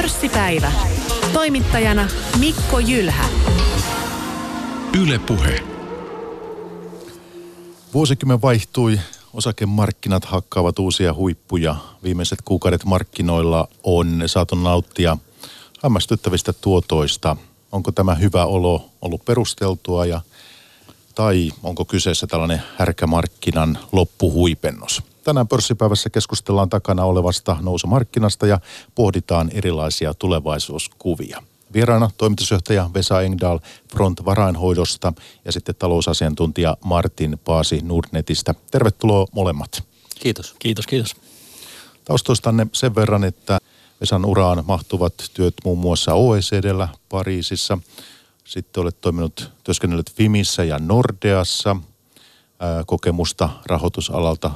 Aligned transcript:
Pörssipäivä. 0.00 0.72
Toimittajana 1.32 2.08
Mikko 2.38 2.78
Jylhä. 2.78 3.24
Yle 5.02 5.18
Puhe. 5.18 5.62
Vuosikymmen 7.94 8.42
vaihtui, 8.42 9.00
osakemarkkinat 9.34 10.24
hakkaavat 10.24 10.78
uusia 10.78 11.14
huippuja. 11.14 11.76
Viimeiset 12.02 12.38
kuukaudet 12.44 12.84
markkinoilla 12.84 13.68
on 13.82 14.22
saatu 14.26 14.54
nauttia 14.54 15.16
hämmästyttävistä 15.82 16.52
tuotoista. 16.52 17.36
Onko 17.72 17.92
tämä 17.92 18.14
hyvä 18.14 18.44
olo 18.44 18.90
ollut 19.02 19.24
perusteltua 19.24 20.06
ja 20.06 20.20
tai 21.14 21.50
onko 21.62 21.84
kyseessä 21.84 22.26
tällainen 22.26 22.62
härkämarkkinan 22.78 23.78
loppuhuipennus? 23.92 25.09
Tänään 25.30 25.48
pörssipäivässä 25.48 26.10
keskustellaan 26.10 26.68
takana 26.70 27.04
olevasta 27.04 27.56
nousumarkkinasta 27.60 28.46
ja 28.46 28.60
pohditaan 28.94 29.50
erilaisia 29.54 30.14
tulevaisuuskuvia. 30.14 31.42
Vieraana 31.72 32.10
toimitusjohtaja 32.16 32.90
Vesa 32.94 33.22
Engdahl 33.22 33.58
Front 33.92 34.24
Varainhoidosta 34.24 35.12
ja 35.44 35.52
sitten 35.52 35.74
talousasiantuntija 35.74 36.76
Martin 36.84 37.40
Paasi 37.44 37.80
Nordnetistä. 37.82 38.54
Tervetuloa 38.70 39.26
molemmat. 39.32 39.84
Kiitos. 40.20 40.54
Kiitos, 40.58 40.86
kiitos. 40.86 41.16
Taustoistanne 42.04 42.66
sen 42.72 42.94
verran, 42.94 43.24
että 43.24 43.58
Vesan 44.00 44.24
uraan 44.24 44.64
mahtuvat 44.66 45.14
työt 45.34 45.54
muun 45.64 45.78
muassa 45.78 46.14
OECDllä 46.14 46.88
Pariisissa. 47.08 47.78
Sitten 48.44 48.80
olet 48.80 49.00
toiminut, 49.00 49.52
työskennellyt 49.64 50.12
Fimissä 50.12 50.64
ja 50.64 50.78
Nordeassa. 50.78 51.76
Kokemusta 52.86 53.48
rahoitusalalta 53.66 54.50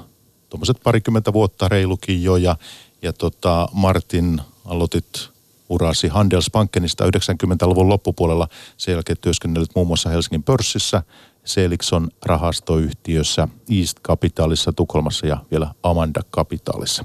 tuommoiset 0.54 0.80
parikymmentä 0.84 1.32
vuotta 1.32 1.68
reilukin 1.68 2.22
jo. 2.22 2.36
Ja, 2.36 2.56
ja 3.02 3.12
tota, 3.12 3.68
Martin, 3.72 4.40
aloitit 4.64 5.28
urasi 5.68 6.08
Handelsbankenista 6.08 7.04
90-luvun 7.04 7.88
loppupuolella. 7.88 8.48
Sen 8.76 8.92
jälkeen 8.92 9.18
työskennellyt 9.20 9.74
muun 9.74 9.86
muassa 9.86 10.10
Helsingin 10.10 10.42
pörssissä, 10.42 11.02
Selikson 11.44 12.08
rahastoyhtiössä, 12.26 13.48
East 13.78 14.00
Capitalissa 14.00 14.72
Tukholmassa 14.72 15.26
ja 15.26 15.36
vielä 15.50 15.74
Amanda 15.82 16.20
Capitalissa. 16.32 17.04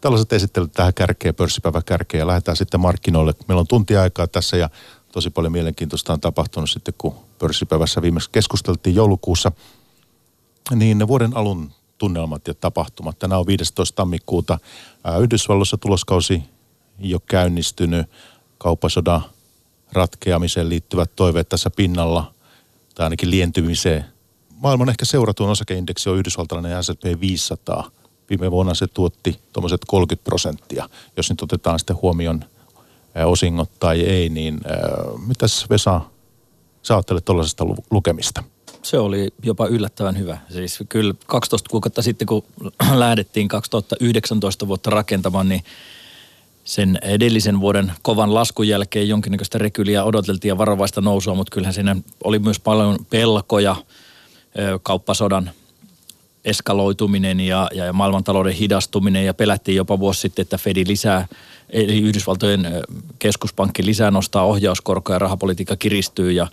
Tällaiset 0.00 0.32
esittelyt 0.32 0.72
tähän 0.72 0.94
kärkeen, 0.94 1.34
pörssipäivä 1.34 1.82
kärkeen 1.86 2.18
ja 2.18 2.26
lähdetään 2.26 2.56
sitten 2.56 2.80
markkinoille. 2.80 3.34
Meillä 3.48 3.60
on 3.60 3.66
tunti 3.66 3.96
aikaa 3.96 4.26
tässä 4.26 4.56
ja 4.56 4.70
tosi 5.12 5.30
paljon 5.30 5.52
mielenkiintoista 5.52 6.12
on 6.12 6.20
tapahtunut 6.20 6.70
sitten, 6.70 6.94
kun 6.98 7.14
pörssipäivässä 7.38 8.02
viimeksi 8.02 8.30
keskusteltiin 8.30 8.96
joulukuussa. 8.96 9.52
Niin 10.74 11.08
vuoden 11.08 11.36
alun 11.36 11.72
tunnelmat 11.98 12.48
ja 12.48 12.54
tapahtumat. 12.54 13.18
Tänään 13.18 13.40
on 13.40 13.46
15. 13.46 13.96
tammikuuta. 13.96 14.58
Yhdysvalloissa 15.22 15.76
tuloskausi 15.76 16.42
jo 16.98 17.20
käynnistynyt 17.20 18.06
kauppasodan 18.58 19.22
ratkeamiseen 19.92 20.68
liittyvät 20.68 21.10
toiveet 21.16 21.48
tässä 21.48 21.70
pinnalla, 21.70 22.34
tai 22.94 23.06
ainakin 23.06 23.30
lientymiseen. 23.30 24.04
Maailman 24.50 24.88
ehkä 24.88 25.04
seuratuin 25.04 25.50
osakeindeksi 25.50 26.10
on 26.10 26.16
yhdysvaltalainen 26.16 26.84
S&P 26.84 27.20
500. 27.20 27.90
Viime 28.30 28.50
vuonna 28.50 28.74
se 28.74 28.86
tuotti 28.86 29.40
tuommoiset 29.52 29.80
30 29.86 30.24
prosenttia. 30.24 30.88
Jos 31.16 31.30
nyt 31.30 31.42
otetaan 31.42 31.78
sitten 31.78 31.96
huomioon 32.02 32.44
osingot 33.24 33.70
tai 33.80 34.00
ei, 34.00 34.28
niin 34.28 34.60
mitäs 35.26 35.66
Vesa, 35.70 36.00
sä 36.82 36.94
ajattelet 36.94 37.24
tuollaisesta 37.24 37.64
lukemista? 37.90 38.42
Se 38.86 38.98
oli 38.98 39.28
jopa 39.42 39.66
yllättävän 39.66 40.18
hyvä. 40.18 40.38
Siis 40.50 40.78
kyllä 40.88 41.14
12 41.26 41.70
kuukautta 41.70 42.02
sitten, 42.02 42.26
kun 42.26 42.44
lähdettiin 42.94 43.48
2019 43.48 44.68
vuotta 44.68 44.90
rakentamaan, 44.90 45.48
niin 45.48 45.64
sen 46.64 46.98
edellisen 47.02 47.60
vuoden 47.60 47.92
kovan 48.02 48.34
laskun 48.34 48.68
jälkeen 48.68 49.08
jonkinnäköistä 49.08 49.58
rekyliä 49.58 50.04
odoteltiin 50.04 50.48
ja 50.48 50.58
varovaista 50.58 51.00
nousua, 51.00 51.34
mutta 51.34 51.54
kyllähän 51.54 51.74
siinä 51.74 51.96
oli 52.24 52.38
myös 52.38 52.60
paljon 52.60 52.98
pelkoja 53.10 53.76
kauppasodan 54.82 55.50
eskaloituminen 56.44 57.40
ja, 57.40 57.68
ja 57.74 57.92
maailmantalouden 57.92 58.54
hidastuminen 58.54 59.26
ja 59.26 59.34
pelättiin 59.34 59.76
jopa 59.76 59.98
vuosi 59.98 60.20
sitten, 60.20 60.42
että 60.42 60.58
Fedi 60.58 60.84
lisää, 60.86 61.28
eli 61.70 62.00
Yhdysvaltojen 62.00 62.66
keskuspankki 63.18 63.86
lisää 63.86 64.10
nostaa 64.10 64.44
ohjauskorkoja 64.44 65.14
ja 65.14 65.18
rahapolitiikka 65.18 65.76
kiristyy 65.76 66.32
ja 66.32 66.46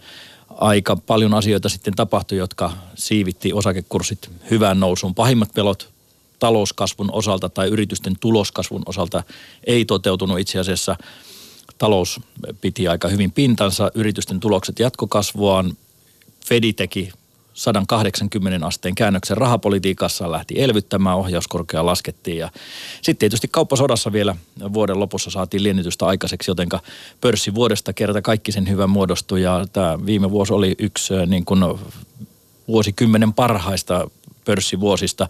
aika 0.58 0.96
paljon 0.96 1.34
asioita 1.34 1.69
sitten 1.69 1.94
tapahtui, 1.96 2.38
jotka 2.38 2.72
siivitti 2.96 3.53
osakekurssit 3.53 4.30
hyvään 4.52 4.80
nousuun. 4.80 5.16
Pahimmat 5.16 5.53
pelot 5.53 5.94
talouskasvun 6.40 7.09
osalta 7.12 7.50
tai 7.50 7.68
yritysten 7.68 8.14
tuloskasvun 8.19 8.84
osalta 8.86 9.24
ei 9.68 9.86
toteutunut 9.86 10.40
itse 10.40 10.59
asiassa. 10.59 10.96
Talous 11.78 12.19
piti 12.62 12.88
aika 12.88 13.08
hyvin 13.08 13.31
pintansa, 13.31 13.92
yritysten 13.96 14.40
tulokset 14.40 14.80
jatkokasvuaan. 14.80 15.78
Fedi 16.46 16.74
teki 16.74 17.12
180 17.53 18.68
asteen 18.68 18.96
käännöksen 18.96 19.38
rahapolitiikassa, 19.38 20.31
lähti 20.31 20.62
elvyttämään, 20.62 21.18
ohjauskorkea 21.18 21.86
laskettiin 21.86 22.38
ja 22.38 22.50
sitten 22.96 23.18
tietysti 23.18 23.47
kauppasodassa 23.47 24.12
vielä 24.12 24.36
vuoden 24.74 25.00
lopussa 25.00 25.31
saatiin 25.31 25.63
liennytystä 25.63 26.06
aikaiseksi, 26.06 26.52
jotenka 26.52 26.80
pörssi 27.22 27.56
vuodesta 27.56 27.94
kerta 27.94 28.22
kaikki 28.22 28.52
sen 28.52 28.69
hyvän 28.69 28.90
muodostui 28.90 29.42
ja 29.42 29.66
tämä 29.74 30.06
viime 30.06 30.31
vuosi 30.31 30.53
oli 30.53 30.75
yksi 30.80 31.13
niin 31.28 31.46
kuin 31.46 31.59
vuosikymmenen 32.68 33.34
parhaista 33.34 34.09
pörssivuosista. 34.46 35.28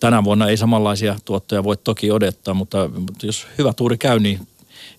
Tänä 0.00 0.24
vuonna 0.24 0.48
ei 0.48 0.56
samanlaisia 0.56 1.16
tuottoja 1.24 1.64
voi 1.64 1.76
toki 1.76 2.10
odottaa, 2.10 2.54
mutta, 2.54 2.88
mutta 2.88 3.26
jos 3.26 3.46
hyvä 3.58 3.72
tuuri 3.72 3.98
käy, 3.98 4.18
niin 4.18 4.40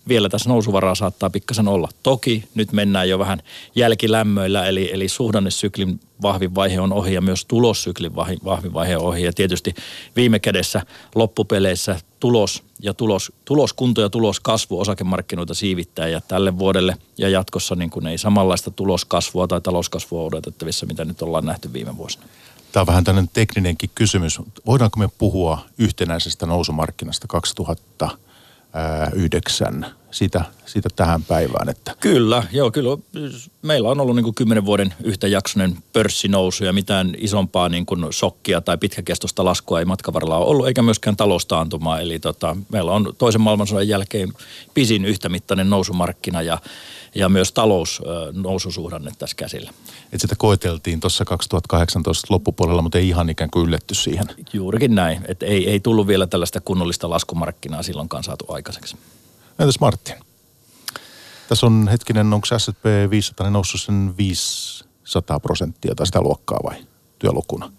vielä 0.08 0.30
tässä 0.30 0.50
nousuvaraa 0.50 0.96
saattaa 0.96 1.30
pikkasen 1.30 1.68
olla. 1.68 1.90
Toki 2.04 2.44
nyt 2.56 2.72
mennään 2.72 3.10
jo 3.10 3.20
vähän 3.20 3.42
jälkilämmöillä, 3.76 4.66
eli, 4.66 4.90
eli 4.94 5.08
suhdannesyklin 5.08 6.00
vahvin 6.22 6.56
vaihe 6.56 6.80
on 6.80 6.94
ohi 6.94 7.14
ja 7.14 7.22
myös 7.22 7.46
tulossyklin 7.46 8.16
vahvin 8.16 8.74
vaihe 8.74 8.98
on 8.98 9.04
ohi. 9.04 9.24
Ja 9.24 9.34
tietysti 9.34 9.76
viime 10.16 10.40
kädessä 10.40 10.82
loppupeleissä 11.16 12.00
tulos 12.20 12.64
ja 12.80 12.94
tulos, 12.94 13.32
tuloskunto 13.46 14.02
ja 14.02 14.10
tuloskasvu 14.10 14.80
osakemarkkinoita 14.80 15.54
siivittää 15.54 16.08
ja 16.08 16.22
tälle 16.22 16.58
vuodelle 16.58 16.98
ja 17.18 17.30
jatkossa 17.30 17.76
niin 17.76 17.90
kuin 17.90 18.08
ei 18.08 18.18
samanlaista 18.18 18.72
tuloskasvua 18.72 19.48
tai 19.48 19.62
talouskasvua 19.62 20.24
odotettavissa, 20.24 20.86
mitä 20.86 21.06
nyt 21.06 21.22
ollaan 21.22 21.46
nähty 21.46 21.74
viime 21.74 21.98
vuosina. 21.98 22.26
Tämä 22.72 22.82
on 22.82 22.88
vähän 22.88 23.04
tällainen 23.04 23.30
tekninenkin 23.34 23.90
kysymys. 23.96 24.40
Voidaanko 24.66 25.00
me 25.00 25.10
puhua 25.18 25.60
yhtenäisestä 25.78 26.46
nousumarkkinasta 26.46 27.28
2009 27.28 29.86
siitä, 30.12 30.46
siitä 30.66 30.90
tähän 30.96 31.24
päivään? 31.24 31.70
Että... 31.70 31.96
Kyllä, 32.00 32.44
joo, 32.52 32.72
kyllä. 32.72 32.98
Meillä 33.62 33.90
on 33.90 34.02
ollut 34.02 34.16
niin 34.16 34.24
kuin 34.24 34.36
kymmenen 34.36 34.66
vuoden 34.66 34.94
yhtäjaksoinen 35.04 35.78
pörssinousu 35.94 36.66
ja 36.66 36.74
mitään 36.74 37.16
isompaa 37.18 37.70
niin 37.70 37.86
kuin 37.86 38.14
shokkia 38.14 38.62
tai 38.62 38.78
pitkäkestoista 38.78 39.46
laskua 39.46 39.80
ei 39.80 39.86
matkavaralla 39.86 40.38
ole 40.38 40.46
ollut, 40.46 40.68
eikä 40.68 40.82
myöskään 40.82 41.18
taloustaantumaa. 41.18 42.00
Eli 42.00 42.20
tota, 42.20 42.58
meillä 42.70 42.92
on 42.92 43.14
toisen 43.18 43.42
maailmansodan 43.42 43.88
jälkeen 43.88 44.34
pisin 44.74 45.06
yhtämittainen 45.06 45.70
nousumarkkina 45.70 46.42
ja 46.42 46.58
ja 47.16 47.30
myös 47.30 47.52
talous 47.52 48.02
noususuhdanne 48.34 49.12
tässä 49.18 49.36
käsillä. 49.36 49.72
Et 50.14 50.22
sitä 50.22 50.36
koeteltiin 50.38 51.00
tuossa 51.00 51.26
2018 51.26 52.28
loppupuolella, 52.30 52.82
mutta 52.82 52.98
ei 52.98 53.08
ihan 53.08 53.30
ikään 53.30 53.50
kuin 53.50 53.68
ylletty 53.68 53.96
siihen. 53.96 54.26
Juurikin 54.54 54.96
näin, 54.96 55.22
että 55.28 55.46
ei, 55.46 55.70
ei 55.70 55.80
tullut 55.80 56.08
vielä 56.08 56.28
tällaista 56.28 56.62
kunnollista 56.62 57.10
laskumarkkinaa 57.10 57.84
silloinkaan 57.84 58.24
saatu 58.24 58.46
aikaiseksi. 58.50 58.98
Entäs 59.60 59.80
Martin? 59.80 60.16
Tässä 61.50 61.66
on 61.66 61.88
hetkinen, 61.92 62.34
onko 62.34 62.48
S&P 62.58 62.86
500 63.10 63.50
noussut 63.50 63.82
sen 63.82 64.14
500 64.18 65.40
prosenttia 65.40 65.96
tai 65.96 66.06
sitä 66.06 66.22
luokkaa 66.22 66.60
vai 66.64 66.76
työlukuna? 67.20 67.72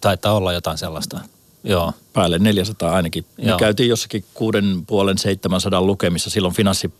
Taitaa 0.00 0.32
olla 0.32 0.52
jotain 0.52 0.78
sellaista. 0.78 1.20
Joo. 1.64 1.92
Päälle 2.12 2.38
400 2.38 2.92
ainakin. 2.92 3.26
Me 3.36 3.44
Joo. 3.44 3.58
käytiin 3.58 3.88
jossakin 3.88 4.24
kuuden 4.34 4.86
puolen 4.86 5.18
700 5.18 5.82
lukemissa 5.82 6.30
silloin 6.30 6.54
finanssi 6.54 6.92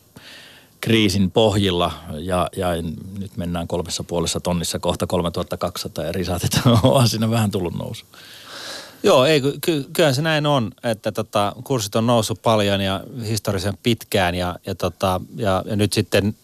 kriisin 0.81 1.31
pohjilla 1.31 1.91
ja, 2.19 2.49
ja 2.55 2.67
nyt 3.19 3.37
mennään 3.37 3.67
kolmessa 3.67 4.03
puolessa 4.03 4.39
tonnissa 4.39 4.79
kohta 4.79 5.07
3200 5.07 6.05
ja 6.05 6.11
risaatit 6.11 6.51
on 6.83 7.09
siinä 7.09 7.29
vähän 7.29 7.51
tullut 7.51 7.73
nousu. 7.73 8.05
Joo, 9.03 9.25
ei, 9.25 9.41
ky, 9.61 9.85
kyllä 9.93 10.13
se 10.13 10.21
näin 10.21 10.45
on, 10.45 10.71
että 10.83 11.11
tota, 11.11 11.53
kurssit 11.63 11.95
on 11.95 12.07
noussut 12.07 12.41
paljon 12.41 12.81
ja 12.81 13.03
historiallisen 13.25 13.77
pitkään 13.83 14.35
ja, 14.35 14.55
ja, 14.65 14.75
tota, 14.75 15.21
ja, 15.35 15.63
ja 15.65 15.75
nyt 15.75 15.93
sitten 15.93 16.35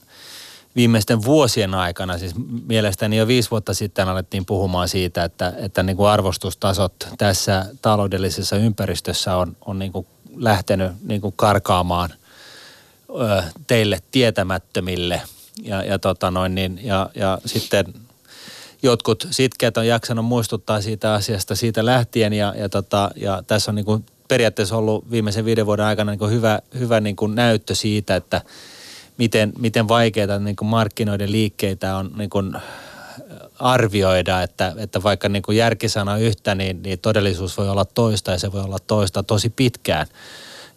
viimeisten 0.76 1.24
vuosien 1.24 1.74
aikana, 1.74 2.18
siis 2.18 2.34
mielestäni 2.68 3.18
jo 3.18 3.28
viisi 3.28 3.52
vuotta 3.52 3.74
sitten 3.74 4.08
alettiin 4.08 4.46
puhumaan 4.46 4.90
siitä, 4.90 5.24
että, 5.24 5.54
että 5.58 5.84
niin 5.84 5.98
kuin 5.98 6.10
arvostustasot 6.10 7.08
tässä 7.18 7.66
taloudellisessa 7.82 8.56
ympäristössä 8.56 9.36
on, 9.36 9.58
on 9.66 9.80
niin 9.80 9.92
kuin 9.92 10.08
lähtenyt 10.36 10.92
niin 11.04 11.22
kuin 11.22 11.34
karkaamaan– 11.38 12.10
teille 13.68 14.00
tietämättömille. 14.12 15.22
Ja, 15.64 15.84
ja, 15.84 16.00
tota 16.00 16.32
noin, 16.32 16.56
niin, 16.56 16.80
ja, 16.84 17.10
ja 17.16 17.38
sitten 17.46 17.86
jotkut 18.84 19.28
sitkeät 19.32 19.78
on 19.78 19.88
jaksanut 19.88 20.26
muistuttaa 20.26 20.82
siitä 20.82 21.14
asiasta 21.14 21.56
siitä 21.56 21.86
lähtien 21.86 22.34
ja, 22.34 22.54
ja, 22.58 22.70
tota, 22.70 23.12
ja 23.16 23.44
tässä 23.48 23.72
on 23.72 23.76
niin 23.76 23.86
kuin 23.86 24.06
periaatteessa 24.28 24.78
ollut 24.78 25.12
viimeisen 25.12 25.46
viiden 25.46 25.66
vuoden 25.66 25.86
aikana 25.86 26.12
niin 26.12 26.20
kuin 26.20 26.32
hyvä, 26.32 26.60
hyvä 26.80 27.00
niin 27.00 27.16
kuin 27.16 27.36
näyttö 27.36 27.76
siitä, 27.76 28.16
että 28.16 28.42
miten, 29.18 29.54
miten 29.60 29.88
vaikeita 29.88 30.40
niin 30.40 30.56
kuin 30.56 30.70
markkinoiden 30.70 31.32
liikkeitä 31.32 31.96
on 31.98 32.12
niin 32.18 32.30
kuin 32.30 32.56
arvioida, 33.60 34.42
että, 34.42 34.74
että 34.78 35.04
vaikka 35.04 35.30
niin 35.30 35.44
kuin 35.44 35.58
järkisana 35.58 36.18
yhtä, 36.18 36.56
niin, 36.56 36.84
niin 36.84 37.00
todellisuus 37.00 37.58
voi 37.58 37.70
olla 37.70 37.86
toista 37.86 38.32
ja 38.32 38.40
se 38.40 38.52
voi 38.52 38.62
olla 38.62 38.80
toista 38.88 39.24
tosi 39.24 39.50
pitkään. 39.50 40.08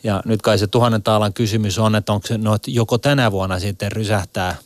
Ja 0.04 0.22
nyt 0.24 0.42
kai 0.42 0.58
se 0.58 0.66
tuhannen 0.66 1.02
taalan 1.02 1.32
kysymys 1.32 1.78
on, 1.78 1.94
että 1.94 2.12
onko 2.12 2.26
se 2.26 2.38
no, 2.38 2.54
että 2.54 2.70
joko 2.70 2.98
tänä 2.98 3.32
vuonna 3.32 3.58
sitten 3.58 3.92
rysähtää 3.92 4.56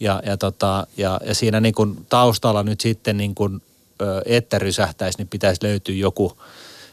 ja, 0.00 0.22
ja, 0.26 0.36
tota, 0.36 0.86
ja, 0.96 1.20
ja 1.24 1.34
siinä 1.34 1.60
niin 1.60 1.74
kuin 1.74 2.06
taustalla 2.08 2.62
nyt 2.62 2.80
sitten 2.80 3.16
niin 3.16 3.34
kuin, 3.34 3.62
että 4.24 4.58
rysähtäisi, 4.58 5.18
niin 5.18 5.28
pitäisi 5.28 5.64
löytyä 5.64 5.94
joku 5.94 6.38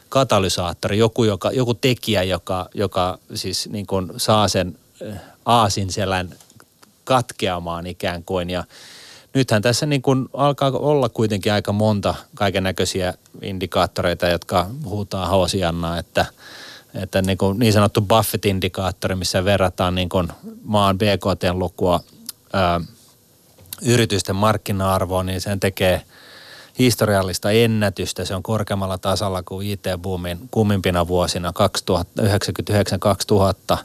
katalysaattori, 0.08 0.98
joku, 0.98 1.24
joka, 1.24 1.50
joku 1.50 1.74
tekijä, 1.74 2.22
joka, 2.22 2.68
joka 2.74 3.18
siis 3.34 3.68
niin 3.68 3.86
kuin 3.86 4.12
saa 4.16 4.48
sen 4.48 4.78
aasinselän 5.44 6.30
katkeamaan 7.04 7.86
ikään 7.86 8.24
kuin. 8.24 8.50
Ja 8.50 8.64
nythän 9.34 9.62
tässä 9.62 9.86
niin 9.86 10.02
kuin 10.02 10.28
alkaa 10.32 10.70
olla 10.70 11.08
kuitenkin 11.08 11.52
aika 11.52 11.72
monta 11.72 12.14
kaiken 12.34 12.62
näköisiä 12.62 13.14
indikaattoreita, 13.42 14.28
jotka 14.28 14.66
huutaa 14.84 15.28
hosiannaa, 15.28 15.98
että, 15.98 16.26
että 16.94 17.22
niin, 17.22 17.38
kuin 17.38 17.58
niin 17.58 17.72
sanottu 17.72 18.00
Buffett-indikaattori, 18.00 19.14
missä 19.14 19.44
verrataan 19.44 19.94
niin 19.94 20.08
kuin 20.08 20.28
maan 20.64 20.98
BKT-lukua 20.98 22.00
yritysten 23.82 24.36
markkina-arvoon, 24.36 25.26
niin 25.26 25.40
sen 25.40 25.60
tekee 25.60 26.02
historiallista 26.78 27.50
ennätystä. 27.50 28.24
Se 28.24 28.34
on 28.34 28.42
korkeammalla 28.42 28.98
tasalla 28.98 29.42
kuin 29.42 29.66
IT-boomin 29.66 30.38
kummimpina 30.50 31.08
vuosina 31.08 31.52
1999-2000. 33.72 33.78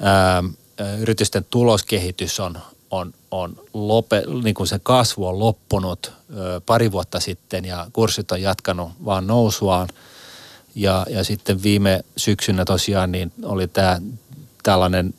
Ää, 0.00 0.42
yritysten 0.98 1.46
tuloskehitys 1.50 2.40
on, 2.40 2.58
on, 2.90 3.14
on 3.30 3.56
lope, 3.74 4.22
niin 4.42 4.54
kuin 4.54 4.66
se 4.66 4.80
kasvu 4.82 5.26
on 5.26 5.38
loppunut 5.38 6.12
ö, 6.36 6.60
pari 6.66 6.92
vuotta 6.92 7.20
sitten 7.20 7.64
ja 7.64 7.86
kurssit 7.92 8.32
on 8.32 8.42
jatkanut 8.42 8.90
vaan 9.04 9.26
nousuaan. 9.26 9.88
Ja, 10.74 11.06
ja 11.10 11.24
sitten 11.24 11.62
viime 11.62 12.04
syksynä 12.16 12.64
tosiaan 12.64 13.12
niin 13.12 13.32
oli 13.44 13.68
tämä 13.68 14.00
tällainen 14.62 15.14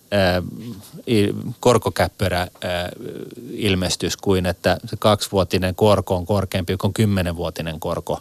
korkokäppyrä 1.60 2.40
ää, 2.40 2.90
ilmestys 3.52 4.18
kuin, 4.18 4.46
että 4.46 4.78
se 4.86 4.96
kaksivuotinen 5.00 5.76
korko 5.76 6.16
on 6.16 6.26
korkeampi 6.26 6.78
kuin 6.78 6.94
kymmenenvuotinen 6.94 7.80
korko. 7.80 8.20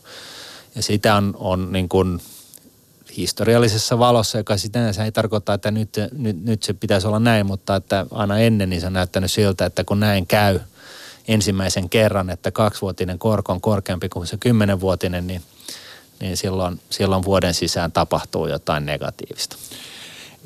Ja 0.75 0.83
sitä 0.83 1.15
on, 1.15 1.37
on 1.39 1.73
niin 1.73 1.89
kuin 1.89 2.21
historiallisessa 3.17 3.99
valossa, 3.99 4.39
joka 4.39 4.57
sinänsä 4.57 5.05
ei 5.05 5.13
tarkoita, 5.13 5.55
että 5.55 5.71
nyt, 5.71 5.91
nyt, 6.19 6.45
nyt 6.45 6.63
se 6.63 6.73
pitäisi 6.73 7.07
olla 7.07 7.19
näin, 7.19 7.47
mutta 7.47 7.77
että 7.77 8.07
aina 8.11 8.39
ennen 8.39 8.71
niin 8.71 8.81
se 8.81 8.87
on 8.87 8.93
näyttänyt 8.93 9.33
siltä, 9.33 9.67
että 9.67 9.85
kun 9.85 10.01
näin 10.01 10.27
käy 10.27 10.61
ensimmäisen 11.29 11.89
kerran, 11.89 12.31
että 12.31 12.51
kaksivuotinen 12.51 13.19
korko 13.19 13.53
on 13.53 13.61
korkeampi 13.61 14.09
kuin 14.09 14.27
se 14.27 14.37
kymmenenvuotinen, 14.37 15.27
niin, 15.27 15.43
niin 16.21 16.37
silloin, 16.37 16.81
silloin 16.91 17.25
vuoden 17.25 17.55
sisään 17.55 17.93
tapahtuu 17.93 18.47
jotain 18.47 18.87
negatiivista 18.87 19.57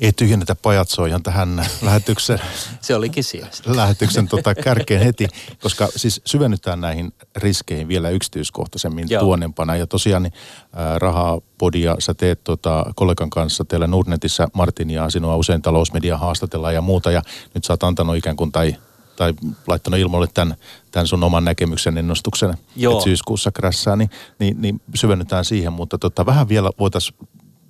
ei 0.01 0.13
tyhjennetä 0.13 0.55
pajatsoa 0.55 1.07
ihan 1.07 1.23
tähän 1.23 1.65
lähetyksen, 1.81 2.39
Se 2.81 2.95
olikin 2.95 3.23
siellä. 3.23 3.49
lähetyksen 3.65 4.27
tota, 4.27 4.55
kärkeen 4.55 5.03
heti, 5.03 5.27
koska 5.61 5.87
siis 5.95 6.21
syvennytään 6.25 6.81
näihin 6.81 7.13
riskeihin 7.35 7.87
vielä 7.87 8.09
yksityiskohtaisemmin 8.09 9.07
Joo. 9.09 9.23
tuonnempana. 9.23 9.75
Ja 9.75 9.87
tosiaan 9.87 10.23
niin, 10.23 10.33
äh, 10.63 10.97
rahaa 10.97 11.41
podia 11.57 11.95
sä 11.99 12.13
teet 12.13 12.43
tota, 12.43 12.85
kollegan 12.95 13.29
kanssa 13.29 13.65
teillä 13.65 13.87
Nordnetissä 13.87 14.47
Martin 14.53 14.89
ja 14.89 15.09
sinua 15.09 15.35
usein 15.35 15.61
talousmedia 15.61 16.17
haastatellaan 16.17 16.73
ja 16.73 16.81
muuta. 16.81 17.11
Ja 17.11 17.21
nyt 17.53 17.63
sä 17.63 17.73
oot 17.73 17.83
antanut 17.83 18.15
ikään 18.15 18.35
kuin 18.35 18.51
tai 18.51 18.75
tai 19.17 19.33
laittanut 19.67 19.99
ilmoille 19.99 20.27
tämän, 20.33 20.55
tämän 20.91 21.07
sun 21.07 21.23
oman 21.23 21.45
näkemyksen 21.45 21.97
ennustuksen, 21.97 22.57
Joo. 22.75 22.93
että 22.93 23.03
syyskuussa 23.03 23.51
krässää, 23.51 23.95
niin, 23.95 24.09
niin, 24.39 24.61
niin 24.61 24.81
syvennytään 24.95 25.45
siihen. 25.45 25.73
Mutta 25.73 25.97
tota, 25.97 26.25
vähän 26.25 26.49
vielä 26.49 26.71
voitaisiin 26.79 27.17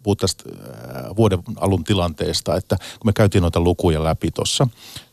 puhua 0.04 0.16
tästä 0.16 0.44
äh, 0.50 1.16
vuoden 1.16 1.40
alun 1.56 1.84
tilanteesta, 1.84 2.56
että 2.56 2.76
kun 2.76 3.08
me 3.10 3.14
käytiin 3.14 3.42
noita 3.42 3.60
lukuja 3.60 4.04
läpi 4.04 4.32
tuossa, 4.32 4.68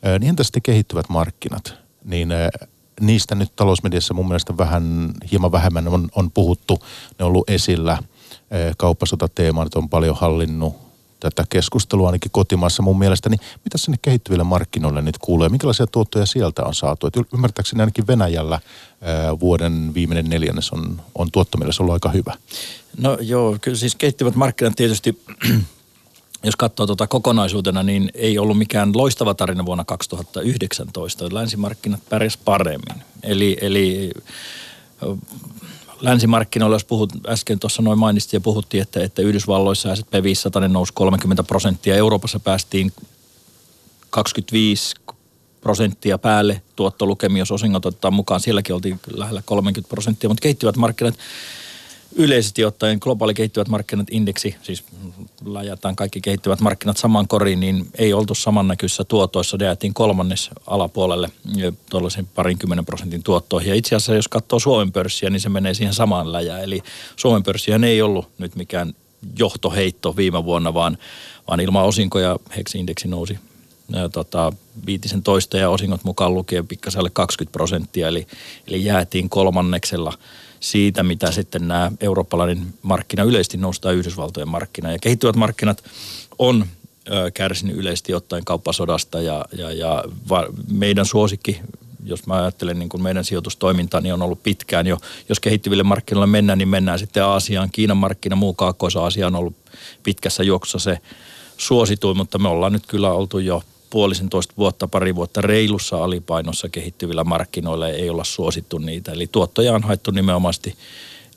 äh, 0.05 0.19
niin 0.19 0.29
entä 0.29 0.43
sitten 0.43 0.61
kehittyvät 0.61 1.09
markkinat? 1.09 1.73
Niin 2.03 2.31
äh, 2.31 2.49
niistä 3.01 3.35
nyt 3.35 3.55
talousmediassa 3.55 4.13
mun 4.13 4.27
mielestä 4.27 4.57
vähän, 4.57 5.13
hieman 5.31 5.51
vähemmän 5.51 5.87
on, 5.87 6.09
on 6.15 6.31
puhuttu, 6.31 6.79
ne 7.19 7.25
on 7.25 7.27
ollut 7.27 7.49
esillä. 7.49 7.97
Kauppasotateemat 8.77 9.75
on 9.75 9.89
paljon 9.89 10.15
hallinnut 10.15 10.84
tätä 11.19 11.43
keskustelua 11.49 12.07
ainakin 12.07 12.31
kotimaassa 12.31 12.83
mun 12.83 12.99
mielestä, 12.99 13.29
niin 13.29 13.39
mitä 13.63 13.77
sinne 13.77 13.97
kehittyville 14.01 14.43
markkinoille 14.43 15.01
nyt 15.01 15.17
kuulee? 15.17 15.49
Minkälaisia 15.49 15.87
tuottoja 15.87 16.25
sieltä 16.25 16.63
on 16.63 16.75
saatu? 16.75 17.07
Et 17.07 17.13
ymmärtääkseni 17.33 17.81
ainakin 17.81 18.07
Venäjällä 18.07 18.59
ää, 19.01 19.39
vuoden 19.39 19.91
viimeinen 19.93 20.29
neljännes 20.29 20.71
on, 20.71 21.01
on 21.15 21.31
tuottomielessä 21.31 21.83
ollut 21.83 21.93
aika 21.93 22.09
hyvä. 22.09 22.33
No 22.97 23.17
joo, 23.21 23.57
kyllä 23.61 23.77
siis 23.77 23.95
kehittyvät 23.95 24.35
markkinat 24.35 24.75
tietysti 24.75 25.21
jos 26.45 26.55
katsoo 26.55 26.85
tuota 26.85 27.07
kokonaisuutena, 27.07 27.83
niin 27.83 28.11
ei 28.13 28.37
ollut 28.37 28.57
mikään 28.57 28.91
loistava 28.95 29.33
tarina 29.33 29.65
vuonna 29.65 29.83
2019. 29.83 31.25
Länsimarkkinat 31.31 32.01
pärjäs 32.09 32.37
paremmin. 32.37 33.03
Eli, 33.23 33.57
eli 33.61 34.11
länsimarkkinoilla, 36.01 36.75
jos 36.75 36.85
puhut, 36.85 37.13
äsken 37.27 37.59
tuossa 37.59 37.81
noin 37.81 37.99
mainitsin 37.99 38.37
ja 38.37 38.41
puhuttiin, 38.41 38.81
että, 38.81 39.03
että 39.03 39.21
Yhdysvalloissa 39.21 39.95
S&P 39.95 40.23
500 40.23 40.67
nousi 40.67 40.93
30 40.95 41.43
prosenttia, 41.43 41.95
Euroopassa 41.95 42.39
päästiin 42.39 42.91
25 44.09 44.95
prosenttia 45.61 46.17
päälle 46.17 46.61
tuottolukemi, 46.75 47.39
jos 47.39 47.51
osingot 47.51 47.85
otetaan 47.85 48.13
mukaan. 48.13 48.39
Sielläkin 48.39 48.75
oltiin 48.75 48.99
lähellä 49.13 49.41
30 49.45 49.89
prosenttia, 49.89 50.29
mutta 50.29 50.41
kehittyvät 50.41 50.75
markkinat 50.75 51.15
yleisesti 52.15 52.65
ottaen 52.65 52.97
globaali 53.01 53.33
kehittyvät 53.33 53.67
markkinat 53.67 54.07
indeksi, 54.11 54.55
siis 54.61 54.83
lajataan 55.45 55.95
kaikki 55.95 56.21
kehittyvät 56.21 56.59
markkinat 56.59 56.97
saman 56.97 57.27
koriin, 57.27 57.59
niin 57.59 57.85
ei 57.97 58.13
oltu 58.13 58.35
samannäkyisissä 58.35 59.03
tuotoissa, 59.03 59.57
jäätiin 59.61 59.93
kolmannes 59.93 60.49
alapuolelle 60.67 61.29
tuollaisen 61.89 62.27
parinkymmenen 62.35 62.85
prosentin 62.85 63.23
tuottoihin. 63.23 63.69
Ja 63.69 63.75
itse 63.75 63.95
asiassa 63.95 64.15
jos 64.15 64.27
katsoo 64.27 64.59
Suomen 64.59 64.91
pörssiä, 64.91 65.29
niin 65.29 65.41
se 65.41 65.49
menee 65.49 65.73
siihen 65.73 65.93
samaan 65.93 66.31
läjään. 66.31 66.63
Eli 66.63 66.81
Suomen 67.15 67.43
pörssihän 67.43 67.83
ei 67.83 68.01
ollut 68.01 68.29
nyt 68.37 68.55
mikään 68.55 68.93
johtoheitto 69.39 70.15
viime 70.15 70.45
vuonna, 70.45 70.73
vaan, 70.73 70.97
vaan 71.47 71.59
ilman 71.59 71.85
osinkoja 71.85 72.39
HEX-indeksi 72.57 73.07
nousi 73.07 73.39
tota, 74.13 74.53
viitisen 74.85 75.23
toista 75.23 75.57
ja 75.57 75.69
osingot 75.69 76.03
mukaan 76.03 76.33
lukien 76.33 76.67
pikkasen 76.67 77.03
20 77.13 77.51
prosenttia, 77.51 78.07
eli, 78.07 78.27
eli 78.67 78.85
jäätiin 78.85 79.29
kolmanneksella– 79.29 80.13
siitä, 80.59 81.03
mitä 81.03 81.31
sitten 81.31 81.67
nämä 81.67 81.91
eurooppalainen 81.99 82.73
markkina 82.81 83.23
yleisesti 83.23 83.57
nostaa 83.57 83.91
Yhdysvaltojen 83.91 84.49
markkina. 84.49 84.91
Ja 84.91 84.99
kehittyvät 84.99 85.35
markkinat 85.35 85.83
on 86.39 86.65
kärsinyt 87.33 87.75
yleisesti 87.75 88.13
ottaen 88.13 88.45
kauppasodasta 88.45 89.21
ja, 89.21 89.45
ja, 89.57 89.71
ja 89.71 90.03
meidän 90.71 91.05
suosikki 91.05 91.61
jos 92.05 92.27
mä 92.27 92.35
ajattelen 92.35 92.79
niin 92.79 92.89
kuin 92.89 93.03
meidän 93.03 93.25
sijoitustoiminta, 93.25 94.01
niin 94.01 94.13
on 94.13 94.21
ollut 94.21 94.43
pitkään 94.43 94.87
jo. 94.87 94.97
Jos 95.29 95.39
kehittyville 95.39 95.83
markkinoille 95.83 96.27
mennään, 96.27 96.57
niin 96.57 96.67
mennään 96.67 96.99
sitten 96.99 97.23
Aasiaan. 97.23 97.69
Kiinan 97.71 97.97
markkina, 97.97 98.35
muu 98.35 98.53
Kaakkois-Aasia 98.53 99.27
on 99.27 99.35
ollut 99.35 99.55
pitkässä 100.03 100.43
juoksussa 100.43 100.79
se 100.79 100.99
suosituin, 101.57 102.17
mutta 102.17 102.37
me 102.37 102.47
ollaan 102.47 102.73
nyt 102.73 102.85
kyllä 102.87 103.11
oltu 103.11 103.39
jo 103.39 103.63
puolisentoista 103.89 104.53
vuotta, 104.57 104.87
pari 104.87 105.15
vuotta 105.15 105.41
reilussa 105.41 106.03
alipainossa 106.03 106.69
kehittyvillä 106.69 107.23
markkinoilla 107.23 107.89
ei 107.89 108.09
olla 108.09 108.23
suosittu 108.23 108.77
niitä. 108.77 109.11
Eli 109.11 109.27
tuottoja 109.27 109.73
on 109.73 109.83
haettu 109.83 110.11
nimenomaisesti 110.11 110.75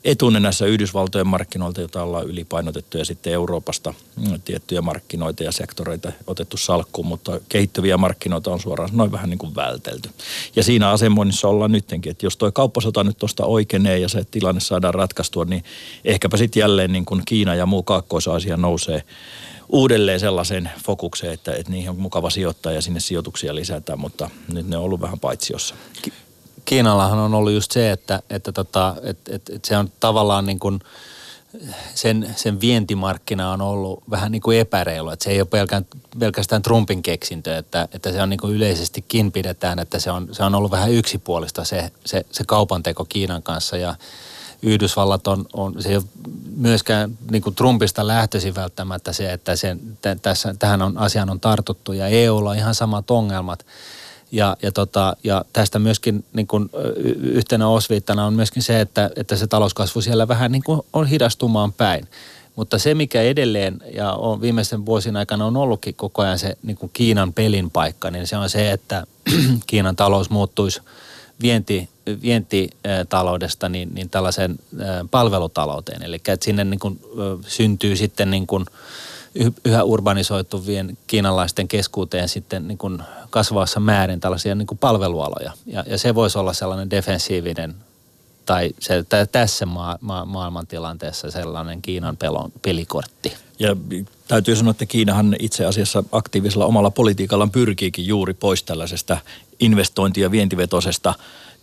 etunenässä 0.03 0.65
Yhdysvaltojen 0.65 1.27
markkinoilta, 1.27 1.81
jota 1.81 2.03
ollaan 2.03 2.25
ylipainotettu 2.25 2.97
ja 2.97 3.05
sitten 3.05 3.33
Euroopasta 3.33 3.93
mm, 4.15 4.41
tiettyjä 4.45 4.81
markkinoita 4.81 5.43
ja 5.43 5.51
sektoreita 5.51 6.11
otettu 6.27 6.57
salkkuun, 6.57 7.07
mutta 7.07 7.39
kehittyviä 7.49 7.97
markkinoita 7.97 8.51
on 8.51 8.59
suoraan 8.59 8.89
noin 8.93 9.11
vähän 9.11 9.29
niin 9.29 9.37
kuin 9.37 9.55
vältelty. 9.55 10.09
Ja 10.55 10.63
siinä 10.63 10.89
asemoinnissa 10.89 11.47
ollaan 11.47 11.71
nyttenkin, 11.71 12.11
että 12.11 12.25
jos 12.25 12.37
tuo 12.37 12.51
kauppasota 12.51 13.03
nyt 13.03 13.17
tuosta 13.17 13.45
oikeenee 13.45 13.99
ja 13.99 14.09
se 14.09 14.25
tilanne 14.31 14.61
saadaan 14.61 14.93
ratkaistua, 14.93 15.45
niin 15.45 15.63
ehkäpä 16.05 16.37
sitten 16.37 16.61
jälleen 16.61 16.91
niin 16.91 17.05
kuin 17.05 17.21
Kiina 17.25 17.55
ja 17.55 17.65
muu 17.65 17.83
Kaakkois-Aasia 17.83 18.57
nousee 18.57 19.03
uudelleen 19.69 20.19
sellaisen 20.19 20.71
fokukseen, 20.85 21.33
että, 21.33 21.51
että 21.51 21.71
niihin 21.71 21.89
on 21.89 21.99
mukava 21.99 22.29
sijoittaa 22.29 22.71
ja 22.71 22.81
sinne 22.81 22.99
sijoituksia 22.99 23.55
lisätään, 23.55 23.99
mutta 23.99 24.29
nyt 24.53 24.67
ne 24.67 24.77
on 24.77 24.83
ollut 24.83 25.01
vähän 25.01 25.19
paitsiossa. 25.19 25.75
Kiinallahan 26.65 27.19
on 27.19 27.33
ollut 27.33 27.51
just 27.51 27.71
se, 27.71 27.91
että, 27.91 28.21
että, 28.29 28.51
tota, 28.51 28.95
että, 29.03 29.35
että, 29.35 29.55
että 29.55 29.67
se 29.67 29.77
on 29.77 29.91
tavallaan 29.99 30.45
niin 30.45 30.59
kuin 30.59 30.79
sen, 31.95 32.33
sen 32.35 32.61
vientimarkkina 32.61 33.51
on 33.51 33.61
ollut 33.61 34.03
vähän 34.09 34.31
niin 34.31 34.41
kuin 34.41 34.59
epäreilu, 34.59 35.09
että 35.09 35.23
se 35.23 35.31
ei 35.31 35.41
ole 35.41 35.47
pelkään, 35.47 35.85
pelkästään 36.19 36.61
Trumpin 36.61 37.03
keksintö, 37.03 37.57
että, 37.57 37.87
että 37.91 38.11
se 38.11 38.21
on 38.21 38.29
niin 38.29 38.39
kuin 38.39 38.55
yleisestikin 38.55 39.31
pidetään, 39.31 39.79
että 39.79 39.99
se 39.99 40.11
on, 40.11 40.27
se 40.31 40.43
on 40.43 40.55
ollut 40.55 40.71
vähän 40.71 40.91
yksipuolista 40.91 41.63
se, 41.63 41.91
se, 42.05 42.25
se 42.31 42.43
kaupanteko 42.43 43.05
Kiinan 43.05 43.43
kanssa 43.43 43.77
ja 43.77 43.95
Yhdysvallat 44.61 45.27
on, 45.27 45.45
on 45.53 45.81
se 45.81 45.89
ei 45.89 45.99
myöskään 46.55 47.17
niin 47.31 47.41
kuin 47.41 47.55
Trumpista 47.55 48.07
lähtöisin 48.07 48.55
välttämättä 48.55 49.13
se, 49.13 49.33
että 49.33 49.55
se, 49.55 49.77
t- 50.01 50.21
tässä, 50.21 50.55
tähän 50.59 50.81
on, 50.81 50.97
asiaan 50.97 51.29
on 51.29 51.39
tartuttu 51.39 51.93
ja 51.93 52.07
EUlla 52.07 52.49
on 52.49 52.57
ihan 52.57 52.75
samat 52.75 53.11
ongelmat. 53.11 53.65
Ja, 54.31 54.57
ja, 54.61 54.71
tota, 54.71 55.15
ja 55.23 55.45
tästä 55.53 55.79
myöskin 55.79 56.25
niin 56.33 56.47
kuin, 56.47 56.69
yhtenä 57.21 57.67
osviittana 57.67 58.25
on 58.25 58.33
myöskin 58.33 58.63
se, 58.63 58.81
että, 58.81 59.09
että 59.15 59.35
se 59.35 59.47
talouskasvu 59.47 60.01
siellä 60.01 60.27
vähän 60.27 60.51
niin 60.51 60.63
kuin 60.63 60.81
on 60.93 61.07
hidastumaan 61.07 61.73
päin. 61.73 62.07
Mutta 62.55 62.77
se, 62.77 62.93
mikä 62.93 63.21
edelleen 63.21 63.81
ja 63.93 64.13
on 64.13 64.41
viimeisen 64.41 64.85
vuosien 64.85 65.17
aikana 65.17 65.45
on 65.45 65.57
ollutkin 65.57 65.95
koko 65.95 66.21
ajan 66.21 66.39
se 66.39 66.57
niin 66.63 66.77
kuin 66.77 66.89
Kiinan 66.93 67.33
pelin 67.33 67.71
paikka, 67.71 68.11
niin 68.11 68.27
se 68.27 68.37
on 68.37 68.49
se, 68.49 68.71
että 68.71 69.03
Kiinan 69.67 69.95
talous 69.95 70.29
muuttuisi 70.29 70.81
vienti, 71.41 71.89
vientitaloudesta 72.21 73.69
niin, 73.69 73.89
niin 73.93 74.09
tällaiseen 74.09 74.59
palvelutalouteen. 75.11 76.03
Eli 76.03 76.15
että 76.15 76.45
sinne 76.45 76.63
niin 76.63 76.79
kuin, 76.79 76.99
syntyy 77.47 77.95
sitten 77.95 78.31
niin 78.31 78.47
kuin 78.47 78.65
yhä 79.65 79.83
urbanisoituvien 79.83 80.97
kiinalaisten 81.07 81.67
keskuuteen 81.67 82.29
sitten 82.29 82.67
niin 82.67 82.77
kuin 82.77 83.03
kasvavassa 83.29 83.79
määrin 83.79 84.19
tällaisia 84.19 84.55
niin 84.55 84.67
kuin 84.67 84.77
palvelualoja. 84.77 85.51
Ja, 85.65 85.83
ja 85.87 85.97
se 85.97 86.15
voisi 86.15 86.37
olla 86.37 86.53
sellainen 86.53 86.89
defensiivinen 86.89 87.75
tai 88.45 88.71
se, 88.79 89.05
tässä 89.31 89.65
maa, 89.65 89.97
maa, 90.01 90.25
maailmantilanteessa 90.25 91.31
sellainen 91.31 91.81
Kiinan 91.81 92.17
pelon, 92.17 92.51
pelikortti. 92.61 93.33
Ja 93.59 93.75
täytyy 94.27 94.55
sanoa, 94.55 94.71
että 94.71 94.85
Kiinahan 94.85 95.35
itse 95.39 95.65
asiassa 95.65 96.03
aktiivisella 96.11 96.65
omalla 96.65 96.91
politiikallaan 96.91 97.51
pyrkiikin 97.51 98.07
juuri 98.07 98.33
pois 98.33 98.63
tällaisesta 98.63 99.17
investointi- 99.59 100.21
ja 100.21 100.31
vientivetoisesta 100.31 101.13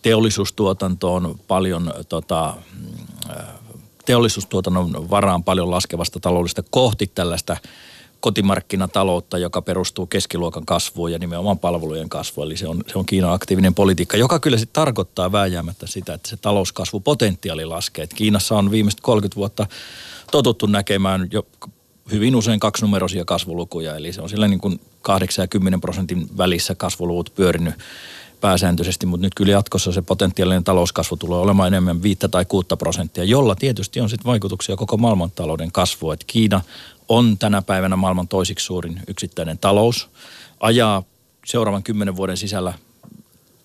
teollisuustuotantoon 0.07 1.39
paljon 1.49 1.93
tota, 2.09 2.55
teollisuustuotannon 4.05 5.11
varaan 5.11 5.45
paljon 5.45 5.71
laskevasta 5.71 6.21
taloudesta 6.21 6.63
kohti 6.71 7.11
tällaista 7.15 7.57
kotimarkkinataloutta, 8.21 9.39
joka 9.39 9.63
perustuu 9.63 10.07
keskiluokan 10.07 10.67
kasvuun 10.67 11.13
ja 11.13 11.19
nimenomaan 11.19 11.59
palvelujen 11.59 12.09
kasvuun. 12.09 12.47
Eli 12.47 12.57
se 12.57 12.69
on, 12.69 12.85
se 12.87 12.99
on 12.99 13.07
Kiinan 13.07 13.33
aktiivinen 13.33 13.75
politiikka, 13.75 14.17
joka 14.17 14.41
kyllä 14.41 14.59
sitten 14.59 14.83
tarkoittaa 14.83 15.33
vääjäämättä 15.33 15.87
sitä, 15.87 16.15
että 16.15 16.29
se 16.29 16.37
talouskasvupotentiaali 16.37 17.65
laskee. 17.65 18.03
Et 18.05 18.15
Kiinassa 18.15 18.55
on 18.55 18.71
viimeiset 18.71 19.01
30 19.01 19.37
vuotta 19.37 19.67
totuttu 20.33 20.67
näkemään 20.67 21.29
jo 21.33 21.47
hyvin 22.13 22.37
usein 22.37 22.61
kaksinumeroisia 22.61 23.25
kasvulukuja, 23.25 23.97
eli 23.97 24.13
se 24.13 24.23
on 24.23 24.29
sillä 24.29 24.49
niin 24.49 24.61
kuin 24.61 24.81
8 25.03 25.43
ja 25.43 25.49
10 25.49 25.81
prosentin 25.81 26.29
välissä 26.39 26.75
kasvuluvut 26.75 27.33
pyörinyt 27.35 27.75
pääsääntöisesti, 28.41 29.07
mutta 29.07 29.27
nyt 29.27 29.35
kyllä 29.35 29.53
jatkossa 29.53 29.93
se 29.93 30.03
potentiaalinen 30.03 30.65
talouskasvu 30.65 31.17
tulee 31.17 31.41
olemaan 31.41 31.67
enemmän 31.67 32.03
5 32.03 32.21
tai 32.31 32.45
6 32.45 32.69
prosenttia, 32.79 33.25
jolla 33.25 33.55
tietysti 33.55 34.01
on 34.01 34.11
sitten 34.11 34.27
vaikutuksia 34.27 34.77
koko 34.77 34.97
maailmantalouden 34.97 35.73
kasvuun. 35.73 36.15
Et 36.15 36.25
Kiina 36.25 36.61
on 37.09 37.39
tänä 37.39 37.63
päivänä 37.63 37.97
maailman 37.97 38.29
toisiksi 38.29 38.67
suurin 38.67 39.01
yksittäinen 39.07 39.59
talous, 39.59 40.09
ajaa 40.61 41.03
seuraavan 41.47 41.83
kymmenen 41.83 42.17
vuoden 42.17 42.37
sisällä 42.37 42.73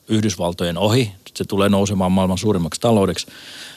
Yhdysvaltojen 0.08 0.78
ohi. 0.78 1.12
Se 1.36 1.46
tulee 1.46 1.70
nousemaan 1.70 2.12
maailman 2.12 2.38
suurimmaksi 2.38 2.82
taloudeksi. 2.82 3.28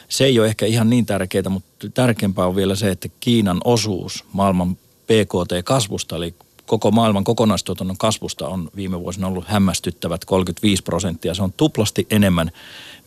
Se 0.09 0.25
ei 0.25 0.39
ole 0.39 0.47
ehkä 0.47 0.67
ihan 0.67 0.91
niin 0.91 1.07
tärkeää, 1.07 1.49
mutta 1.49 1.91
tärkeämpää 1.95 2.47
on 2.47 2.57
vielä 2.57 2.75
se, 2.75 2.91
että 2.91 3.09
Kiinan 3.21 3.61
osuus 3.65 4.25
maailman 4.33 4.77
PKT-kasvusta, 4.77 6.17
eli 6.17 6.35
koko 6.67 6.91
maailman 6.91 7.25
kokonaistuotannon 7.25 7.97
kasvusta 7.97 8.49
on 8.49 8.71
viime 8.77 9.01
vuosina 9.01 9.27
ollut 9.27 9.49
hämmästyttävät 9.49 10.25
35 10.25 10.83
prosenttia. 10.83 11.35
Se 11.35 11.43
on 11.43 11.53
tuplasti 11.53 12.07
enemmän, 12.11 12.51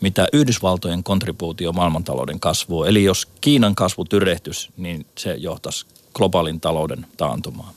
mitä 0.02 0.28
Yhdysvaltojen 0.34 1.04
kontribuutio 1.04 1.72
maailmantalouden 1.72 2.40
kasvuun. 2.40 2.88
Eli 2.88 3.04
jos 3.04 3.28
Kiinan 3.42 3.76
kasvu 3.76 4.06
tyrehtys, 4.06 4.70
niin 4.78 5.06
se 5.18 5.34
johtaisi 5.34 5.86
globaalin 6.14 6.62
talouden 6.62 7.06
taantumaan. 7.18 7.74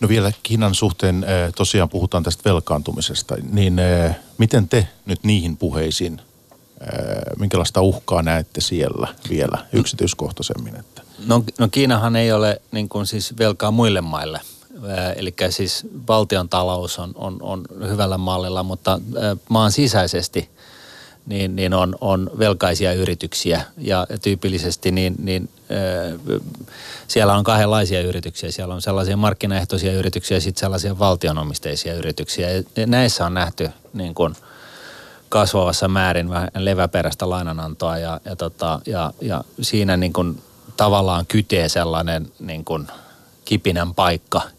No 0.00 0.08
vielä 0.08 0.32
Kiinan 0.42 0.74
suhteen 0.74 1.24
eh, 1.24 1.52
tosiaan 1.54 1.88
puhutaan 1.88 2.22
tästä 2.22 2.50
velkaantumisesta, 2.50 3.36
niin 3.52 3.78
eh, 3.78 4.16
miten 4.38 4.68
te 4.68 4.88
nyt 5.06 5.24
niihin 5.24 5.56
puheisiin, 5.56 6.20
eh, 6.80 6.88
minkälaista 7.38 7.80
uhkaa 7.80 8.22
näette 8.22 8.60
siellä 8.60 9.08
vielä 9.30 9.66
yksityiskohtaisemmin? 9.72 10.76
Että? 10.76 11.02
No, 11.26 11.44
no 11.58 11.68
Kiinahan 11.68 12.16
ei 12.16 12.32
ole 12.32 12.62
niin 12.72 12.88
kuin 12.88 13.06
siis 13.06 13.38
velkaa 13.38 13.70
muille 13.70 14.00
maille– 14.00 14.40
Eli 15.16 15.34
siis 15.50 15.86
valtion 16.08 16.48
talous 16.48 16.98
on, 16.98 17.12
on, 17.14 17.36
on 17.40 17.64
hyvällä 17.88 18.18
mallilla, 18.18 18.62
mutta 18.62 19.00
maan 19.48 19.72
sisäisesti 19.72 20.48
niin, 21.26 21.56
niin 21.56 21.74
on, 21.74 21.96
on 22.00 22.30
velkaisia 22.38 22.92
yrityksiä 22.92 23.62
ja 23.78 24.06
tyypillisesti 24.22 24.92
niin, 24.92 25.14
niin 25.18 25.48
siellä 27.08 27.34
on 27.34 27.44
kahdenlaisia 27.44 28.00
yrityksiä. 28.00 28.50
Siellä 28.50 28.74
on 28.74 28.82
sellaisia 28.82 29.16
markkinaehtoisia 29.16 29.92
yrityksiä 29.92 30.36
ja 30.36 30.40
sitten 30.40 30.60
sellaisia 30.60 30.98
valtionomisteisia 30.98 31.94
yrityksiä. 31.94 32.48
Ja 32.50 32.86
näissä 32.86 33.26
on 33.26 33.34
nähty 33.34 33.70
niin 33.92 34.14
kuin 34.14 34.34
kasvavassa 35.28 35.88
määrin 35.88 36.30
vähän 36.30 36.50
leväperäistä 36.58 37.30
lainanantoa 37.30 37.98
ja, 37.98 38.20
ja, 38.24 38.36
tota, 38.36 38.80
ja, 38.86 39.12
ja 39.20 39.44
siinä 39.60 39.96
niin 39.96 40.12
kuin 40.12 40.42
tavallaan 40.76 41.26
kytee 41.26 41.68
sellainen 41.68 42.32
niin 42.40 42.64
kuin 42.64 42.86
kipinän 43.44 43.94
paikka– 43.94 44.42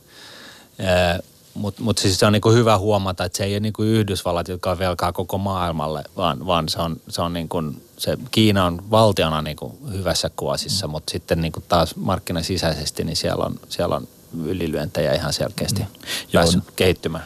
mutta 1.53 1.83
mut 1.83 1.97
siis 1.97 2.19
se 2.19 2.25
on 2.25 2.33
niinku 2.33 2.51
hyvä 2.51 2.77
huomata, 2.77 3.23
että 3.23 3.37
se 3.37 3.43
ei 3.43 3.53
ole 3.53 3.59
niinku 3.59 3.83
Yhdysvallat, 3.83 4.47
jotka 4.47 4.71
on 4.71 4.79
velkaa 4.79 5.11
koko 5.11 5.37
maailmalle, 5.37 6.03
vaan, 6.17 6.45
vaan 6.45 6.69
se 6.69 6.81
on, 6.81 7.01
se 7.09 7.21
on 7.21 7.33
niinku, 7.33 7.57
se 7.97 8.17
Kiina 8.31 8.65
on 8.65 8.91
valtiona 8.91 9.41
niinku 9.41 9.77
hyvässä 9.91 10.31
kuosissa, 10.35 10.87
mutta 10.87 11.11
sitten 11.11 11.41
niinku 11.41 11.63
taas 11.67 11.95
markkinasisäisesti, 11.95 13.03
niin 13.03 13.15
siellä 13.15 13.45
on, 13.45 13.59
siellä 13.69 13.95
on 13.95 14.07
ylilyöntejä 14.43 15.13
ihan 15.13 15.33
selkeästi 15.33 15.81
mm. 15.81 15.87
päässyt 16.33 16.63
kehittymään. 16.75 17.23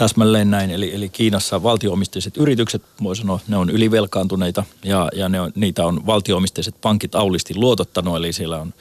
Täsmälleen 0.00 0.50
näin, 0.50 0.70
eli, 0.70 0.94
eli 0.94 1.08
Kiinassa 1.08 1.62
valtioomisteiset 1.62 2.36
yritykset, 2.36 2.82
voi 3.02 3.16
sanoa, 3.16 3.40
ne 3.48 3.56
on 3.56 3.70
ylivelkaantuneita 3.70 4.64
ja, 4.84 5.08
ja 5.14 5.28
ne 5.28 5.40
on, 5.40 5.52
niitä 5.54 5.86
on 5.86 6.06
valtioomisteiset 6.06 6.74
pankit 6.80 7.14
aulisti 7.14 7.54
luotottanut, 7.54 8.16
eli 8.16 8.32
siellä 8.32 8.60
on 8.60 8.74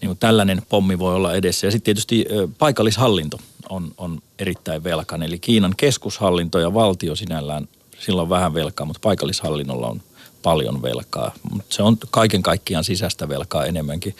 niin 0.00 0.08
kuin 0.08 0.18
tällainen 0.18 0.62
pommi 0.68 0.98
voi 0.98 1.14
olla 1.14 1.34
edessä. 1.34 1.66
Ja 1.66 1.70
sitten 1.70 1.84
tietysti 1.84 2.26
paikallishallinto 2.58 3.38
on, 3.68 3.92
on 3.98 4.22
erittäin 4.38 4.84
velkainen. 4.84 5.28
Eli 5.28 5.38
Kiinan 5.38 5.74
keskushallinto 5.76 6.58
ja 6.58 6.74
valtio 6.74 7.16
sinällään, 7.16 7.68
sillä 7.98 8.22
on 8.22 8.28
vähän 8.28 8.54
velkaa, 8.54 8.86
mutta 8.86 9.00
paikallishallinnolla 9.02 9.88
on 9.88 10.02
paljon 10.42 10.82
velkaa. 10.82 11.32
Mutta 11.52 11.74
se 11.74 11.82
on 11.82 11.96
kaiken 12.10 12.42
kaikkiaan 12.42 12.84
sisäistä 12.84 13.28
velkaa 13.28 13.64
enemmänkin. 13.64 14.16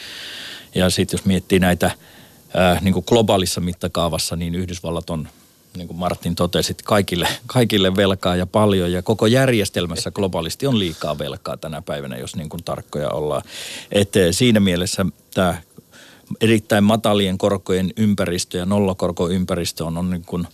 Ja 0.75 0.91
sitten 0.91 1.19
jos 1.19 1.27
miettii 1.27 1.59
näitä 1.59 1.91
ää, 2.55 2.79
niin 2.81 2.95
kuin 2.95 3.05
globaalissa 3.09 3.61
mittakaavassa, 3.61 4.37
niin 4.37 4.55
Yhdysvallat 4.55 5.11
on 5.11 5.29
niin 5.77 5.89
kuin 5.89 5.99
Martin 5.99 6.35
totesi, 6.35 6.77
kaikille, 6.85 7.29
kaikille 7.47 7.97
velkaa 7.97 8.37
ja 8.37 8.47
paljon 8.47 8.93
ja 8.93 9.03
koko 9.03 9.27
järjestelmässä 9.27 10.11
globaalisti 10.11 10.67
on 10.67 10.79
liikaa 10.79 11.19
velkaa 11.19 11.57
tänä 11.57 11.83
päivänä, 11.83 12.17
jos 12.17 12.37
niin 12.37 12.49
kuin 12.49 12.65
tarkkoja 12.65 13.11
ollaan. 13.11 13.43
Et 13.93 14.17
eh, 14.17 14.29
siinä 14.31 14.61
mielessä 14.61 15.07
tämä 15.35 15.63
erittäin 16.41 16.85
matalien 16.85 17.39
korkojen 17.39 17.93
ympäristö 17.97 18.59
ja 18.59 18.67
nollakorkoympäristö 18.67 19.85
on, 19.85 19.99
on 19.99 20.11
niin 20.11 20.25
kuin 20.25 20.47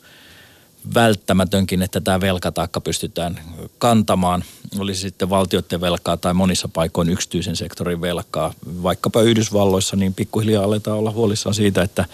välttämätönkin, 0.94 1.82
että 1.82 2.00
tämä 2.00 2.20
velkataakka 2.20 2.80
pystytään 2.80 3.40
kantamaan. 3.78 4.44
Olisi 4.78 5.00
sitten 5.00 5.30
valtioiden 5.30 5.80
velkaa 5.80 6.16
tai 6.16 6.34
monissa 6.34 6.68
paikoin 6.68 7.08
yksityisen 7.08 7.56
sektorin 7.56 8.00
velkaa. 8.00 8.54
Vaikkapa 8.82 9.22
Yhdysvalloissa, 9.22 9.96
niin 9.96 10.14
pikkuhiljaa 10.14 10.64
aletaan 10.64 10.98
olla 10.98 11.10
huolissaan 11.10 11.54
siitä, 11.54 11.82
että 11.82 12.04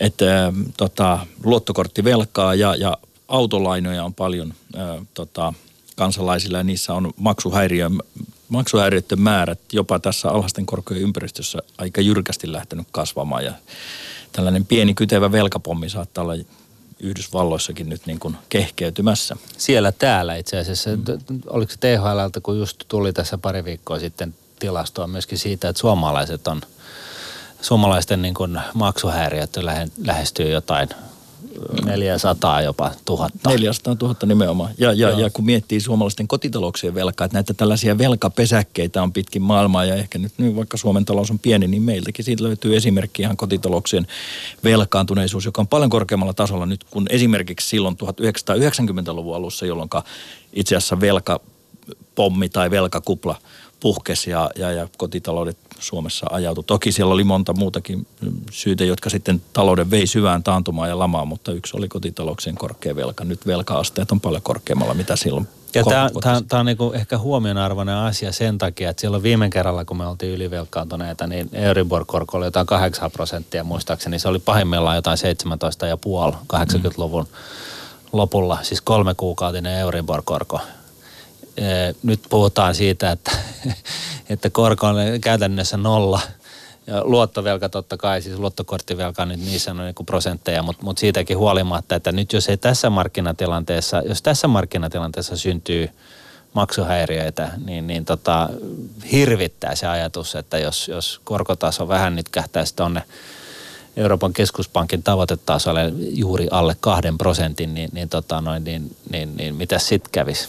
että 0.00 0.46
ähm, 0.46 0.60
tota, 0.76 1.26
luottokorttivelkaa 1.44 2.54
ja, 2.54 2.74
ja 2.76 2.98
autolainoja 3.28 4.04
on 4.04 4.14
paljon 4.14 4.54
ää, 4.76 4.94
äh, 4.94 5.06
tota, 5.14 5.52
kansalaisilla 5.96 6.58
ja 6.58 6.64
niissä 6.64 6.94
on 6.94 7.12
maksuhäiriö, 7.16 7.90
maksuhäiriöiden 8.48 9.20
määrät 9.20 9.60
jopa 9.72 9.98
tässä 9.98 10.28
alhaisten 10.28 10.66
korkojen 10.66 11.02
ympäristössä 11.02 11.58
aika 11.78 12.00
jyrkästi 12.00 12.52
lähtenyt 12.52 12.86
kasvamaan 12.90 13.44
ja 13.44 13.52
tällainen 14.32 14.66
pieni 14.66 14.94
kytevä 14.94 15.32
velkapommi 15.32 15.88
saattaa 15.88 16.24
olla 16.24 16.34
Yhdysvalloissakin 17.00 17.88
nyt 17.88 18.06
niin 18.06 18.18
kuin 18.18 18.36
kehkeytymässä. 18.48 19.36
Siellä 19.56 19.92
täällä 19.92 20.36
itse 20.36 20.58
asiassa. 20.58 20.90
Mm. 20.90 21.40
Oliko 21.46 21.72
se 21.72 21.78
THLltä, 21.78 22.40
kun 22.40 22.58
just 22.58 22.84
tuli 22.88 23.12
tässä 23.12 23.38
pari 23.38 23.64
viikkoa 23.64 23.98
sitten 23.98 24.34
tilastoa 24.58 25.06
myöskin 25.06 25.38
siitä, 25.38 25.68
että 25.68 25.80
suomalaiset 25.80 26.48
on– 26.48 26.60
suomalaisten 27.60 28.22
niin 28.22 28.34
kuin 28.34 28.60
maksuhäiriöt 28.74 29.56
lähestyy 30.04 30.50
jotain 30.50 30.88
400 31.84 32.62
jopa 32.62 32.90
tuhatta. 33.04 33.50
400 33.50 33.96
000 34.02 34.16
nimenomaan. 34.26 34.70
Ja, 34.78 34.92
ja, 34.92 35.10
ja 35.10 35.30
kun 35.30 35.44
miettii 35.44 35.80
suomalaisten 35.80 36.28
kotitalouksien 36.28 36.94
velkaa, 36.94 37.24
että 37.24 37.36
näitä 37.36 37.54
tällaisia 37.54 37.98
velkapesäkkeitä 37.98 39.02
on 39.02 39.12
pitkin 39.12 39.42
maailmaa 39.42 39.84
ja 39.84 39.94
ehkä 39.94 40.18
nyt, 40.18 40.32
nyt 40.38 40.56
vaikka 40.56 40.76
Suomen 40.76 41.04
talous 41.04 41.30
on 41.30 41.38
pieni, 41.38 41.68
niin 41.68 41.82
meiltäkin 41.82 42.24
siitä 42.24 42.44
löytyy 42.44 42.76
esimerkki 42.76 43.22
ihan 43.22 43.36
kotitalouksien 43.36 44.06
velkaantuneisuus, 44.64 45.44
joka 45.44 45.60
on 45.60 45.68
paljon 45.68 45.90
korkeammalla 45.90 46.34
tasolla 46.34 46.66
nyt 46.66 46.84
kuin 46.84 47.06
esimerkiksi 47.10 47.68
silloin 47.68 47.96
1990-luvun 47.96 49.36
alussa, 49.36 49.66
jolloin 49.66 49.90
itse 50.52 50.76
asiassa 50.76 51.00
velkapommi 51.00 52.48
tai 52.48 52.70
velkakupla 52.70 53.36
puhkesi 53.80 54.30
ja, 54.30 54.50
ja, 54.56 54.72
ja 54.72 54.88
kotitaloudet 54.96 55.56
Suomessa 55.78 56.26
ajautui. 56.30 56.64
Toki 56.64 56.92
siellä 56.92 57.14
oli 57.14 57.24
monta 57.24 57.52
muutakin 57.52 58.06
syytä, 58.50 58.84
jotka 58.84 59.10
sitten 59.10 59.42
talouden 59.52 59.90
vei 59.90 60.06
syvään 60.06 60.42
taantumaan 60.42 60.88
ja 60.88 60.98
lamaan, 60.98 61.28
mutta 61.28 61.52
yksi 61.52 61.76
oli 61.76 61.88
kotitalouksien 61.88 62.56
korkea 62.56 62.96
velka. 62.96 63.24
Nyt 63.24 63.46
velka-asteet 63.46 64.12
on 64.12 64.20
paljon 64.20 64.42
korkeammalla, 64.42 64.94
mitä 64.94 65.16
silloin 65.16 65.48
ja 65.74 65.84
tämä 66.48 66.60
on 66.60 66.66
niinku 66.66 66.92
ehkä 66.92 67.18
huomionarvoinen 67.18 67.94
asia 67.94 68.32
sen 68.32 68.58
takia, 68.58 68.90
että 68.90 69.00
silloin 69.00 69.22
viime 69.22 69.50
kerralla, 69.50 69.84
kun 69.84 69.96
me 69.96 70.06
oltiin 70.06 70.32
ylivelkaantuneita, 70.32 71.26
niin 71.26 71.50
Euribor-korko 71.52 72.36
oli 72.36 72.44
jotain 72.44 72.66
8 72.66 73.10
prosenttia 73.10 73.64
muistaakseni. 73.64 74.18
Se 74.18 74.28
oli 74.28 74.38
pahimmillaan 74.38 74.96
jotain 74.96 75.18
17,5 76.32 76.36
80-luvun 76.54 77.28
lopulla, 78.12 78.58
siis 78.62 78.80
kolme 78.80 79.14
kuukautinen 79.14 79.78
Euribor-korko. 79.78 80.60
Nyt 82.02 82.20
puhutaan 82.28 82.74
siitä, 82.74 83.10
että, 83.10 83.30
että 84.30 84.50
korko 84.50 84.86
on 84.86 84.96
käytännössä 85.20 85.76
nolla– 85.76 86.20
ja 86.88 87.02
luottovelka 87.04 87.68
totta 87.68 87.96
kai, 87.96 88.22
siis 88.22 88.38
luottokorttivelka 88.38 89.26
nyt 89.26 89.40
niissä 89.40 89.70
on 89.70 89.76
niin 89.76 89.94
kuin 89.94 90.06
prosentteja, 90.06 90.62
mutta, 90.62 90.82
mutta 90.82 91.00
siitäkin 91.00 91.38
huolimatta, 91.38 91.94
että 91.94 92.12
nyt 92.12 92.32
jos 92.32 92.48
ei 92.48 92.56
tässä 92.56 92.90
markkinatilanteessa, 92.90 94.02
jos 94.08 94.22
tässä 94.22 94.48
markkinatilanteessa 94.48 95.36
syntyy 95.36 95.90
maksuhäiriöitä, 96.52 97.50
niin, 97.64 97.86
niin 97.86 98.04
tota, 98.04 98.48
hirvittää 99.12 99.74
se 99.74 99.86
ajatus, 99.86 100.34
että 100.34 100.58
jos, 100.58 100.88
jos 100.88 101.20
korkotaso 101.24 101.88
vähän 101.88 102.16
nyt 102.16 102.28
kähtäisi 102.28 102.76
tuonne 102.76 103.02
Euroopan 103.96 104.32
keskuspankin 104.32 105.02
tavoitetasolle 105.02 105.92
juuri 105.98 106.48
alle 106.50 106.76
kahden 106.80 107.18
prosentin, 107.18 107.74
niin, 107.74 107.90
niin, 107.92 108.08
tota 108.08 108.40
noin, 108.40 108.64
niin, 108.64 108.96
niin, 109.10 109.36
niin 109.36 109.54
mitä 109.54 109.78
sitten 109.78 110.12
kävisi? 110.12 110.48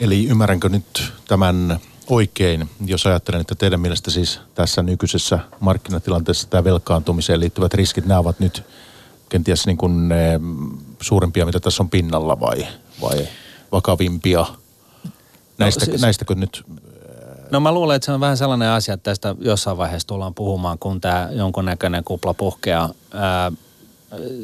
Eli 0.00 0.26
ymmärränkö 0.26 0.68
nyt 0.68 1.12
tämän 1.28 1.80
oikein, 2.06 2.70
jos 2.86 3.06
ajattelen, 3.06 3.40
että 3.40 3.54
teidän 3.54 3.80
mielestä 3.80 4.10
siis 4.10 4.40
tässä 4.54 4.82
nykyisessä 4.82 5.38
markkinatilanteessa 5.60 6.48
tämä 6.50 6.64
velkaantumiseen 6.64 7.40
liittyvät 7.40 7.74
riskit, 7.74 8.06
nämä 8.06 8.20
ovat 8.20 8.40
nyt 8.40 8.62
kenties 9.28 9.66
niin 9.66 9.76
kuin 9.76 10.08
ne 10.08 10.40
suurempia, 11.00 11.46
mitä 11.46 11.60
tässä 11.60 11.82
on 11.82 11.90
pinnalla 11.90 12.40
vai, 12.40 12.66
vai 13.02 13.28
vakavimpia? 13.72 14.46
Näistä, 15.58 15.86
no, 15.86 15.90
siis, 15.90 16.02
näistäkö 16.02 16.34
nyt 16.34 16.64
No 17.50 17.60
mä 17.60 17.72
luulen, 17.72 17.96
että 17.96 18.06
se 18.06 18.12
on 18.12 18.20
vähän 18.20 18.36
sellainen 18.36 18.68
asia, 18.68 18.94
että 18.94 19.10
tästä 19.10 19.34
jossain 19.40 19.76
vaiheessa 19.76 20.08
tullaan 20.08 20.34
puhumaan, 20.34 20.78
kun 20.78 21.00
tämä 21.00 21.28
jonkunnäköinen 21.32 22.04
kupla 22.04 22.34
puhkeaa. 22.34 22.90
Ää, 23.12 23.52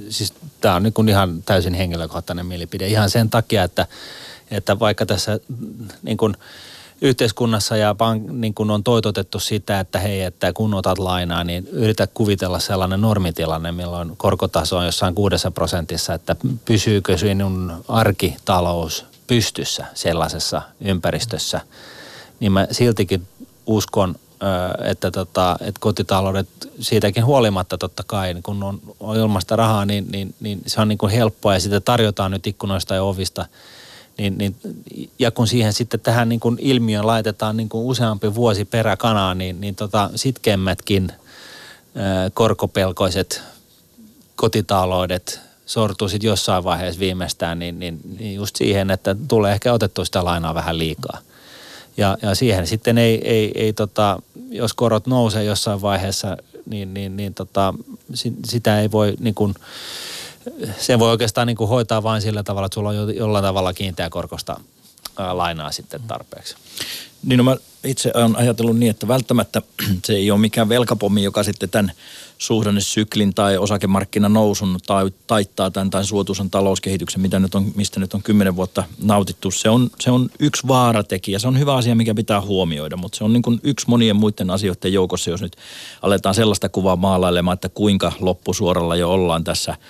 siis 0.08 0.34
tämä 0.60 0.74
on 0.74 0.82
niin 0.82 0.92
kuin 0.92 1.08
ihan 1.08 1.42
täysin 1.42 1.74
henkilökohtainen 1.74 2.46
mielipide. 2.46 2.88
Ihan 2.88 3.10
sen 3.10 3.30
takia, 3.30 3.64
että, 3.64 3.86
että 4.50 4.78
vaikka 4.78 5.06
tässä 5.06 5.40
niin 6.02 6.16
kuin– 6.16 6.36
yhteiskunnassa 7.00 7.76
ja 7.76 7.94
pank, 7.94 8.30
niin 8.30 8.54
kun 8.54 8.70
on 8.70 8.84
toitotettu 8.84 9.38
sitä, 9.38 9.80
että 9.80 9.98
hei, 9.98 10.22
että 10.22 10.52
kun 10.52 10.74
otat 10.74 10.98
lainaa, 10.98 11.44
niin 11.44 11.68
yritä 11.72 12.06
kuvitella 12.06 12.58
sellainen 12.58 13.00
normitilanne, 13.00 13.72
milloin 13.72 14.16
korkotaso 14.16 14.76
on 14.76 14.86
jossain 14.86 15.14
kuudessa 15.14 15.50
prosentissa, 15.50 16.14
että 16.14 16.36
pysyykö 16.64 17.18
sinun 17.18 17.84
arkitalous 17.88 19.04
pystyssä 19.26 19.86
sellaisessa 19.94 20.62
ympäristössä. 20.80 21.60
Niin 22.40 22.52
mä 22.52 22.66
siltikin 22.70 23.26
uskon, 23.66 24.14
että, 24.84 25.10
tota, 25.10 25.56
että 25.60 25.80
kotitaloudet 25.80 26.48
siitäkin 26.80 27.24
huolimatta 27.24 27.78
totta 27.78 28.02
kai, 28.06 28.34
niin 28.34 28.42
kun 28.42 28.62
on, 28.62 28.80
on 29.00 29.16
ilmasta 29.16 29.56
rahaa, 29.56 29.86
niin, 29.86 30.06
niin, 30.12 30.34
niin 30.40 30.62
se 30.66 30.80
on 30.80 30.88
niin 30.88 30.98
kuin 30.98 31.12
helppoa 31.12 31.54
ja 31.54 31.60
sitä 31.60 31.80
tarjotaan 31.80 32.30
nyt 32.30 32.46
ikkunoista 32.46 32.94
ja 32.94 33.02
ovista– 33.02 33.46
niin, 34.18 34.38
niin, 34.38 34.56
ja 35.18 35.30
kun 35.30 35.46
siihen 35.46 35.72
sitten 35.72 36.00
tähän 36.00 36.28
niin 36.28 36.40
kuin 36.40 36.56
ilmiön 36.60 37.06
laitetaan 37.06 37.56
niin 37.56 37.68
kuin 37.68 37.84
useampi 37.84 38.34
vuosi 38.34 38.64
peräkanaa, 38.64 39.34
niin, 39.34 39.60
niin 39.60 39.74
tota, 39.74 40.10
sitkeämmätkin 40.14 41.12
ää, 41.94 42.30
korkopelkoiset 42.30 43.42
kotitaloudet 44.36 45.40
sortuu 45.66 46.08
sitten 46.08 46.28
jossain 46.28 46.64
vaiheessa 46.64 47.00
viimeistään, 47.00 47.58
niin, 47.58 47.78
niin, 47.78 48.00
niin 48.18 48.34
just 48.34 48.56
siihen, 48.56 48.90
että 48.90 49.16
tulee 49.28 49.52
ehkä 49.52 49.72
otettu 49.72 50.04
sitä 50.04 50.24
lainaa 50.24 50.54
vähän 50.54 50.78
liikaa. 50.78 51.18
Ja, 51.96 52.18
ja 52.22 52.34
siihen 52.34 52.66
sitten 52.66 52.98
ei, 52.98 53.28
ei, 53.28 53.52
ei 53.54 53.72
tota, 53.72 54.22
jos 54.50 54.74
korot 54.74 55.06
nousee 55.06 55.44
jossain 55.44 55.82
vaiheessa, 55.82 56.36
niin, 56.66 56.94
niin, 56.94 57.16
niin 57.16 57.34
tota, 57.34 57.74
sitä 58.44 58.80
ei 58.80 58.90
voi 58.90 59.14
niin 59.20 59.34
kuin, 59.34 59.54
sen 60.78 60.98
voi 60.98 61.10
oikeastaan 61.10 61.46
niin 61.46 61.56
kuin 61.56 61.68
hoitaa 61.68 62.02
vain 62.02 62.22
sillä 62.22 62.42
tavalla, 62.42 62.66
että 62.66 62.74
sulla 62.74 62.88
on 62.88 63.16
jollain 63.16 63.44
tavalla 63.44 63.72
kiinteä 63.72 64.10
korkosta 64.10 64.60
lainaa 65.32 65.72
sitten 65.72 66.02
tarpeeksi. 66.02 66.56
Niin 67.22 67.38
no 67.38 67.44
mä 67.44 67.56
itse 67.84 68.10
olen 68.14 68.36
ajatellut 68.36 68.78
niin, 68.78 68.90
että 68.90 69.08
välttämättä 69.08 69.62
se 70.04 70.12
ei 70.12 70.30
ole 70.30 70.40
mikään 70.40 70.68
velkapommi, 70.68 71.22
joka 71.22 71.42
sitten 71.42 71.70
tämän 71.70 71.92
suhdannesyklin 72.38 73.34
tai 73.34 73.58
osakemarkkinan 73.58 74.32
nousun 74.32 74.78
tai 74.86 75.10
taittaa 75.26 75.70
tämän 75.70 75.90
tai 75.90 76.04
suotuisan 76.04 76.50
talouskehityksen, 76.50 77.20
mitä 77.20 77.38
nyt 77.38 77.54
on, 77.54 77.72
mistä 77.74 78.00
nyt 78.00 78.14
on 78.14 78.22
kymmenen 78.22 78.56
vuotta 78.56 78.84
nautittu. 79.02 79.50
Se 79.50 79.70
on, 79.70 79.90
se 80.00 80.10
on 80.10 80.30
yksi 80.38 80.68
vaaratekijä. 80.68 81.38
Se 81.38 81.48
on 81.48 81.58
hyvä 81.58 81.74
asia, 81.74 81.94
mikä 81.96 82.14
pitää 82.14 82.40
huomioida, 82.40 82.96
mutta 82.96 83.18
se 83.18 83.24
on 83.24 83.32
niin 83.32 83.42
kuin 83.42 83.60
yksi 83.62 83.88
monien 83.88 84.16
muiden 84.16 84.50
asioiden 84.50 84.92
joukossa, 84.92 85.30
jos 85.30 85.42
nyt 85.42 85.56
aletaan 86.02 86.34
sellaista 86.34 86.68
kuvaa 86.68 86.96
maalailemaan, 86.96 87.54
että 87.54 87.68
kuinka 87.68 88.12
loppusuoralla 88.20 88.96
jo 88.96 89.10
ollaan 89.10 89.44
tässä– 89.44 89.76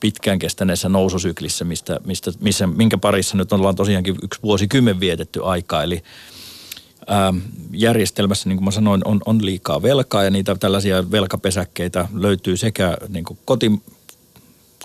pitkään 0.00 0.38
kestäneessä 0.38 0.88
noususyklissä, 0.88 1.64
mistä, 1.64 2.00
mistä, 2.04 2.32
missä, 2.40 2.66
minkä 2.66 2.98
parissa 2.98 3.36
nyt 3.36 3.52
ollaan 3.52 3.76
tosiaankin 3.76 4.16
yksi 4.22 4.42
vuosikymmen 4.42 5.00
vietetty 5.00 5.44
aikaa. 5.44 5.82
Eli 5.82 6.02
ää, 7.06 7.28
ähm, 7.28 7.38
järjestelmässä, 7.72 8.48
niin 8.48 8.56
kuin 8.56 8.64
mä 8.64 8.70
sanoin, 8.70 9.02
on, 9.04 9.20
on 9.26 9.44
liikaa 9.44 9.82
velkaa 9.82 10.24
ja 10.24 10.30
niitä 10.30 10.54
tällaisia 10.54 11.10
velkapesäkkeitä 11.10 12.08
löytyy 12.14 12.56
sekä 12.56 12.96
niin 13.08 13.24
kuin 13.24 13.38
koti, 13.44 13.72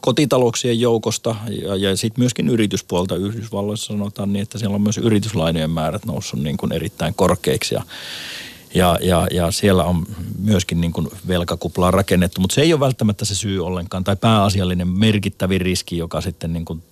kotitalouksien 0.02 0.80
joukosta 0.80 1.36
ja, 1.62 1.76
ja 1.76 1.98
sitten 1.98 2.22
myöskin 2.22 2.50
yrityspuolta. 2.50 3.16
Yhdysvalloissa 3.16 3.88
sanotaan 3.88 4.34
niin, 4.34 4.44
että 4.44 4.58
siellä 4.58 4.76
on 4.76 4.82
myös 4.82 4.98
yrityslainojen 4.98 5.70
määrät 5.70 6.06
noussut 6.06 6.40
niin 6.40 6.58
kuin 6.58 6.72
erittäin 6.72 7.14
korkeiksi 7.14 7.76
ja, 7.76 7.84
ja, 8.76 9.00
ja, 9.02 9.28
ja 9.32 9.52
siellä 9.52 9.84
on 9.84 10.06
myöskin 10.40 10.82
niin 10.82 10.94
kuin 10.94 11.08
velkakuplaa 11.28 11.92
rakennettu, 11.92 12.42
mutta 12.42 12.54
se 12.54 12.62
ei 12.62 12.74
ole 12.74 12.80
välttämättä 12.80 13.26
se 13.26 13.36
syy 13.36 13.66
ollenkaan 13.66 14.04
tai 14.04 14.16
pääasiallinen 14.16 14.88
merkittävin 14.88 15.62
riski, 15.62 15.98
joka 15.98 16.22
sitten 16.22 16.54
niin 16.54 16.66
kuin 16.66 16.84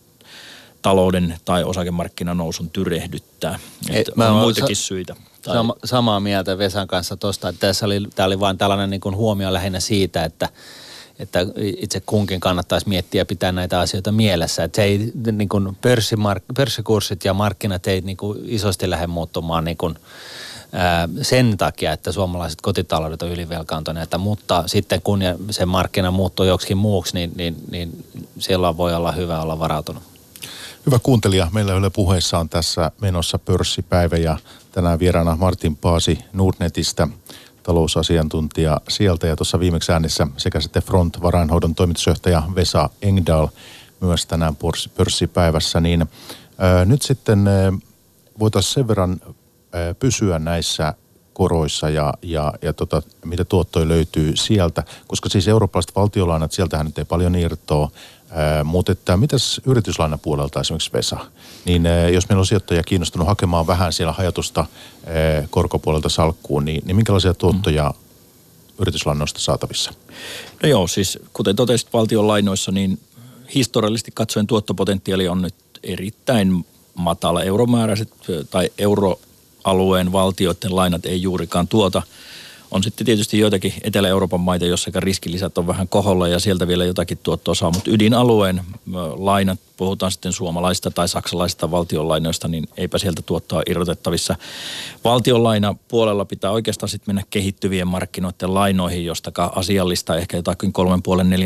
talouden 0.82 1.38
tai 1.46 1.64
osakemarkkinan 1.64 2.38
nousun 2.38 2.70
tyrehdyttää. 2.70 3.60
Ei, 3.90 4.06
on 4.18 4.36
muitakin 4.36 4.76
sa- 4.76 4.84
syitä. 4.84 5.16
Tai... 5.42 5.54
Sama, 5.54 5.76
samaa 5.86 6.20
mieltä 6.20 6.58
Vesan 6.58 6.88
kanssa 6.88 7.18
tuosta, 7.18 7.50
että 7.50 7.68
tässä 7.68 7.86
oli, 7.86 8.02
tämä 8.16 8.28
oli 8.28 8.40
vain 8.40 8.58
tällainen 8.58 8.90
niin 8.90 9.02
kuin 9.02 9.16
huomio 9.16 9.54
lähinnä 9.54 9.80
siitä, 9.80 10.24
että 10.26 10.50
että 11.20 11.40
itse 11.78 12.00
kunkin 12.00 12.40
kannattaisi 12.40 12.90
miettiä 12.90 13.22
ja 13.22 13.26
pitää 13.26 13.52
näitä 13.52 13.80
asioita 13.80 14.12
mielessä. 14.12 14.64
Että 14.64 14.76
se 14.76 14.84
ei, 14.84 15.12
niin 15.32 15.50
kuin 15.50 15.78
pörssikurssit 16.56 17.26
ja 17.26 17.34
markkinat 17.34 17.88
ei 17.88 18.02
niin 18.02 18.18
kuin 18.18 18.40
isosti 18.46 18.90
lähde 18.90 19.08
muuttumaan 19.08 19.66
niin 19.66 19.78
kuin, 19.78 19.96
sen 21.22 21.58
takia, 21.58 21.92
että 21.92 22.12
suomalaiset 22.12 22.62
kotitaloudet 22.62 23.22
on 23.22 23.32
ylivelkaantuneita, 23.32 24.18
mutta 24.18 24.64
sitten 24.66 25.02
kun 25.02 25.20
se 25.52 25.66
markkina 25.66 26.12
muuttuu 26.12 26.46
joksikin 26.46 26.78
muuksi, 26.78 27.14
niin, 27.14 27.32
niin, 27.36 27.56
niin 27.72 28.06
silloin 28.40 28.78
voi 28.78 28.96
olla 28.96 29.12
hyvä 29.12 29.42
olla 29.42 29.60
varautunut. 29.60 30.04
Hyvä 30.86 31.00
kuuntelija, 31.00 31.48
meillä 31.54 31.74
Yle 31.74 31.90
puheessa 31.90 32.40
on 32.40 32.50
tässä 32.50 32.92
menossa 33.02 33.40
pörssipäivä 33.40 34.18
ja 34.18 34.38
tänään 34.72 35.00
vieraana 35.00 35.36
Martin 35.36 35.76
Paasi 35.76 36.20
Nordnetistä, 36.34 37.08
talousasiantuntija 37.64 38.82
sieltä 38.90 39.28
ja 39.28 39.36
tuossa 39.36 39.60
viimeksi 39.60 39.92
äänessä 39.92 40.28
sekä 40.38 40.62
sitten 40.62 40.84
Front 40.84 41.22
varainhoidon 41.22 41.76
toimitusjohtaja 41.76 42.44
Vesa 42.56 42.90
Engdahl 43.02 43.48
myös 44.00 44.26
tänään 44.26 44.56
pörssipäivässä, 44.96 45.80
niin 45.80 46.06
ää, 46.58 46.86
nyt 46.86 47.02
sitten 47.02 47.50
voitaisiin 48.40 48.74
sen 48.74 48.88
verran 48.88 49.22
pysyä 50.00 50.40
näissä 50.40 50.94
koroissa 51.34 51.90
ja, 51.90 52.14
ja, 52.22 52.54
ja 52.62 52.74
tota, 52.74 53.02
mitä 53.26 53.46
tuottoja 53.46 53.88
löytyy 53.88 54.36
sieltä, 54.36 54.84
koska 55.08 55.30
siis 55.30 55.48
eurooppalaiset 55.48 55.96
valtiolainat, 55.96 56.52
sieltähän 56.52 56.86
nyt 56.86 56.98
ei 56.98 57.06
paljon 57.06 57.36
irtoa, 57.36 57.92
mutta 58.64 58.92
että 58.92 59.18
mitäs 59.18 59.62
yrityslainapuolelta 59.66 60.60
esimerkiksi 60.60 60.94
Vesa, 60.94 61.18
niin 61.66 61.84
jos 62.14 62.30
meillä 62.30 62.40
on 62.40 62.46
sijoittaja 62.46 62.84
kiinnostunut 62.84 63.28
hakemaan 63.28 63.68
vähän 63.68 63.94
siellä 63.94 64.14
hajatusta 64.14 64.66
ää, 65.06 65.14
korkopuolelta 65.50 66.10
salkkuun, 66.10 66.66
niin, 66.66 66.82
niin 66.86 66.96
minkälaisia 66.96 67.34
tuottoja 67.34 67.90
mm. 67.90 67.96
yrityslainoista 68.80 69.40
saatavissa? 69.40 69.92
No 70.64 70.70
joo, 70.70 70.88
siis 70.88 71.20
kuten 71.34 71.56
totesit 71.56 71.94
valtionlainoissa, 71.94 72.72
niin 72.72 73.00
historiallisesti 73.56 74.12
katsoen 74.14 74.48
tuottopotentiaali 74.48 75.28
on 75.28 75.42
nyt 75.42 75.56
erittäin 75.84 76.66
matala. 76.96 77.44
Euromääräiset 77.44 78.14
tai 78.50 78.70
euro 78.78 79.20
alueen 79.64 80.12
valtioiden 80.12 80.76
lainat 80.76 81.06
ei 81.06 81.22
juurikaan 81.22 81.68
tuota. 81.68 82.02
On 82.72 82.84
sitten 82.84 83.06
tietysti 83.06 83.40
joitakin 83.40 83.74
Etelä-Euroopan 83.84 84.40
maita, 84.40 84.66
joissa 84.66 84.92
riskilisät 84.96 85.58
on 85.58 85.68
vähän 85.68 85.88
koholla 85.88 86.28
ja 86.28 86.40
sieltä 86.40 86.68
vielä 86.68 86.86
jotakin 86.86 87.18
tuottoa 87.24 87.56
saa, 87.56 87.72
mutta 87.72 87.92
ydinalueen 87.92 88.62
lainat, 89.16 89.60
puhutaan 89.78 90.12
sitten 90.12 90.34
suomalaista 90.34 90.92
tai 90.92 91.08
saksalaisista 91.08 91.72
valtionlainoista, 91.72 92.48
niin 92.48 92.68
eipä 92.78 92.98
sieltä 92.98 93.22
tuottoa 93.22 93.62
irrotettavissa. 93.70 94.36
Valtionlaina 95.04 95.76
puolella 95.88 96.26
pitää 96.26 96.52
oikeastaan 96.52 96.90
sitten 96.90 97.16
mennä 97.16 97.28
kehittyvien 97.30 97.88
markkinoiden 97.88 98.54
lainoihin, 98.54 99.06
josta 99.06 99.32
asiallista 99.56 100.18
ehkä 100.18 100.38
jotakin 100.38 100.74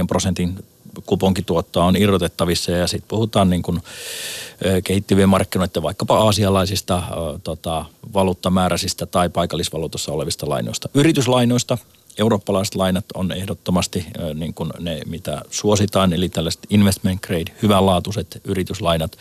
3,5-4 0.02 0.08
prosentin 0.08 0.66
kuponkituottoa 1.06 1.86
on 1.86 1.96
irrotettavissa 1.96 2.72
ja 2.72 2.88
sitten 2.88 3.08
puhutaan 3.08 3.50
niin 3.50 3.62
kuin 3.62 3.80
kehittyvien 4.84 5.30
markkinoiden 5.30 5.84
vaikkapa 5.84 6.18
aasialaisista 6.18 7.04
tota, 7.44 7.86
valuuttamääräisistä 8.14 9.06
tai 9.06 9.30
paikallisvaluutassa 9.30 10.12
olevista 10.12 10.50
lainoista. 10.50 10.90
Yrityslainoista 10.94 11.78
eurooppalaiset 12.20 12.76
lainat 12.76 13.06
on 13.14 13.32
ehdottomasti 13.32 14.06
niin 14.34 14.54
kuin 14.54 14.72
ne, 14.80 15.02
mitä 15.06 15.42
suositaan, 15.50 16.14
eli 16.14 16.30
tällaiset 16.30 16.62
investment 16.70 17.22
grade, 17.22 17.52
hyvänlaatuiset 17.62 18.42
yrityslainat. 18.44 19.18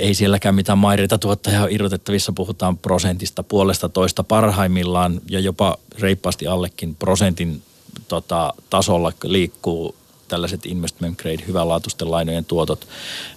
Ei 0.00 0.14
sielläkään 0.14 0.54
mitään 0.54 0.78
maireita 0.78 1.18
tuottajaa 1.18 1.66
irrotettavissa, 1.70 2.32
puhutaan 2.32 2.78
prosentista 2.78 3.42
puolesta 3.42 3.88
toista 3.88 4.24
parhaimmillaan 4.24 5.20
ja 5.30 5.40
jopa 5.40 5.76
reippaasti 5.98 6.46
allekin 6.46 6.94
prosentin 6.94 7.62
tota, 8.08 8.54
tasolla 8.70 9.12
liikkuu 9.24 9.94
tällaiset 10.28 10.66
investment 10.66 11.18
grade, 11.18 11.44
hyvänlaatuisten 11.46 12.10
lainojen 12.10 12.44
tuotot. 12.44 12.88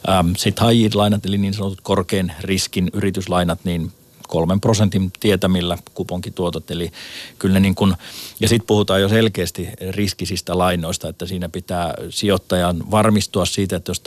Ähm, 0.09 0.31
Sitten 0.37 0.67
high 0.67 0.79
yield 0.79 0.93
lainat, 0.95 1.25
eli 1.25 1.37
niin 1.37 1.53
sanotut 1.53 1.81
korkean 1.81 2.31
riskin 2.41 2.89
yrityslainat, 2.93 3.59
niin 3.63 3.91
kolmen 4.31 4.61
prosentin 4.61 5.11
tietämillä 5.19 5.77
kuponkituotot. 5.93 6.71
Eli 6.71 6.91
kyllä 7.39 7.59
niin 7.59 7.75
kuin, 7.75 7.93
ja 8.39 8.47
sitten 8.47 8.67
puhutaan 8.67 9.01
jo 9.01 9.09
selkeästi 9.09 9.69
riskisistä 9.89 10.57
lainoista, 10.57 11.09
että 11.09 11.25
siinä 11.25 11.49
pitää 11.49 11.93
sijoittajan 12.09 12.91
varmistua 12.91 13.45
siitä, 13.45 13.75
että 13.75 13.89
jos 13.89 14.01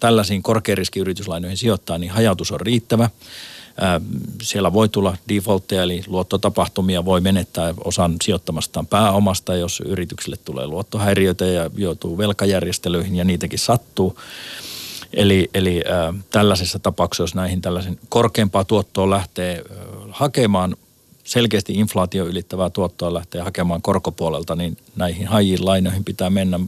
tällaisiin 0.00 0.42
korkeariskiyrityslainoihin 0.42 1.56
sijoittaa, 1.56 1.98
niin 1.98 2.12
hajautus 2.12 2.52
on 2.52 2.60
riittävä 2.60 3.10
siellä 4.42 4.72
voi 4.72 4.88
tulla 4.88 5.16
defaultteja, 5.28 5.82
eli 5.82 6.02
luottotapahtumia 6.06 7.04
voi 7.04 7.20
menettää 7.20 7.74
osan 7.84 8.16
sijoittamastaan 8.22 8.86
pääomasta, 8.86 9.54
jos 9.54 9.82
yritykselle 9.86 10.36
tulee 10.36 10.66
luottohäiriöitä 10.66 11.46
ja 11.46 11.70
joutuu 11.76 12.18
velkajärjestelyihin 12.18 13.16
ja 13.16 13.24
niitäkin 13.24 13.58
sattuu. 13.58 14.18
Eli, 15.12 15.50
eli 15.54 15.82
äh, 15.90 16.24
tällaisessa 16.30 16.78
tapauksessa, 16.78 17.22
jos 17.22 17.34
näihin 17.34 17.62
tällaisen 17.62 17.98
korkeampaa 18.08 18.64
tuottoa 18.64 19.10
lähtee 19.10 19.64
äh, 19.70 19.76
hakemaan, 20.10 20.76
selkeästi 21.24 21.72
inflaatio 21.72 22.26
ylittävää 22.26 22.70
tuottoa 22.70 23.14
lähtee 23.14 23.42
hakemaan 23.42 23.82
korkopuolelta, 23.82 24.56
niin 24.56 24.76
näihin 24.96 25.26
hajiin 25.26 25.64
lainoihin 25.64 26.04
pitää 26.04 26.30
mennä 26.30 26.60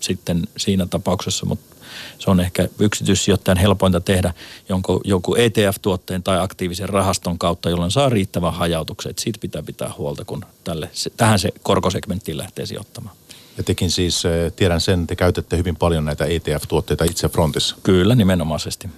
sitten 0.00 0.42
siinä 0.56 0.86
tapauksessa, 0.86 1.46
mutta 1.46 1.69
se 2.18 2.30
on 2.30 2.40
ehkä 2.40 2.68
yksityissijoittajan 2.78 3.58
helpointa 3.58 4.00
tehdä 4.00 4.34
jonkun, 4.68 5.00
joku 5.04 5.34
ETF-tuotteen 5.34 6.22
tai 6.22 6.40
aktiivisen 6.40 6.88
rahaston 6.88 7.38
kautta, 7.38 7.70
jolloin 7.70 7.90
saa 7.90 8.08
riittävän 8.08 8.54
hajautuksen. 8.54 9.10
Että 9.10 9.22
siitä 9.22 9.38
pitää 9.40 9.62
pitää 9.62 9.90
huolta, 9.98 10.24
kun 10.24 10.44
tälle, 10.64 10.90
se, 10.92 11.10
tähän 11.16 11.38
se 11.38 11.50
korkosegmenttiin 11.62 12.38
lähtee 12.38 12.66
sijoittamaan. 12.66 13.16
Ja 13.56 13.62
tekin 13.62 13.90
siis, 13.90 14.24
eh, 14.24 14.52
tiedän 14.52 14.80
sen, 14.80 15.06
te 15.06 15.16
käytätte 15.16 15.56
hyvin 15.56 15.76
paljon 15.76 16.04
näitä 16.04 16.24
ETF-tuotteita 16.24 17.04
itse 17.04 17.28
frontissa. 17.28 17.76
Kyllä, 17.82 18.14
nimenomaisesti. 18.14 18.88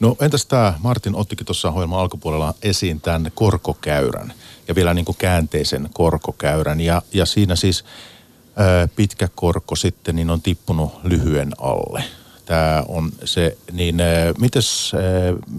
No 0.00 0.16
entäs 0.20 0.46
tämä, 0.46 0.74
Martin 0.82 1.14
ottikin 1.14 1.46
tuossa 1.46 1.68
ohjelman 1.68 2.00
alkupuolella 2.00 2.54
esiin 2.62 3.00
tämän 3.00 3.32
korkokäyrän 3.34 4.32
ja 4.68 4.74
vielä 4.74 4.94
niin 4.94 5.04
kuin 5.04 5.16
käänteisen 5.18 5.88
korkokäyrän. 5.92 6.80
Ja, 6.80 7.02
ja 7.12 7.26
siinä 7.26 7.56
siis 7.56 7.84
pitkä 8.96 9.28
korko 9.34 9.76
sitten 9.76 10.16
niin 10.16 10.30
on 10.30 10.42
tippunut 10.42 10.92
lyhyen 11.04 11.52
alle. 11.58 12.04
Tämä 12.44 12.84
on 12.88 13.12
se, 13.24 13.58
niin 13.72 13.96
mites, 14.38 14.92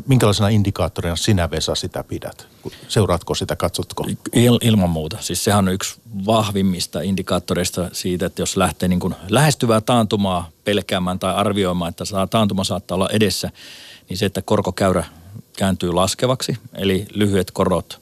minkälaisena 0.08 0.50
indikaattorina 0.50 1.16
sinä 1.16 1.52
Vesa 1.52 1.76
sitä 1.76 2.04
pidät? 2.04 2.48
Seuraatko 2.88 3.36
sitä, 3.36 3.56
katsotko? 3.56 4.06
Il, 4.34 4.58
ilman 4.62 4.90
muuta. 4.90 5.18
Siis 5.20 5.44
sehän 5.44 5.68
on 5.68 5.74
yksi 5.74 5.96
vahvimmista 6.26 7.02
indikaattoreista 7.02 7.90
siitä, 7.94 8.26
että 8.26 8.42
jos 8.42 8.58
lähtee 8.58 8.90
niin 8.90 9.00
kuin 9.00 9.16
lähestyvää 9.30 9.82
taantumaa 9.82 10.50
pelkäämään 10.64 11.20
tai 11.20 11.36
arvioimaan, 11.36 11.90
että 11.90 12.06
saa, 12.06 12.28
taantuma 12.28 12.64
saattaa 12.64 12.96
olla 12.96 13.10
edessä, 13.12 13.52
niin 14.10 14.18
se, 14.18 14.26
että 14.26 14.42
korkokäyrä 14.42 15.04
kääntyy 15.58 15.92
laskevaksi, 15.92 16.58
eli 16.74 17.08
lyhyet 17.14 17.52
korot 17.52 18.02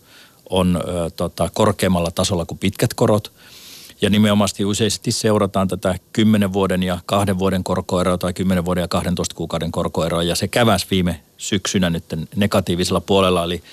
on 0.49 0.83
ö, 0.87 1.09
tota, 1.09 1.49
korkeammalla 1.53 2.11
tasolla 2.11 2.45
kuin 2.45 2.59
pitkät 2.59 2.93
korot– 2.93 3.31
ja 4.01 4.09
nimenomaan 4.09 4.49
useasti 4.65 5.11
seurataan 5.11 5.67
tätä 5.67 5.95
10 6.13 6.53
vuoden 6.53 6.83
ja 6.83 6.99
kahden 7.05 7.39
vuoden 7.39 7.63
korkoeroa 7.63 8.17
tai 8.17 8.33
10 8.33 8.65
vuoden 8.65 8.81
ja 8.81 8.87
12 8.87 9.35
kuukauden 9.35 9.71
korkoeroa. 9.71 10.23
Ja 10.23 10.35
se 10.35 10.47
käväs 10.47 10.87
viime 10.91 11.19
syksynä 11.37 11.89
nyt 11.89 12.03
negatiivisella 12.35 13.01
puolella, 13.01 13.43
eli 13.43 13.63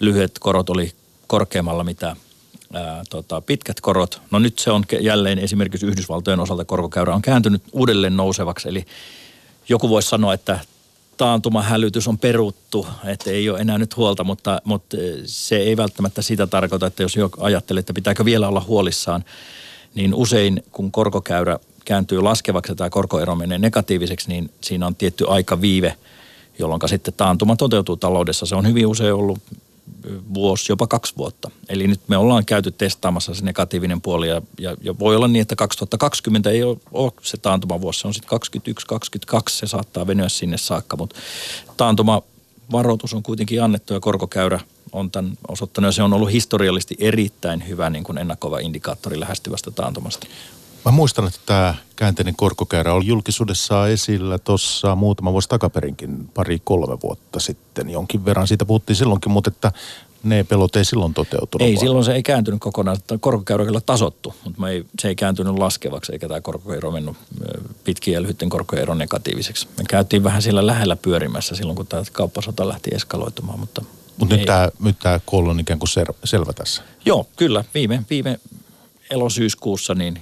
lyhyet 0.00 0.38
korot 0.38 0.70
oli 0.70 0.92
korkeammalla 1.26 1.84
mitä 1.84 2.16
ää, 2.72 3.04
tota, 3.10 3.40
pitkät 3.40 3.80
korot. 3.80 4.20
No 4.30 4.38
nyt 4.38 4.58
se 4.58 4.70
on 4.70 4.84
jälleen 5.00 5.38
esimerkiksi 5.38 5.86
Yhdysvaltojen 5.86 6.40
osalta 6.40 6.64
korkokäyrä 6.64 7.14
on 7.14 7.22
kääntynyt 7.22 7.62
uudelleen 7.72 8.16
nousevaksi, 8.16 8.68
eli 8.68 8.84
joku 9.68 9.88
voisi 9.88 10.08
sanoa, 10.08 10.34
että 10.34 10.58
taantumahälytys 11.16 12.08
on 12.08 12.18
peruttu, 12.18 12.86
että 13.04 13.30
ei 13.30 13.50
ole 13.50 13.58
enää 13.58 13.78
nyt 13.78 13.96
huolta, 13.96 14.24
mutta, 14.24 14.60
mutta 14.64 14.96
se 15.24 15.56
ei 15.56 15.76
välttämättä 15.76 16.22
sitä 16.22 16.46
tarkoita, 16.46 16.86
että 16.86 17.02
jos 17.02 17.14
ajattelee, 17.40 17.80
että 17.80 17.94
pitääkö 17.94 18.24
vielä 18.24 18.48
olla 18.48 18.60
huolissaan, 18.60 19.24
niin 19.94 20.14
usein 20.14 20.62
kun 20.72 20.92
korkokäyrä 20.92 21.58
kääntyy 21.84 22.20
laskevaksi 22.20 22.74
tai 22.74 22.90
korkoero 22.90 23.34
menee 23.34 23.58
negatiiviseksi, 23.58 24.28
niin 24.28 24.50
siinä 24.60 24.86
on 24.86 24.94
tietty 24.94 25.24
aika 25.28 25.60
viive, 25.60 25.96
jolloin 26.58 26.80
sitten 26.86 27.14
taantuma 27.16 27.56
toteutuu 27.56 27.96
taloudessa. 27.96 28.46
Se 28.46 28.54
on 28.54 28.68
hyvin 28.68 28.86
usein 28.86 29.14
ollut 29.14 29.38
vuosi, 30.34 30.72
jopa 30.72 30.86
kaksi 30.86 31.16
vuotta. 31.16 31.50
Eli 31.68 31.86
nyt 31.86 32.00
me 32.08 32.16
ollaan 32.16 32.44
käyty 32.44 32.70
testaamassa 32.70 33.34
se 33.34 33.44
negatiivinen 33.44 34.00
puoli 34.00 34.28
ja, 34.28 34.42
ja, 34.58 34.76
ja 34.82 34.98
voi 34.98 35.16
olla 35.16 35.28
niin, 35.28 35.42
että 35.42 35.56
2020 35.56 36.50
ei 36.50 36.62
ole, 36.62 36.76
ole 36.92 37.12
se 37.22 37.36
taantumavuosi, 37.36 38.00
se 38.00 38.08
on 38.08 38.14
sitten 38.14 38.28
21, 38.28 38.86
22, 38.86 39.58
se 39.58 39.66
saattaa 39.66 40.06
venyä 40.06 40.28
sinne 40.28 40.58
saakka, 40.58 40.96
mutta 40.96 41.16
taantuma 41.76 42.22
varoitus 42.72 43.14
on 43.14 43.22
kuitenkin 43.22 43.62
annettu 43.62 43.94
ja 43.94 44.00
korkokäyrä 44.00 44.60
on 44.94 45.10
tämän 45.10 45.32
osoittanut 45.48 45.88
ja 45.88 45.92
se 45.92 46.02
on 46.02 46.12
ollut 46.12 46.32
historiallisesti 46.32 46.96
erittäin 46.98 47.68
hyvä 47.68 47.90
niin 47.90 48.04
kuin 48.04 48.18
ennakova 48.18 48.58
indikaattori 48.58 49.20
lähestyvästä 49.20 49.70
taantumasta. 49.70 50.26
Mä 50.84 50.92
muistan, 50.92 51.26
että 51.26 51.40
tämä 51.46 51.74
käänteinen 51.96 52.36
korkokäyrä 52.36 52.94
oli 52.94 53.06
julkisuudessa 53.06 53.88
esillä 53.88 54.38
tuossa 54.38 54.96
muutama 54.96 55.32
vuosi 55.32 55.48
takaperinkin, 55.48 56.28
pari-kolme 56.34 56.98
vuotta 57.02 57.40
sitten. 57.40 57.90
Jonkin 57.90 58.24
verran 58.24 58.48
siitä 58.48 58.64
puhuttiin 58.64 58.96
silloinkin, 58.96 59.32
mutta 59.32 59.50
että 59.50 59.72
ne 60.22 60.44
pelot 60.44 60.76
ei 60.76 60.84
silloin 60.84 61.14
toteutunut. 61.14 61.66
Ei, 61.66 61.74
vaan. 61.74 61.80
silloin 61.80 62.04
se 62.04 62.14
ei 62.14 62.22
kääntynyt 62.22 62.60
kokonaan. 62.60 62.96
Korkokäyrä 63.20 63.64
kyllä 63.64 63.80
tasottu, 63.80 64.34
mutta 64.44 64.68
ei, 64.68 64.84
se 65.00 65.08
ei 65.08 65.14
kääntynyt 65.14 65.58
laskevaksi 65.58 66.12
eikä 66.12 66.28
tämä 66.28 66.40
korkoero 66.40 66.90
mennyt 66.90 67.16
pitkiä 67.84 68.22
lyhyiden 68.22 68.48
korkoero 68.48 68.94
negatiiviseksi. 68.94 69.68
Me 69.78 69.84
käytiin 69.88 70.24
vähän 70.24 70.42
siellä 70.42 70.66
lähellä 70.66 70.96
pyörimässä 70.96 71.56
silloin, 71.56 71.76
kun 71.76 71.86
tämä 71.86 72.02
kauppasota 72.12 72.68
lähti 72.68 72.90
eskaloitumaan, 72.94 73.60
mutta 73.60 73.82
mutta 74.16 74.36
nyt 74.36 74.46
tämä, 74.46 74.68
nyt 74.80 74.98
tämä 74.98 75.20
on 75.32 75.60
ikään 75.60 75.78
kuin 75.78 75.88
selvä 76.24 76.52
tässä. 76.52 76.82
Joo, 77.04 77.26
kyllä. 77.36 77.64
Viime, 77.74 78.02
viime 78.10 78.40
elosyyskuussa 79.10 79.94
niin 79.94 80.20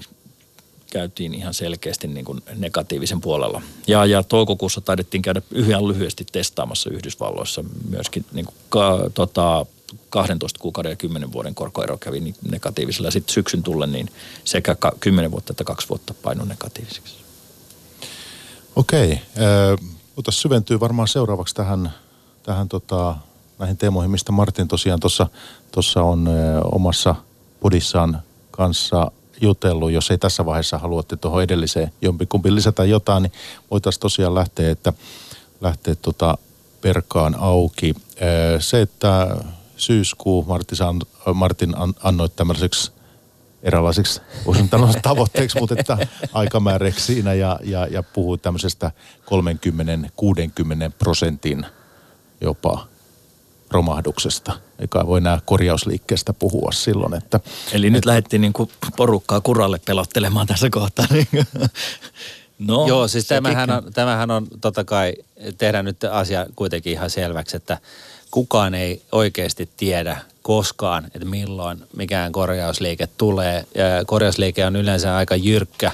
käytiin 0.92 1.34
ihan 1.34 1.54
selkeästi 1.54 2.08
niin 2.08 2.24
kuin 2.24 2.40
negatiivisen 2.56 3.20
puolella. 3.20 3.62
Ja, 3.86 4.06
ja 4.06 4.22
toukokuussa 4.22 4.80
taidettiin 4.80 5.22
käydä 5.22 5.42
yhden 5.50 5.88
lyhyesti 5.88 6.26
testaamassa 6.32 6.90
Yhdysvalloissa 6.90 7.64
myöskin 7.90 8.24
niin 8.32 8.46
kuin, 8.46 8.54
ka, 8.68 9.10
tota, 9.14 9.66
12 10.10 10.60
kuukauden 10.60 10.90
ja 10.90 10.96
10 10.96 11.32
vuoden 11.32 11.54
korkoero 11.54 11.98
kävi 11.98 12.20
niin 12.20 12.34
negatiivisella. 12.50 13.10
Sitten 13.10 13.34
syksyn 13.34 13.62
tullen 13.62 13.92
niin 13.92 14.08
sekä 14.44 14.76
10 15.00 15.30
vuotta 15.30 15.52
että 15.52 15.64
2 15.64 15.88
vuotta 15.88 16.14
painoi 16.22 16.46
negatiiviseksi. 16.46 17.14
Okei. 18.76 19.12
Äh, 19.12 19.20
syventyy 20.30 20.80
varmaan 20.80 21.08
seuraavaksi 21.08 21.54
tähän, 21.54 21.92
tähän 22.42 22.68
tota, 22.68 23.16
näihin 23.62 23.76
teemoihin, 23.76 24.10
mistä 24.10 24.32
Martin 24.32 24.68
tosiaan 24.68 25.00
tuossa 25.72 26.02
on 26.02 26.28
äh, 26.28 26.34
omassa 26.72 27.14
podissaan 27.60 28.22
kanssa 28.50 29.10
jutellut. 29.40 29.92
Jos 29.92 30.10
ei 30.10 30.18
tässä 30.18 30.46
vaiheessa 30.46 30.78
haluatte 30.78 31.16
tuohon 31.16 31.42
edelliseen 31.42 31.92
jompikumpi 32.02 32.54
lisätä 32.54 32.84
jotain, 32.84 33.22
niin 33.22 33.32
voitaisiin 33.70 34.00
tosiaan 34.00 34.34
lähteä, 34.34 34.70
että 34.70 34.92
lähteä 35.60 35.94
tota 35.94 36.38
perkaan 36.80 37.34
auki. 37.38 37.94
Se, 38.58 38.80
että 38.80 39.36
syyskuu 39.76 40.44
Martin, 40.44 40.78
Martin 41.34 41.74
Martin 42.02 42.36
tämmöiseksi 42.36 42.92
eräänlaiseksi, 43.62 44.20
voisin 44.46 44.68
sanoa 44.68 44.92
tavoitteeksi, 45.02 45.60
mutta 45.60 45.74
että 45.78 45.98
aikamääreksi 46.32 47.14
siinä 47.14 47.34
ja, 47.34 47.60
ja, 47.64 47.86
ja 47.86 48.02
puhuu 48.02 48.36
tämmöisestä 48.36 48.90
30-60 49.20 50.92
prosentin 50.98 51.66
jopa 52.40 52.91
romahduksesta. 53.72 54.52
Eikä 54.78 55.06
voi 55.06 55.18
enää 55.18 55.38
korjausliikkeestä 55.44 56.32
puhua 56.32 56.72
silloin. 56.72 57.14
Että, 57.14 57.40
Eli 57.72 57.90
nyt 57.90 58.04
lähdettiin 58.04 58.40
niin 58.40 58.52
kuin 58.52 58.70
porukkaa 58.96 59.40
kuralle 59.40 59.80
pelottelemaan 59.86 60.46
tässä 60.46 60.70
kohtaa. 60.70 61.06
No, 62.66 62.86
Joo, 62.88 63.08
siis 63.08 63.26
tämähän 63.26 63.70
on, 63.70 63.92
tämähän 63.94 64.30
on 64.30 64.46
totta 64.60 64.84
kai, 64.84 65.14
tehdään 65.58 65.84
nyt 65.84 66.04
asia 66.04 66.46
kuitenkin 66.56 66.92
ihan 66.92 67.10
selväksi, 67.10 67.56
että 67.56 67.78
kukaan 68.30 68.74
ei 68.74 69.02
oikeasti 69.12 69.68
tiedä 69.76 70.16
koskaan, 70.42 71.04
että 71.04 71.24
milloin 71.24 71.82
mikään 71.96 72.32
korjausliike 72.32 73.08
tulee. 73.18 73.64
Ja 73.74 73.84
korjausliike 74.06 74.66
on 74.66 74.76
yleensä 74.76 75.16
aika 75.16 75.36
jyrkkä, 75.36 75.92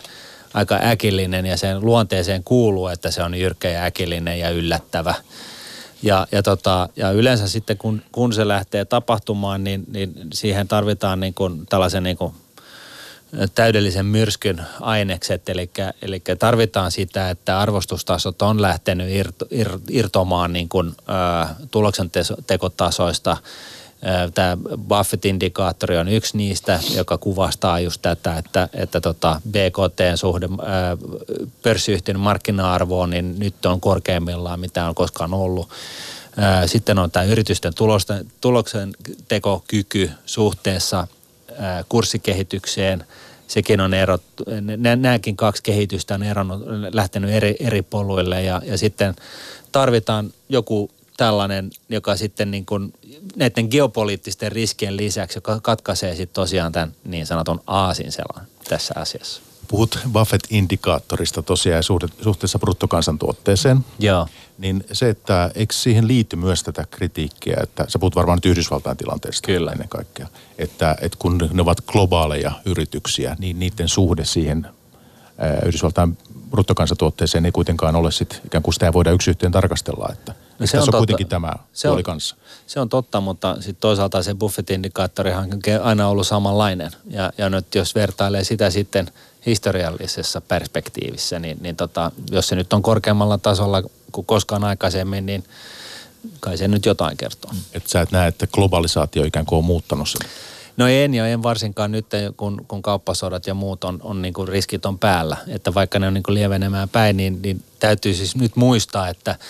aika 0.55 0.81
äkillinen 0.83 1.47
ja 1.47 1.57
sen 1.57 1.81
luonteeseen 1.81 2.45
kuuluu, 2.45 2.89
että 2.89 3.11
se 3.11 3.23
on 3.23 3.35
jyrkkä 3.35 3.71
ja 3.71 3.85
äkillinen 3.85 4.39
ja 4.39 4.51
yllättävä. 4.51 5.15
Ja, 6.03 6.27
ja, 6.33 6.43
tota, 6.43 6.89
ja 6.97 7.11
yleensä 7.11 7.49
sitten 7.49 7.79
kun, 7.79 8.03
kun 8.13 8.33
se 8.33 8.49
lähtee 8.49 8.85
tapahtumaan, 8.85 9.65
niin, 9.65 9.85
niin 9.93 10.15
siihen 10.33 10.69
tarvitaan 10.69 11.21
niin 11.21 11.35
kuin 11.35 11.67
tällaisen 11.67 12.03
niin 12.03 12.17
kuin 12.17 12.35
täydellisen 13.55 14.07
myrskyn 14.07 14.63
ainekset, 14.81 15.49
eli, 15.49 15.71
eli 16.03 16.23
tarvitaan 16.39 16.91
sitä, 16.91 17.31
että 17.31 17.61
arvostustasot 17.61 18.43
on 18.43 18.63
lähtenyt 18.63 19.11
irto, 19.11 19.47
ir, 19.51 19.69
irtomaan 19.91 20.53
niin 20.53 20.69
kuin, 20.69 20.89
ä, 20.89 21.49
tuloksen 21.71 22.11
tekotasoista. 22.47 23.37
Tämä 24.35 24.57
Buffett-indikaattori 24.89 25.97
on 25.97 26.09
yksi 26.09 26.37
niistä, 26.37 26.81
joka 26.97 27.19
kuvastaa 27.19 27.81
just 27.81 28.03
tätä, 28.03 28.39
että, 28.39 28.69
että 28.73 29.01
tota 29.01 29.41
BKT-suhde 29.51 30.49
pörssiyhtiön 31.63 32.21
markkina-arvoon, 32.21 33.11
niin 33.11 33.39
nyt 33.39 33.67
on 33.67 33.81
korkeimmillaan, 33.81 34.61
mitä 34.61 34.89
on 34.89 34.95
koskaan 34.95 35.35
ollut. 35.35 35.69
Sitten 36.67 36.99
on 36.99 37.11
tämä 37.11 37.25
yritysten 37.25 37.75
tulosten, 37.75 38.27
tuloksen 38.41 38.93
tekokyky 39.29 40.11
suhteessa– 40.27 41.07
kurssikehitykseen. 41.89 43.05
Sekin 43.47 43.81
on 43.81 43.95
erot, 43.95 44.23
nämäkin 44.97 45.37
kaksi 45.37 45.63
kehitystä 45.63 46.15
on 46.15 46.23
eronnut, 46.23 46.63
lähtenyt 46.93 47.31
eri, 47.31 47.57
eri 47.61 47.83
poluille 47.83 48.43
ja, 48.43 48.63
ja 48.65 48.79
sitten 48.79 49.17
tarvitaan 49.73 50.33
joku 50.49 50.91
tällainen, 51.19 51.71
joka 51.89 52.17
sitten 52.17 52.51
niin 52.51 52.67
kuin 52.67 52.93
näiden 53.37 53.69
geopoliittisten 53.71 54.53
riskien 54.53 54.97
lisäksi, 54.97 55.37
joka 55.37 55.61
katkaisee 55.61 56.15
sitten 56.15 56.35
tosiaan 56.35 56.73
tämän 56.73 56.93
niin 57.05 57.27
sanotun 57.27 57.61
aasinselan 57.67 58.47
tässä 58.69 58.95
asiassa. 58.97 59.43
Puhut 59.69 59.99
Buffett-indikaattorista 60.13 61.43
tosiaan 61.43 61.83
suhteessa 62.23 62.59
bruttokansantuotteeseen. 62.59 63.85
Joo. 63.99 64.29
Niin 64.59 64.85
se, 64.93 65.09
että 65.09 65.51
eikö 65.55 65.75
siihen 65.75 66.09
liity 66.09 66.37
myös 66.37 66.63
tätä 66.63 66.87
kritiikkiä, 66.91 67.57
että 67.63 67.85
sä 67.89 67.99
puhut 67.99 68.15
varmaan 68.17 68.37
nyt 68.37 68.47
Yhdysvaltain 68.47 68.97
tilanteesta 68.97 69.47
Kyllä. 69.47 69.73
ennen 69.73 69.89
kaikkea. 69.89 70.27
Että, 70.59 70.97
että 71.01 71.19
kun 71.19 71.51
ne 71.53 71.63
ovat 71.63 71.81
globaaleja 71.81 72.53
yrityksiä, 72.65 73.37
niin 73.39 73.59
niiden 73.59 73.89
suhde 73.89 74.25
siihen 74.25 74.67
ää, 75.39 75.59
Yhdysvaltain 75.67 76.19
bruttokansantuotteeseen 76.51 77.47
ei 77.47 77.53
kuitenkaan 77.53 77.97
ole 77.97 78.13
sit, 78.13 78.41
ikään 78.47 78.63
kuin 78.63 78.75
sitä 78.75 78.87
ei 78.87 78.93
voida 78.93 79.11
yksi 79.11 79.31
yhteen 79.31 79.53
tarkastella, 79.53 80.09
että 80.13 80.35
no 80.59 80.67
se 80.67 80.77
tässä 80.77 80.91
on, 80.91 80.95
on 80.95 81.01
kuitenkin 81.01 81.29
tämä 81.29 81.53
se 81.73 81.89
on, 81.89 82.03
kanssa. 82.03 82.37
Se 82.67 82.81
on 82.81 82.89
totta, 82.89 83.21
mutta 83.21 83.55
sitten 83.55 83.81
toisaalta 83.81 84.23
se 84.23 84.35
Buffett-indikaattorihan 84.35 85.49
on 85.53 85.61
aina 85.83 86.09
ollut 86.09 86.27
samanlainen. 86.27 86.91
Ja, 87.11 87.33
ja 87.39 87.51
nyt 87.51 87.75
jos 87.75 87.95
vertailee 87.95 88.45
sitä 88.45 88.71
sitten 88.71 89.11
historiallisessa 89.47 90.41
perspektiivissä, 90.41 91.39
niin, 91.39 91.59
niin 91.61 91.77
tota, 91.77 92.13
jos 92.31 92.49
se 92.49 92.57
nyt 92.57 92.73
on 92.73 92.83
korkeammalla 92.83 93.39
tasolla 93.39 93.83
kuin 94.13 94.25
koskaan 94.27 94.65
aikaisemmin, 94.65 95.27
niin 95.27 95.45
kai 96.41 96.57
se 96.57 96.69
nyt 96.69 96.87
jotain 96.87 97.17
kertoo. 97.17 97.51
Että 97.73 97.91
sä 97.91 98.01
et 98.01 98.11
näe, 98.11 98.29
että 98.29 98.47
globalisaatio 98.47 99.25
ikään 99.25 99.47
kuin 99.47 99.59
on 99.59 99.65
muuttanut 99.65 100.09
sen? 100.09 100.31
No 100.77 100.89
en 100.89 101.15
ja 101.15 101.27
en 101.27 101.43
varsinkaan 101.43 101.93
nyt, 101.93 102.07
kun, 102.37 102.65
kun 102.69 102.83
kauppasodat 102.83 103.47
ja 103.47 103.55
muut 103.55 103.85
on, 103.85 103.99
on 104.03 104.23
niin 104.23 104.35
kuin 104.35 104.49
riskit 104.49 104.87
on 104.87 104.99
päällä. 104.99 105.37
Että 105.49 105.75
vaikka 105.75 105.99
ne 105.99 106.07
on 106.07 106.15
niin 106.15 106.23
kuin 106.23 106.35
lievenemään 106.35 106.89
päin, 106.89 107.17
niin, 107.17 107.43
niin 107.43 107.65
täytyy 107.81 108.15
siis 108.15 108.37
nyt 108.37 108.57
muistaa, 108.57 109.09
että– 109.09 109.39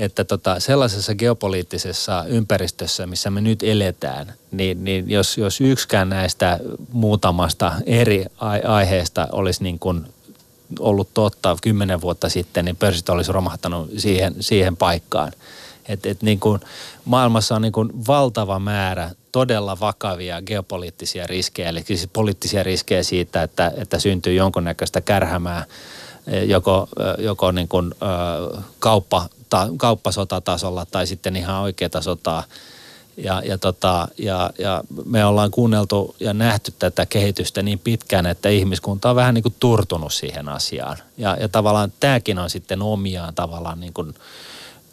että 0.00 0.24
tota, 0.24 0.60
sellaisessa 0.60 1.14
geopoliittisessa 1.14 2.24
ympäristössä, 2.28 3.06
missä 3.06 3.30
me 3.30 3.40
nyt 3.40 3.62
eletään, 3.62 4.32
niin, 4.50 4.84
niin 4.84 5.10
jos, 5.10 5.38
jos 5.38 5.60
yksikään 5.60 6.08
näistä 6.08 6.58
muutamasta 6.92 7.72
eri 7.86 8.24
aiheesta 8.64 9.28
olisi 9.32 9.62
niin 9.62 9.78
kuin 9.78 10.04
ollut 10.78 11.08
totta 11.14 11.56
kymmenen 11.62 12.00
vuotta 12.00 12.28
sitten, 12.28 12.64
niin 12.64 12.76
pörssit 12.76 13.08
olisi 13.08 13.32
romahtanut 13.32 13.90
siihen, 13.96 14.34
siihen 14.40 14.76
paikkaan. 14.76 15.32
Et, 15.88 16.06
et 16.06 16.22
niin 16.22 16.40
kuin 16.40 16.60
maailmassa 17.04 17.56
on 17.56 17.62
niin 17.62 17.72
kuin 17.72 18.06
valtava 18.06 18.58
määrä 18.58 19.10
todella 19.32 19.80
vakavia 19.80 20.42
geopoliittisia 20.42 21.26
riskejä, 21.26 21.68
eli 21.68 21.82
siis 21.82 22.08
poliittisia 22.12 22.62
riskejä 22.62 23.02
siitä, 23.02 23.42
että, 23.42 23.72
että 23.76 23.98
syntyy 23.98 24.34
jonkunnäköistä 24.34 25.00
kärhämää 25.00 25.64
joko, 26.46 26.88
joko 27.18 27.52
niin 27.52 27.68
kuin, 27.68 27.94
kauppa 28.78 29.28
ta, 29.50 29.68
kauppasotatasolla 29.76 30.86
tai 30.86 31.06
sitten 31.06 31.36
ihan 31.36 31.60
oikeata 31.60 32.02
sotaa. 32.02 32.44
Ja, 33.16 33.42
ja, 33.44 33.58
tota, 33.58 34.08
ja, 34.18 34.50
ja 34.58 34.84
me 35.04 35.24
ollaan 35.24 35.50
kuunneltu 35.50 36.16
ja 36.20 36.34
nähty 36.34 36.74
tätä 36.78 37.06
kehitystä 37.06 37.62
niin 37.62 37.78
pitkään, 37.78 38.26
että 38.26 38.48
ihmiskunta 38.48 39.10
on 39.10 39.16
vähän 39.16 39.34
niin 39.34 39.42
kuin 39.42 39.54
turtunut 39.60 40.12
siihen 40.12 40.48
asiaan. 40.48 40.96
Ja, 41.18 41.36
ja 41.40 41.48
tavallaan 41.48 41.92
tämäkin 42.00 42.38
on 42.38 42.50
sitten 42.50 42.82
omiaan 42.82 43.34
tavallaan 43.34 43.80
niin 43.80 43.92
kuin 43.92 44.14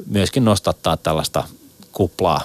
myöskin 0.05 0.45
nostattaa 0.45 0.97
tällaista 0.97 1.43
kuplaa, 1.91 2.41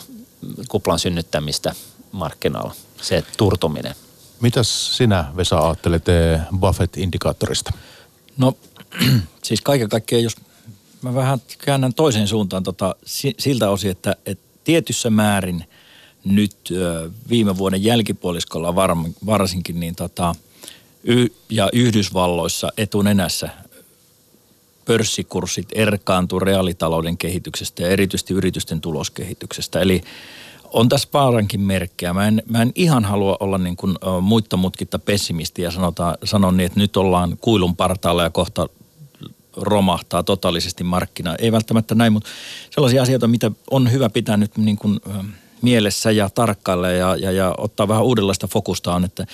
kuplan 0.68 0.98
synnyttämistä 0.98 1.74
markkinoilla, 2.12 2.74
se 3.02 3.24
turtuminen. 3.36 3.94
Mitäs 4.40 4.96
sinä, 4.96 5.24
Vesa, 5.36 5.58
ajattelet 5.58 6.08
eh, 6.08 6.40
Buffett-indikaattorista? 6.60 7.72
No 8.36 8.56
siis 9.44 9.60
kaiken 9.60 9.88
kaikkiaan, 9.88 10.22
jos 10.22 10.36
mä 11.02 11.14
vähän 11.14 11.38
käännän 11.58 11.94
toiseen 11.94 12.28
suuntaan 12.28 12.62
tota, 12.62 12.96
siltä 13.38 13.70
osin, 13.70 13.90
että, 13.90 14.16
että 14.26 14.44
tietyssä 14.64 15.10
määrin 15.10 15.64
nyt 16.24 16.56
viime 17.28 17.58
vuoden 17.58 17.84
jälkipuoliskolla 17.84 18.74
var, 18.74 18.96
varsinkin 19.26 19.80
niin 19.80 19.94
tota, 19.94 20.34
ja 21.50 21.68
Yhdysvalloissa 21.72 22.68
etunenässä 22.76 23.48
pörssikurssit 24.84 25.68
erkaantuu 25.74 26.40
reaalitalouden 26.40 27.18
kehityksestä 27.18 27.82
ja 27.82 27.88
erityisesti 27.88 28.34
yritysten 28.34 28.80
tuloskehityksestä. 28.80 29.80
Eli 29.80 30.02
on 30.72 30.88
tässä 30.88 31.08
vaarankin 31.12 31.60
merkkejä. 31.60 32.14
Mä 32.14 32.28
en, 32.28 32.42
mä 32.48 32.62
en 32.62 32.72
ihan 32.74 33.04
halua 33.04 33.36
olla 33.40 33.58
niin 33.58 33.76
kuin, 33.76 33.96
muitta 34.20 34.56
mutkitta 34.56 34.98
pessimisti 34.98 35.62
ja 35.62 35.70
sanotaan, 35.70 36.18
sanon 36.24 36.56
niin, 36.56 36.66
että 36.66 36.80
nyt 36.80 36.96
ollaan 36.96 37.38
kuilun 37.40 37.76
partaalla 37.76 38.22
ja 38.22 38.30
kohta 38.30 38.68
romahtaa 39.56 40.22
totaalisesti 40.22 40.84
markkina. 40.84 41.34
Ei 41.38 41.52
välttämättä 41.52 41.94
näin, 41.94 42.12
mutta 42.12 42.30
sellaisia 42.70 43.02
asioita, 43.02 43.28
mitä 43.28 43.50
on 43.70 43.92
hyvä 43.92 44.08
pitää 44.08 44.36
nyt 44.36 44.56
niin 44.56 44.76
kuin, 44.76 45.00
mielessä 45.62 46.10
ja 46.10 46.30
tarkkailla 46.30 46.90
ja, 46.90 47.16
ja, 47.16 47.32
ja 47.32 47.54
ottaa 47.58 47.88
vähän 47.88 48.04
uudenlaista 48.04 48.46
fokusta 48.46 48.94
on, 48.94 49.04
että 49.04 49.26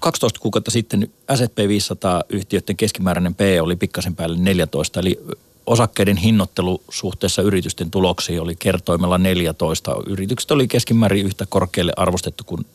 12 0.00 0.40
kuukautta 0.40 0.70
sitten 0.70 1.10
S&P 1.34 1.58
500 1.68 2.22
yhtiöiden 2.28 2.76
keskimääräinen 2.76 3.34
P 3.34 3.40
oli 3.62 3.76
pikkasen 3.76 4.16
päälle 4.16 4.38
14, 4.38 5.00
eli 5.00 5.20
osakkeiden 5.66 6.16
hinnoittelu 6.16 6.82
suhteessa 6.90 7.42
yritysten 7.42 7.90
tuloksiin 7.90 8.40
oli 8.40 8.56
kertoimella 8.58 9.18
14. 9.18 9.96
Yritykset 10.06 10.50
oli 10.50 10.68
keskimäärin 10.68 11.26
yhtä 11.26 11.46
korkealle 11.48 11.92
arvostettu 11.96 12.44
kuin 12.44 12.66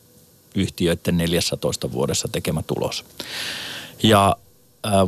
yhtiöiden 0.55 1.17
14 1.17 1.91
vuodessa 1.91 2.27
tekemä 2.27 2.61
tulos. 2.61 3.05
Ja 4.03 4.35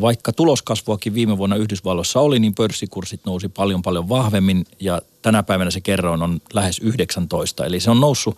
vaikka 0.01 0.33
tuloskasvuakin 0.33 1.13
viime 1.13 1.37
vuonna 1.37 1.55
Yhdysvalloissa 1.55 2.19
oli, 2.19 2.39
niin 2.39 2.55
pörssikurssit 2.55 3.21
nousi 3.25 3.49
paljon 3.49 3.81
paljon 3.81 4.09
vahvemmin 4.09 4.65
ja 4.79 5.01
tänä 5.21 5.43
päivänä 5.43 5.71
se 5.71 5.81
kerroin 5.81 6.23
on 6.23 6.41
lähes 6.53 6.79
19. 6.79 7.65
Eli 7.65 7.79
se 7.79 7.91
on 7.91 7.99
noussut 7.99 8.37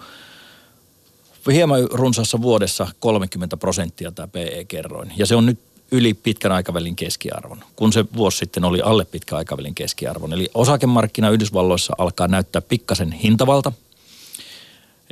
hieman 1.51 1.87
runsaassa 1.91 2.41
vuodessa 2.41 2.87
30 2.99 3.57
prosenttia 3.57 4.11
tämä 4.11 4.27
PE-kerroin. 4.27 5.11
Ja 5.17 5.25
se 5.25 5.35
on 5.35 5.45
nyt 5.45 5.59
yli 5.91 6.13
pitkän 6.13 6.51
aikavälin 6.51 6.95
keskiarvon, 6.95 7.63
kun 7.75 7.93
se 7.93 8.05
vuosi 8.15 8.37
sitten 8.37 8.65
oli 8.65 8.81
alle 8.81 9.05
pitkän 9.05 9.37
aikavälin 9.37 9.75
keskiarvon. 9.75 10.33
Eli 10.33 10.49
osakemarkkina 10.53 11.29
Yhdysvalloissa 11.29 11.93
alkaa 11.97 12.27
näyttää 12.27 12.61
pikkasen 12.61 13.11
hintavalta– 13.11 13.71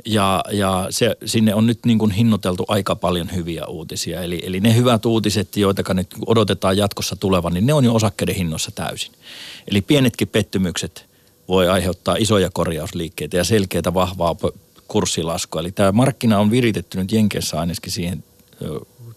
ja, 0.06 0.44
ja 0.52 0.86
se, 0.90 1.16
sinne 1.24 1.54
on 1.54 1.66
nyt 1.66 1.78
niin 1.86 1.98
kuin 1.98 2.10
hinnoiteltu 2.10 2.64
aika 2.68 2.96
paljon 2.96 3.28
hyviä 3.34 3.66
uutisia. 3.66 4.22
Eli, 4.22 4.40
eli 4.42 4.60
ne 4.60 4.74
hyvät 4.74 5.06
uutiset, 5.06 5.56
joita 5.56 5.94
nyt 5.94 6.08
odotetaan 6.26 6.76
jatkossa 6.76 7.16
tulevan, 7.16 7.54
niin 7.54 7.66
ne 7.66 7.72
on 7.72 7.84
jo 7.84 7.94
osakkeiden 7.94 8.34
hinnoissa 8.34 8.70
täysin. 8.70 9.12
Eli 9.70 9.80
pienetkin 9.80 10.28
pettymykset 10.28 11.06
voi 11.48 11.68
aiheuttaa 11.68 12.16
isoja 12.18 12.50
korjausliikkeitä 12.52 13.36
ja 13.36 13.44
selkeitä 13.44 13.94
vahvaa 13.94 14.36
kurssilaskua. 14.88 15.60
Eli 15.60 15.72
tämä 15.72 15.92
markkina 15.92 16.38
on 16.38 16.50
viritetty 16.50 16.98
nyt 16.98 17.12
Jenkeissä 17.12 17.60
ainakin 17.60 17.92
siihen 17.92 18.24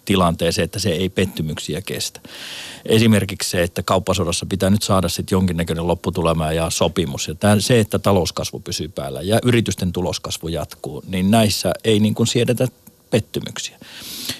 tilanteeseen, 0.06 0.66
että 0.66 0.80
se 0.80 0.90
ei 0.90 1.10
pettymyksiä 1.10 1.82
kestä. 1.82 2.20
Esimerkiksi 2.86 3.50
se, 3.50 3.64
että 3.64 3.84
kauppasodassa 3.84 4.46
pitää 4.46 4.70
nyt 4.70 4.84
saada 4.84 5.10
sitten 5.10 5.36
jonkinnäköinen 5.36 5.88
lopputulema 5.88 6.54
ja 6.54 6.70
sopimus. 6.70 7.28
Ja 7.28 7.36
tämän, 7.36 7.62
se, 7.62 7.80
että 7.80 8.00
talouskasvu 8.00 8.60
pysyy 8.60 8.88
päällä 8.88 9.22
ja 9.22 9.40
yritysten 9.44 9.92
tuloskasvu 9.92 10.48
jatkuu, 10.48 11.04
niin 11.08 11.32
näissä 11.32 11.74
ei 11.84 12.00
niin 12.00 12.16
kuin 12.16 12.28
siedetä 12.28 12.68
pettymyksiä. 13.10 13.78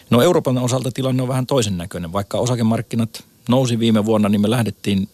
No 0.10 0.22
Euroopan 0.22 0.58
osalta 0.58 0.92
tilanne 0.92 1.22
on 1.22 1.28
vähän 1.28 1.48
toisen 1.48 1.78
näköinen. 1.78 2.14
Vaikka 2.14 2.38
osakemarkkinat 2.38 3.24
nousi 3.50 3.80
viime 3.80 4.06
vuonna, 4.06 4.30
niin 4.30 4.42
me 4.42 4.50
lähdettiin 4.50 5.10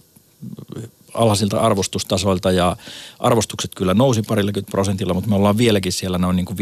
alhaisilta 1.13 1.59
arvostustasoilta 1.59 2.51
ja 2.51 2.75
arvostukset 3.19 3.71
kyllä 3.75 3.93
nousi 3.93 4.21
parillakymmentä 4.21 4.71
prosentilla, 4.71 5.13
mutta 5.13 5.29
me 5.29 5.35
ollaan 5.35 5.57
vieläkin 5.57 5.91
siellä 5.91 6.17
noin 6.17 6.35
niin 6.35 6.45
kuin 6.45 6.57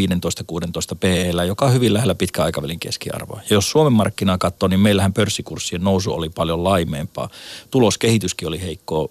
15-16 0.93 0.97
PEllä, 0.99 1.43
joka 1.43 1.65
on 1.65 1.73
hyvin 1.73 1.93
lähellä 1.93 2.15
pitkäaikavälin 2.15 2.79
keskiarvoa. 2.79 3.39
Ja 3.49 3.53
jos 3.53 3.71
Suomen 3.71 3.93
markkinaa 3.93 4.37
katsoo, 4.37 4.69
niin 4.69 4.79
meillähän 4.79 5.13
pörssikurssien 5.13 5.83
nousu 5.83 6.13
oli 6.13 6.29
paljon 6.29 6.63
laimeempaa. 6.63 7.29
Tuloskehityskin 7.71 8.47
oli 8.47 8.61
heikkoa 8.61 9.09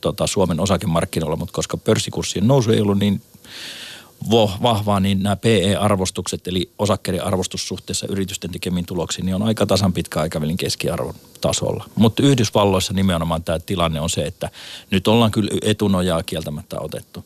tota, 0.00 0.26
Suomen 0.26 0.60
osakemarkkinoilla, 0.60 1.36
mutta 1.36 1.52
koska 1.52 1.76
pörssikurssien 1.76 2.46
nousu 2.48 2.72
ei 2.72 2.80
ollut 2.80 2.98
niin 2.98 3.22
vahvaa, 4.62 5.00
niin 5.00 5.22
nämä 5.22 5.36
PE-arvostukset, 5.36 6.48
eli 6.48 6.70
osakkeiden 6.78 7.24
arvostus 7.24 7.68
suhteessa 7.68 8.06
yritysten 8.08 8.50
tekemiin 8.50 8.86
tuloksiin, 8.86 9.26
niin 9.26 9.34
on 9.34 9.42
aika 9.42 9.66
tasan 9.66 9.92
pitkä 9.92 10.20
aikavälin 10.20 10.56
keskiarvon 10.56 11.14
tasolla. 11.40 11.84
Mutta 11.94 12.22
Yhdysvalloissa 12.22 12.92
nimenomaan 12.92 13.42
tämä 13.42 13.58
tilanne 13.58 14.00
on 14.00 14.10
se, 14.10 14.22
että 14.22 14.50
nyt 14.90 15.08
ollaan 15.08 15.30
kyllä 15.30 15.50
etunojaa 15.62 16.22
kieltämättä 16.22 16.80
otettu 16.80 17.24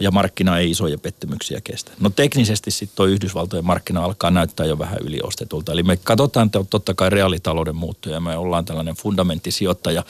ja 0.00 0.10
markkina 0.10 0.58
ei 0.58 0.70
isoja 0.70 0.98
pettymyksiä 0.98 1.60
kestä. 1.64 1.92
No 2.00 2.10
teknisesti 2.10 2.70
sitten 2.70 2.96
tuo 2.96 3.06
Yhdysvaltojen 3.06 3.64
markkina 3.64 4.04
alkaa 4.04 4.30
näyttää 4.30 4.66
jo 4.66 4.78
vähän 4.78 4.98
yliostetulta. 5.04 5.72
Eli 5.72 5.82
me 5.82 5.96
katsotaan 5.96 6.50
totta 6.70 6.94
kai 6.94 7.10
reaalitalouden 7.10 7.76
muuttuja. 7.76 8.20
Me 8.20 8.36
ollaan 8.36 8.64
tällainen 8.64 8.96
fundamenttisijoittaja 8.96 10.02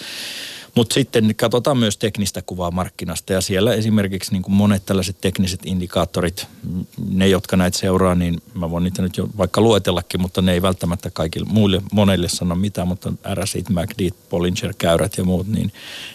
mutta 0.76 0.94
sitten 0.94 1.34
katsotaan 1.36 1.78
myös 1.78 1.96
teknistä 1.96 2.42
kuvaa 2.42 2.70
markkinasta 2.70 3.32
ja 3.32 3.40
siellä 3.40 3.74
esimerkiksi 3.74 4.32
niin 4.32 4.42
kuin 4.42 4.54
monet 4.54 4.86
tällaiset 4.86 5.16
tekniset 5.20 5.60
indikaattorit, 5.64 6.46
ne 7.08 7.28
jotka 7.28 7.56
näitä 7.56 7.78
seuraa, 7.78 8.14
niin 8.14 8.42
mä 8.54 8.70
voin 8.70 8.84
niitä 8.84 9.02
nyt 9.02 9.16
jo 9.16 9.28
vaikka 9.38 9.60
luetellakin, 9.60 10.20
mutta 10.20 10.42
ne 10.42 10.52
ei 10.52 10.62
välttämättä 10.62 11.10
kaikille 11.10 11.48
muille, 11.50 11.82
monelle 11.92 12.28
sano 12.28 12.54
mitään, 12.54 12.88
mutta 12.88 13.12
RSIt, 13.34 13.68
MACD, 13.68 14.10
Bollinger-käyrät 14.30 15.18
ja 15.18 15.24
muut, 15.24 15.46
niin 15.46 15.72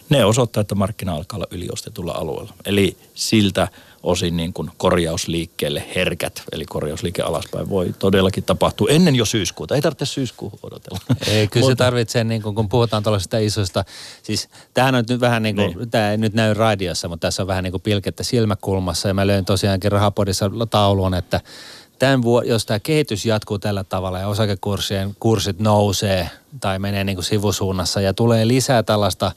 ne 0.10 0.26
osoittaa, 0.26 0.62
että 0.62 0.76
markkina 0.76 1.14
alkaa 1.14 1.38
olla 1.38 1.48
yliostetulla 1.52 2.12
alueella. 2.12 2.54
Eli 2.66 2.98
siltä 3.16 3.68
osin 4.04 4.38
niin 4.38 4.54
kuin 4.54 4.72
korjausliikkeelle 4.78 5.84
herkät, 5.96 6.44
eli 6.52 6.66
korjausliike 6.66 7.22
alaspäin 7.22 7.70
voi 7.70 7.94
todellakin 8.00 8.44
tapahtua 8.44 8.90
ennen 8.90 9.16
jo 9.16 9.26
syyskuuta. 9.26 9.76
Ei 9.76 9.82
tarvitse 9.82 10.06
syyskuuhun 10.06 10.60
odotella. 10.64 11.00
Ei, 11.28 11.48
kyllä 11.48 11.68
se 11.68 11.76
tarvitsee, 11.76 12.24
niin 12.24 12.42
kuin, 12.42 12.56
kun 12.56 12.70
puhutaan 12.70 13.04
tällaisista 13.04 13.38
isoista, 13.38 13.86
siis 14.24 14.50
tämähän 14.74 14.96
on 14.96 15.04
nyt 15.10 15.22
vähän 15.22 15.44
niin 15.44 15.56
kuin, 15.56 15.78
niin. 15.78 15.90
tämä 15.90 16.12
ei 16.12 16.18
nyt 16.18 16.34
näy 16.34 16.54
radiossa, 16.54 17.08
mutta 17.08 17.28
tässä 17.28 17.44
on 17.44 17.48
vähän 17.48 17.64
niin 17.64 17.72
kuin 17.72 17.82
pilkettä 17.82 18.24
silmäkulmassa 18.24 19.08
ja 19.08 19.14
mä 19.14 19.28
löin 19.28 19.46
tosiaankin 19.46 19.92
rahapodissa 19.92 20.52
taulun, 20.70 21.14
että 21.14 21.42
tämän 22.00 22.22
vuo, 22.22 22.42
jos 22.42 22.66
tämä 22.66 22.80
kehitys 22.80 23.26
jatkuu 23.26 23.60
tällä 23.60 23.84
tavalla 23.84 24.20
ja 24.20 24.28
osakekurssien 24.28 25.16
kurssit 25.20 25.60
nousee 25.60 26.30
tai 26.60 26.80
menee 26.80 27.04
niin 27.04 27.16
kuin 27.16 27.26
sivusuunnassa 27.26 28.02
ja 28.02 28.14
tulee 28.14 28.48
lisää 28.48 28.84
tällaista 28.84 29.32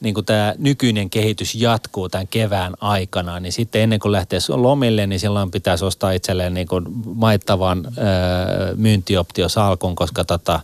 niin 0.00 0.14
kuin 0.14 0.26
tämä 0.26 0.54
nykyinen 0.58 1.10
kehitys 1.10 1.54
jatkuu 1.54 2.08
tämän 2.08 2.28
kevään 2.28 2.74
aikana, 2.80 3.40
niin 3.40 3.52
sitten 3.52 3.82
ennen 3.82 4.00
kuin 4.00 4.12
lähtee 4.12 4.38
lomille, 4.48 5.06
niin 5.06 5.20
silloin 5.20 5.50
pitäisi 5.50 5.84
ostaa 5.84 6.10
itselleen 6.10 6.54
niin 6.54 6.68
kuin 6.68 6.84
maittavan 7.14 7.86
öö, 7.98 8.74
myyntioptiosalkun, 8.76 9.96
koska 9.96 10.24
tota, 10.24 10.60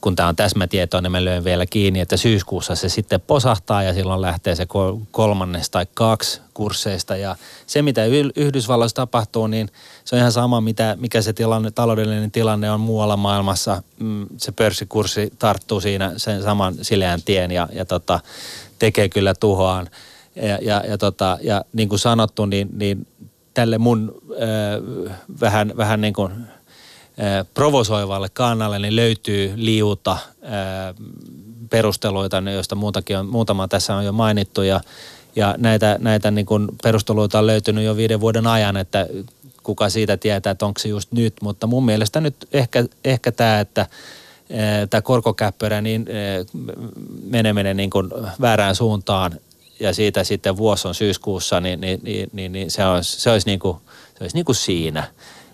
kun 0.00 0.16
tämä 0.16 0.28
on 0.28 0.36
täsmätietoa, 0.36 1.00
niin 1.00 1.12
mä 1.12 1.24
lyön 1.24 1.44
vielä 1.44 1.66
kiinni, 1.66 2.00
että 2.00 2.16
syyskuussa 2.16 2.74
se 2.74 2.88
sitten 2.88 3.20
posahtaa 3.20 3.82
ja 3.82 3.94
silloin 3.94 4.22
lähtee 4.22 4.54
se 4.54 4.66
kolmannes 5.10 5.70
tai 5.70 5.86
kaksi 5.94 6.40
kursseista. 6.54 7.16
Ja 7.16 7.36
se, 7.66 7.82
mitä 7.82 8.04
Yhdysvalloissa 8.36 8.94
tapahtuu, 8.94 9.46
niin 9.46 9.70
se 10.04 10.16
on 10.16 10.20
ihan 10.20 10.32
sama, 10.32 10.60
mitä, 10.60 10.96
mikä 11.00 11.22
se 11.22 11.32
tilanne, 11.32 11.70
taloudellinen 11.70 12.30
tilanne 12.30 12.70
on 12.70 12.80
muualla 12.80 13.16
maailmassa. 13.16 13.82
Mm, 13.98 14.26
se 14.36 14.52
pörssikurssi 14.52 15.32
tarttuu 15.38 15.80
siinä 15.80 16.12
sen 16.16 16.42
saman 16.42 16.74
sileän 16.82 17.22
tien 17.22 17.50
ja, 17.50 17.68
ja 17.72 17.84
tota, 17.84 18.20
tekee 18.78 19.08
kyllä 19.08 19.34
tuhoaan. 19.34 19.90
Ja, 20.36 20.58
ja, 20.62 20.82
ja, 20.88 20.98
tota, 20.98 21.38
ja 21.42 21.64
niin 21.72 21.88
kuin 21.88 21.98
sanottu, 21.98 22.46
niin, 22.46 22.68
niin 22.72 23.06
tälle 23.54 23.78
mun 23.78 24.22
äh, 24.32 24.38
vähän, 25.40 25.72
vähän 25.76 26.00
niin 26.00 26.14
kuin– 26.14 26.32
provosoivalle 27.54 28.28
kannalle, 28.28 28.78
niin 28.78 28.96
löytyy 28.96 29.52
liuta 29.56 30.18
perusteluita, 31.70 32.42
joista 32.54 32.74
muutakin 32.74 33.18
on, 33.18 33.26
muutama 33.26 33.68
tässä 33.68 33.96
on 33.96 34.04
jo 34.04 34.12
mainittu 34.12 34.62
ja, 34.62 34.80
ja 35.36 35.54
näitä, 35.58 35.96
näitä 36.00 36.30
niin 36.30 36.46
kuin 36.46 36.68
perusteluita 36.82 37.38
on 37.38 37.46
löytynyt 37.46 37.84
jo 37.84 37.96
viiden 37.96 38.20
vuoden 38.20 38.46
ajan, 38.46 38.76
että 38.76 39.06
kuka 39.62 39.88
siitä 39.88 40.16
tietää, 40.16 40.50
että 40.50 40.66
onko 40.66 40.78
se 40.78 40.88
just 40.88 41.12
nyt, 41.12 41.34
mutta 41.42 41.66
mun 41.66 41.84
mielestä 41.84 42.20
nyt 42.20 42.34
ehkä, 42.52 42.84
ehkä 43.04 43.32
tämä, 43.32 43.60
että 43.60 43.86
tämä 44.90 45.02
korkokäppyrä 45.02 45.80
niin 45.80 46.06
meneminen 47.24 47.76
niin 47.76 47.90
kuin 47.90 48.10
väärään 48.40 48.74
suuntaan 48.74 49.32
ja 49.80 49.94
siitä 49.94 50.24
sitten 50.24 50.56
vuosi 50.56 50.88
on 50.88 50.94
syyskuussa, 50.94 51.60
niin, 51.60 51.80
niin, 51.80 52.00
niin, 52.02 52.30
niin, 52.32 52.52
niin 52.52 52.70
se, 52.70 52.86
olisi, 52.86 53.20
se 53.20 53.30
olisi, 53.30 53.46
niin 53.46 53.58
kuin, 53.58 53.76
se 54.18 54.24
olisi 54.24 54.36
niin 54.36 54.44
kuin 54.44 54.56
siinä. 54.56 55.04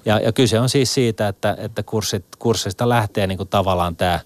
Ja, 0.06 0.20
ja 0.20 0.32
kyse 0.32 0.60
on 0.60 0.68
siis 0.68 0.94
siitä, 0.94 1.28
että, 1.28 1.56
että 1.58 1.82
kurssit, 1.82 2.24
kurssista 2.38 2.88
lähtee 2.88 3.26
niin 3.26 3.38
kuin 3.38 3.48
tavallaan 3.48 3.96
tämä 3.96 4.20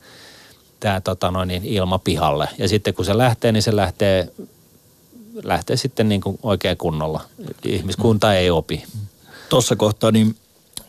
tämä 0.81 1.01
tota 1.01 1.31
noin, 1.31 1.49
niin 1.49 1.65
ilma 1.65 1.99
pihalle. 1.99 2.49
Ja 2.59 2.69
sitten 2.69 2.95
kun 2.95 3.05
se 3.05 3.19
lähtee, 3.19 3.53
niin 3.53 3.63
se 3.63 3.77
lähtee, 3.77 4.33
lähtee 5.43 5.77
sitten 5.77 6.09
niin 6.09 6.21
kuin 6.21 6.39
oikein 6.43 6.77
kunnolla. 6.77 7.21
Ihmiskunta 7.65 8.35
ei 8.35 8.51
opi. 8.51 8.85
Tuossa 9.49 9.77
kohtaa 9.77 10.11
niin 10.11 10.37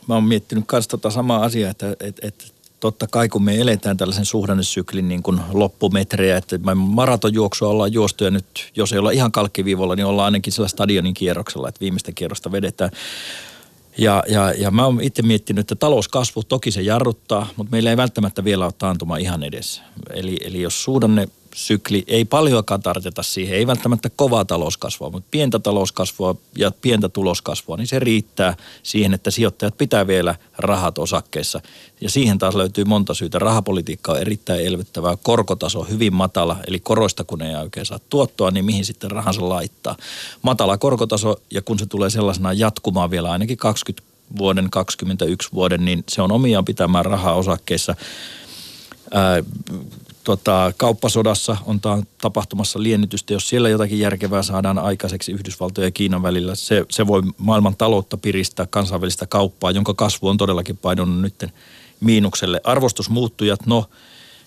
mä 0.08 0.14
oon 0.14 0.24
miettinyt 0.24 0.64
myös 0.72 0.88
tota 0.88 1.10
samaa 1.10 1.44
asiaa, 1.44 1.70
että, 1.70 1.96
että, 2.00 2.28
että 2.28 2.44
totta 2.80 3.06
kai 3.06 3.28
kun 3.28 3.44
me 3.44 3.60
eletään 3.60 3.96
tällaisen 3.96 4.24
suhdannesyklin 4.24 5.08
niin 5.08 5.22
kuin 5.22 5.40
loppumetrejä, 5.52 6.36
että 6.36 6.58
maratonjuoksua 6.74 7.68
ollaan 7.68 7.92
juostu 7.92 8.24
ja 8.24 8.30
nyt 8.30 8.72
jos 8.76 8.92
ei 8.92 8.98
olla 8.98 9.10
ihan 9.10 9.32
kalkkiviivolla, 9.32 9.96
niin 9.96 10.06
ollaan 10.06 10.24
ainakin 10.24 10.52
sillä 10.52 10.68
stadionin 10.68 11.14
kierroksella, 11.14 11.68
että 11.68 11.80
viimeistä 11.80 12.12
kierrosta 12.12 12.52
vedetään. 12.52 12.90
Ja, 13.98 14.22
ja, 14.28 14.52
ja 14.52 14.70
mä 14.70 14.84
oon 14.84 15.00
itse 15.00 15.22
miettinyt, 15.22 15.60
että 15.60 15.74
talouskasvu 15.74 16.42
toki 16.42 16.70
se 16.70 16.82
jarruttaa, 16.82 17.46
mutta 17.56 17.70
meillä 17.70 17.90
ei 17.90 17.96
välttämättä 17.96 18.44
vielä 18.44 18.64
ole 18.64 18.72
taantuma 18.78 19.16
ihan 19.16 19.42
edessä. 19.42 19.82
Eli, 20.10 20.36
eli 20.44 20.62
jos 20.62 20.84
suudanne 20.84 21.28
sykli 21.54 22.04
ei 22.06 22.24
paljonkaan 22.24 22.82
tarvita 22.82 23.22
siihen, 23.22 23.56
ei 23.56 23.66
välttämättä 23.66 24.10
kovaa 24.10 24.44
talouskasvua, 24.44 25.10
mutta 25.10 25.28
pientä 25.30 25.58
talouskasvua 25.58 26.34
ja 26.56 26.72
pientä 26.82 27.08
tuloskasvua, 27.08 27.76
niin 27.76 27.86
se 27.86 27.98
riittää 27.98 28.56
siihen, 28.82 29.14
että 29.14 29.30
sijoittajat 29.30 29.78
pitää 29.78 30.06
vielä 30.06 30.34
rahat 30.58 30.98
osakkeissa. 30.98 31.60
Ja 32.00 32.10
siihen 32.10 32.38
taas 32.38 32.54
löytyy 32.54 32.84
monta 32.84 33.14
syytä. 33.14 33.38
Rahapolitiikka 33.38 34.12
on 34.12 34.18
erittäin 34.18 34.66
elvyttävää, 34.66 35.16
korkotaso 35.22 35.82
hyvin 35.82 36.14
matala, 36.14 36.56
eli 36.66 36.80
koroista 36.80 37.24
kun 37.24 37.42
ei 37.42 37.54
oikein 37.54 37.86
saa 37.86 38.00
tuottoa, 38.10 38.50
niin 38.50 38.64
mihin 38.64 38.84
sitten 38.84 39.10
rahansa 39.10 39.48
laittaa. 39.48 39.96
Matala 40.42 40.78
korkotaso, 40.78 41.40
ja 41.50 41.62
kun 41.62 41.78
se 41.78 41.86
tulee 41.86 42.10
sellaisena 42.10 42.52
jatkumaan 42.52 43.10
vielä 43.10 43.30
ainakin 43.30 43.56
20 43.56 44.12
vuoden, 44.38 44.70
21 44.70 45.48
vuoden, 45.54 45.84
niin 45.84 46.04
se 46.08 46.22
on 46.22 46.32
omiaan 46.32 46.64
pitämään 46.64 47.04
rahaa 47.04 47.34
osakkeissa 47.34 47.94
tota, 50.24 50.72
kauppasodassa 50.76 51.56
on 51.66 51.80
tapahtumassa 52.20 52.82
liennytystä. 52.82 53.32
Jos 53.32 53.48
siellä 53.48 53.68
jotakin 53.68 53.98
järkevää 53.98 54.42
saadaan 54.42 54.78
aikaiseksi 54.78 55.32
Yhdysvaltojen 55.32 55.86
ja 55.86 55.90
Kiinan 55.90 56.22
välillä, 56.22 56.54
se, 56.54 56.84
se 56.90 57.06
voi 57.06 57.22
maailman 57.38 57.76
taloutta 57.76 58.16
piristää 58.16 58.66
kansainvälistä 58.66 59.26
kauppaa, 59.26 59.70
jonka 59.70 59.94
kasvu 59.94 60.28
on 60.28 60.36
todellakin 60.36 60.76
painunut 60.76 61.20
nyt 61.20 61.44
miinukselle. 62.00 62.60
Arvostusmuuttujat, 62.64 63.66
no 63.66 63.84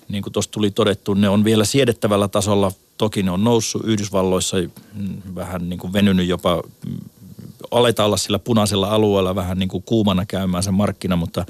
niin 0.09 0.23
kuin 0.23 0.33
tuossa 0.33 0.51
tuli 0.51 0.71
todettu, 0.71 1.13
ne 1.13 1.29
on 1.29 1.43
vielä 1.43 1.65
siedettävällä 1.65 2.27
tasolla. 2.27 2.71
Toki 2.97 3.23
ne 3.23 3.31
on 3.31 3.43
noussut 3.43 3.81
Yhdysvalloissa 3.85 4.57
mm, 4.93 5.21
vähän 5.35 5.69
niin 5.69 5.79
kuin 5.79 5.93
venynyt 5.93 6.27
jopa 6.27 6.63
mm, 6.85 6.97
aletaan 7.71 8.07
olla 8.07 8.17
sillä 8.17 8.39
punaisella 8.39 8.87
alueella 8.87 9.35
vähän 9.35 9.59
niin 9.59 9.69
kuin 9.69 9.83
kuumana 9.83 10.25
käymään 10.25 10.63
se 10.63 10.71
markkina, 10.71 11.15
mutta 11.15 11.45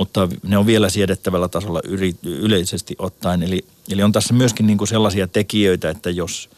mutta 0.00 0.28
ne 0.42 0.58
on 0.58 0.66
vielä 0.66 0.88
siedettävällä 0.88 1.48
tasolla 1.48 1.80
yri, 1.84 2.14
yleisesti 2.22 2.96
ottaen. 2.98 3.42
Eli, 3.42 3.64
eli 3.90 4.02
on 4.02 4.12
tässä 4.12 4.34
myöskin 4.34 4.66
niin 4.66 4.78
kuin 4.78 4.88
sellaisia 4.88 5.28
tekijöitä, 5.28 5.90
että 5.90 6.10
jos 6.10 6.50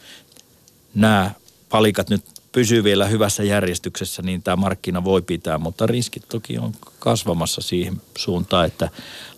nämä 0.95 1.31
palikat 1.69 2.09
nyt 2.09 2.25
pysyy 2.51 2.83
vielä 2.83 3.05
hyvässä 3.05 3.43
järjestyksessä, 3.43 4.21
niin 4.21 4.43
tämä 4.43 4.55
markkina 4.55 5.03
voi 5.03 5.21
pitää, 5.21 5.57
mutta 5.57 5.87
riskit 5.87 6.23
toki 6.29 6.57
on 6.57 6.71
kasvamassa 6.99 7.61
siihen 7.61 8.01
suuntaan, 8.17 8.65
että 8.65 8.89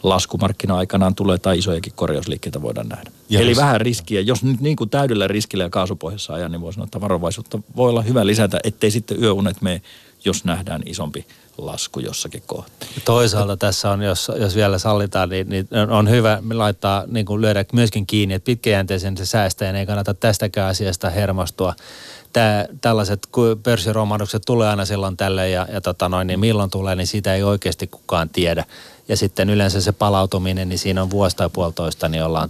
laskumarkkina 0.04 0.78
aikanaan 0.78 1.16
tulee 1.16 1.38
tai 1.38 1.58
isojakin 1.58 1.94
korjausliikkeitä 1.96 2.62
voidaan 2.62 2.90
nähdä. 2.90 3.12
Ja 3.30 3.40
Eli 3.40 3.56
vähän 3.56 3.82
riskiä. 3.82 4.22
Jos 4.22 4.44
nyt 4.44 4.62
niin 4.62 4.76
kuin 4.76 4.90
täydellä 4.90 5.28
riskillä 5.28 5.64
ja 5.64 5.70
kaasupohjassa 5.70 6.34
ajan, 6.34 6.52
niin 6.52 6.62
voi 6.62 6.74
sanoa, 6.74 6.86
että 6.86 7.02
varovaisuutta 7.02 7.60
voi 7.76 7.90
olla 7.90 8.02
hyvä 8.02 8.26
lisätä, 8.26 8.60
ettei 8.64 8.92
sitten 8.92 9.24
yöunet 9.24 9.62
mene, 9.62 9.82
jos 10.26 10.46
nähdään 10.46 10.82
isompi 10.86 11.26
lasku 11.58 12.00
jossakin 12.00 12.44
kohtaa. 12.46 12.90
Toisaalta 13.06 13.58
tässä 13.58 13.92
on, 13.92 14.02
jos, 14.02 14.32
jos 14.40 14.56
vielä 14.56 14.78
sallitaan, 14.78 15.30
niin, 15.30 15.50
niin 15.50 15.68
on 15.90 16.10
hyvä 16.10 16.42
laittaa, 16.54 17.04
niin 17.08 17.26
kuin 17.26 17.42
lyödä 17.42 17.66
myöskin 17.74 18.06
kiinni, 18.08 18.36
että 18.36 18.46
pitkäjänteisen 18.46 19.18
se 19.18 19.26
säästäjän 19.26 19.76
ei 19.76 19.86
kannata 19.86 20.14
tästäkään 20.14 20.70
asiasta 20.70 21.10
hermostua. 21.10 21.74
Tää, 22.34 22.68
tällaiset 22.82 23.28
pörssiromahdukset 23.64 24.42
tulee 24.46 24.70
aina 24.70 24.86
silloin 24.86 25.18
tälle 25.18 25.50
ja, 25.50 25.68
ja 25.72 25.82
tota 25.82 26.10
noin, 26.10 26.28
niin 26.28 26.40
milloin 26.40 26.70
tulee, 26.70 26.96
niin 26.96 27.08
sitä 27.08 27.36
ei 27.36 27.44
oikeasti 27.44 27.88
kukaan 27.88 28.30
tiedä. 28.30 28.66
Ja 29.08 29.18
sitten 29.18 29.50
yleensä 29.50 29.82
se 29.82 29.92
palautuminen, 29.92 30.70
niin 30.70 30.80
siinä 30.80 31.02
on 31.02 31.10
vuosi 31.10 31.36
tai 31.36 31.50
puolitoista, 31.54 32.10
niin 32.10 32.24
ollaan 32.24 32.50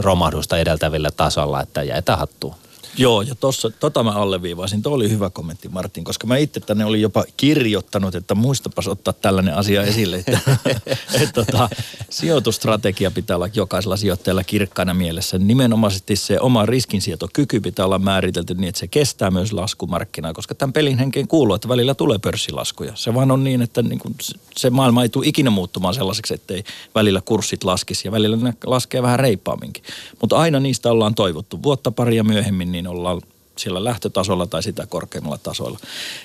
romahdusta 0.00 0.58
edeltävillä 0.58 1.10
tasolla, 1.10 1.62
että 1.62 1.82
jäi 1.82 2.02
hattuun. 2.16 2.54
Joo, 2.96 3.22
ja 3.22 3.34
tossa, 3.34 3.70
tota 3.70 4.02
mä 4.02 4.10
alleviivaisin. 4.10 4.82
Tuo 4.82 4.94
oli 4.94 5.10
hyvä 5.10 5.30
kommentti 5.30 5.68
Martin, 5.68 6.04
koska 6.04 6.26
mä 6.26 6.36
itse 6.36 6.60
tänne 6.60 6.84
olin 6.84 7.00
jopa 7.00 7.24
kirjoittanut, 7.36 8.14
että 8.14 8.34
muistapas 8.34 8.88
ottaa 8.88 9.14
tällainen 9.14 9.54
asia 9.54 9.82
esille. 9.82 10.16
Että, 10.16 10.40
et, 11.22 11.32
tota, 11.34 11.68
sijoitustrategia 12.10 13.10
pitää 13.10 13.36
olla 13.36 13.48
jokaisella 13.54 13.96
sijoittajalla 13.96 14.44
kirkkaana 14.44 14.94
mielessä. 14.94 15.38
Nimenomaisesti 15.38 16.16
se 16.16 16.40
oma 16.40 16.66
riskinsietokyky 16.66 17.60
pitää 17.60 17.84
olla 17.84 17.98
määritelty 17.98 18.54
niin, 18.54 18.68
että 18.68 18.78
se 18.78 18.88
kestää 18.88 19.30
myös 19.30 19.52
laskumarkkinaa, 19.52 20.32
koska 20.32 20.54
tämän 20.54 20.72
pelin 20.72 20.98
henkeen 20.98 21.28
kuuluu, 21.28 21.54
että 21.54 21.68
välillä 21.68 21.94
tulee 21.94 22.18
pörssilaskuja. 22.18 22.92
Se 22.94 23.14
vaan 23.14 23.30
on 23.30 23.44
niin, 23.44 23.62
että 23.62 23.82
niin 23.82 23.98
kun 23.98 24.14
se 24.56 24.70
maailma 24.70 25.02
ei 25.02 25.08
tule 25.08 25.26
ikinä 25.26 25.50
muuttumaan 25.50 25.94
sellaiseksi, 25.94 26.34
ettei 26.34 26.64
välillä 26.94 27.20
kurssit 27.20 27.64
laskisi 27.64 28.08
ja 28.08 28.12
välillä 28.12 28.36
ne 28.36 28.54
laskee 28.66 29.02
vähän 29.02 29.20
reippaaminkin. 29.20 29.84
Mutta 30.20 30.36
aina 30.36 30.60
niistä 30.60 30.90
ollaan 30.90 31.14
toivottu. 31.14 31.62
Vuotta 31.62 31.90
paria 31.90 32.24
myöhemmin 32.24 32.72
niin 32.72 32.83
ollaan 32.86 33.20
siellä 33.58 33.84
lähtötasolla 33.84 34.46
tai 34.46 34.62
sitä 34.62 34.86
korkeammalla 34.86 35.38
tasolla. 35.38 35.78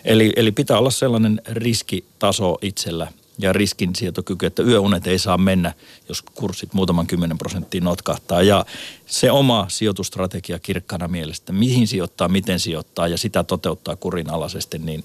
Eli, 0.05 0.34
eli 0.36 0.51
pitää 0.51 0.78
olla 0.78 0.91
sellainen 0.91 1.41
riskitaso 1.47 2.57
itsellä 2.62 3.07
ja 3.39 3.53
riskinsietokyky, 3.53 4.45
että 4.45 4.64
yöunet 4.64 5.07
ei 5.07 5.20
saa 5.20 5.38
mennä, 5.38 5.74
jos 6.10 6.22
kurssit 6.22 6.74
muutaman 6.74 7.07
kymmenen 7.07 7.38
prosenttia 7.38 7.82
notkahtaa. 7.82 8.41
Ja 8.41 8.66
se 9.05 9.32
oma 9.32 9.66
sijoitustrategia 9.68 10.60
kirkkana 10.60 11.07
mielestä, 11.07 11.51
mihin 11.51 11.88
sijoittaa, 11.88 12.28
miten 12.28 12.60
sijoittaa 12.60 13.07
ja 13.07 13.18
sitä 13.18 13.43
toteuttaa 13.43 13.95
kurinalaisesti, 13.95 14.80
niin 14.80 15.03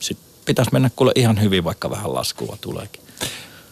sit 0.00 0.18
pitäisi 0.44 0.72
mennä 0.72 0.90
kuule 0.96 1.12
ihan 1.14 1.40
hyvin, 1.42 1.64
vaikka 1.64 1.90
vähän 1.90 2.14
laskua 2.14 2.56
tuleekin. 2.60 3.02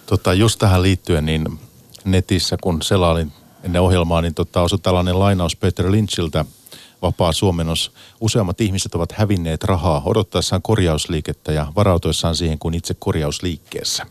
Tota, 0.07 0.34
just 0.34 0.59
tähän 0.59 0.82
liittyen, 0.82 1.26
niin 1.26 1.59
netissä 2.05 2.57
kun 2.61 2.82
selailin 2.82 3.32
ennen 3.62 3.82
ohjelmaa, 3.82 4.22
niin 4.22 4.34
tota, 4.34 4.62
osui 4.62 4.78
tällainen 4.78 5.18
lainaus 5.18 5.57
Peter 5.57 5.90
Lynchiltä– 5.93 6.45
vapaa 7.03 7.32
suomennos. 7.32 7.92
Useammat 8.20 8.61
ihmiset 8.61 8.94
ovat 8.94 9.12
hävinneet 9.12 9.64
rahaa 9.64 10.03
odottaessaan 10.05 10.62
korjausliikettä 10.62 11.53
ja 11.53 11.72
varautuessaan 11.76 12.36
siihen 12.36 12.59
kuin 12.59 12.74
itse 12.74 12.94
korjausliikkeessä. 12.98 14.07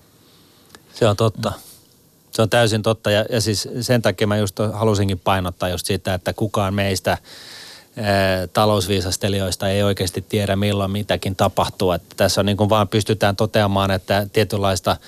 Se 0.94 1.08
on 1.08 1.18
totta. 1.18 1.52
Se 2.32 2.42
on 2.42 2.50
täysin 2.50 2.84
totta 2.84 3.12
ja, 3.12 3.26
ja 3.30 3.42
siis 3.42 3.68
sen 3.82 4.02
takia 4.02 4.28
mä 4.28 4.38
just 4.38 4.56
halusinkin 4.74 5.20
painottaa 5.20 5.70
just 5.70 5.86
sitä, 5.86 6.14
että 6.14 6.34
kukaan 6.34 6.74
meistä 6.74 7.18
talousviisastelijoista 8.54 9.70
ei 9.70 9.84
oikeasti 9.84 10.22
tiedä 10.22 10.56
milloin 10.56 10.92
mitäkin 10.92 11.36
tapahtuu. 11.36 11.92
Että 11.92 12.16
tässä 12.18 12.42
on 12.42 12.46
niin 12.46 12.58
kuin 12.58 12.70
vaan 12.70 12.88
pystytään 12.88 13.36
toteamaan, 13.36 13.92
että 13.92 14.28
tietynlaista– 14.34 14.98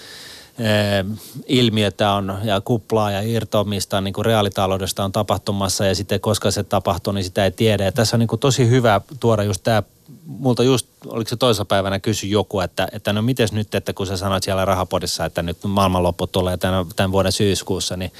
ilmiötä 1.47 2.11
on 2.11 2.37
ja 2.43 2.61
kuplaa 2.61 3.11
ja 3.11 3.21
irtoamista 3.21 4.01
niin 4.01 4.13
kuin 4.13 4.25
reaalitaloudesta 4.25 5.03
on 5.03 5.11
tapahtumassa 5.11 5.85
ja 5.85 5.95
sitten 5.95 6.19
koska 6.19 6.51
se 6.51 6.63
tapahtuu, 6.63 7.13
niin 7.13 7.23
sitä 7.23 7.45
ei 7.45 7.51
tiedä. 7.51 7.83
Ja 7.83 7.91
tässä 7.91 8.15
on 8.15 8.19
niin 8.19 8.27
kuin 8.27 8.39
tosi 8.39 8.69
hyvä 8.69 9.01
tuoda 9.19 9.43
just 9.43 9.63
tämä, 9.63 9.83
multa 10.25 10.63
just, 10.63 10.87
oliko 11.07 11.29
se 11.29 11.35
toisessa 11.35 11.65
päivänä 11.65 11.99
kysy 11.99 12.27
joku, 12.27 12.59
että, 12.59 12.87
että 12.91 13.13
no 13.13 13.21
mites 13.21 13.51
nyt, 13.51 13.75
että 13.75 13.93
kun 13.93 14.07
sä 14.07 14.17
sanoit 14.17 14.43
siellä 14.43 14.65
rahapodissa, 14.65 15.25
että 15.25 15.41
nyt 15.41 15.57
maailmanloppu 15.63 16.27
tulee 16.27 16.57
tämän, 16.57 16.85
tämän 16.95 17.11
vuoden 17.11 17.31
syyskuussa, 17.31 17.97
niin 17.97 18.11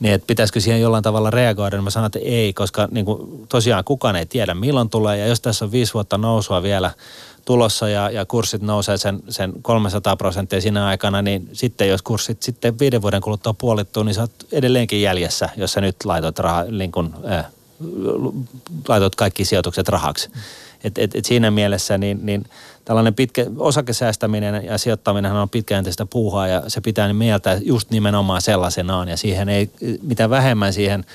niin 0.00 0.14
että 0.14 0.26
pitäisikö 0.26 0.60
siihen 0.60 0.80
jollain 0.80 1.02
tavalla 1.02 1.30
reagoida, 1.30 1.76
niin 1.76 1.84
mä 1.84 1.90
sanoin, 1.90 2.06
että 2.06 2.18
ei, 2.18 2.52
koska 2.52 2.88
niin 2.90 3.06
kuin, 3.06 3.46
tosiaan 3.48 3.84
kukaan 3.84 4.16
ei 4.16 4.26
tiedä 4.26 4.54
milloin 4.54 4.90
tulee 4.90 5.18
ja 5.18 5.26
jos 5.26 5.40
tässä 5.40 5.64
on 5.64 5.72
viisi 5.72 5.94
vuotta 5.94 6.18
nousua 6.18 6.62
vielä– 6.62 6.90
tulossa 7.44 7.88
ja, 7.88 8.10
ja 8.10 8.26
kurssit 8.26 8.62
nousee 8.62 8.96
sen, 8.96 9.22
sen 9.28 9.52
300 9.62 10.16
prosenttia 10.16 10.60
siinä 10.60 10.86
aikana, 10.86 11.22
niin 11.22 11.48
sitten 11.52 11.88
jos 11.88 12.02
kurssit 12.02 12.42
sitten 12.42 12.78
viiden 12.78 13.02
vuoden 13.02 13.20
kuluttua 13.20 13.54
puolittuu, 13.54 14.02
niin 14.02 14.14
sä 14.14 14.20
oot 14.20 14.32
edelleenkin 14.52 15.02
jäljessä, 15.02 15.48
jos 15.56 15.72
sä 15.72 15.80
nyt 15.80 15.96
laitot, 16.04 16.38
raha, 16.38 16.64
niin 16.64 16.92
kun, 16.92 17.14
äh, 17.32 17.46
laitot 18.88 19.14
kaikki 19.14 19.44
sijoitukset 19.44 19.88
rahaksi. 19.88 20.30
Et, 20.84 20.98
et, 20.98 21.14
et 21.14 21.24
siinä 21.24 21.50
mielessä 21.50 21.98
niin, 21.98 22.18
niin 22.22 22.44
tällainen 22.84 23.14
pitkä 23.14 23.46
osakesäästäminen 23.56 24.64
ja 24.64 24.78
sijoittaminen 24.78 25.32
on 25.32 25.48
pitkäjänteistä 25.48 26.06
puuhaa 26.06 26.48
ja 26.48 26.62
se 26.68 26.80
pitää 26.80 27.12
mieltää 27.12 27.58
just 27.62 27.90
nimenomaan 27.90 28.42
sellaisenaan 28.42 29.08
ja 29.08 29.16
siihen 29.16 29.48
ei, 29.48 29.70
mitä 30.02 30.30
vähemmän 30.30 30.72
siihen– 30.72 31.04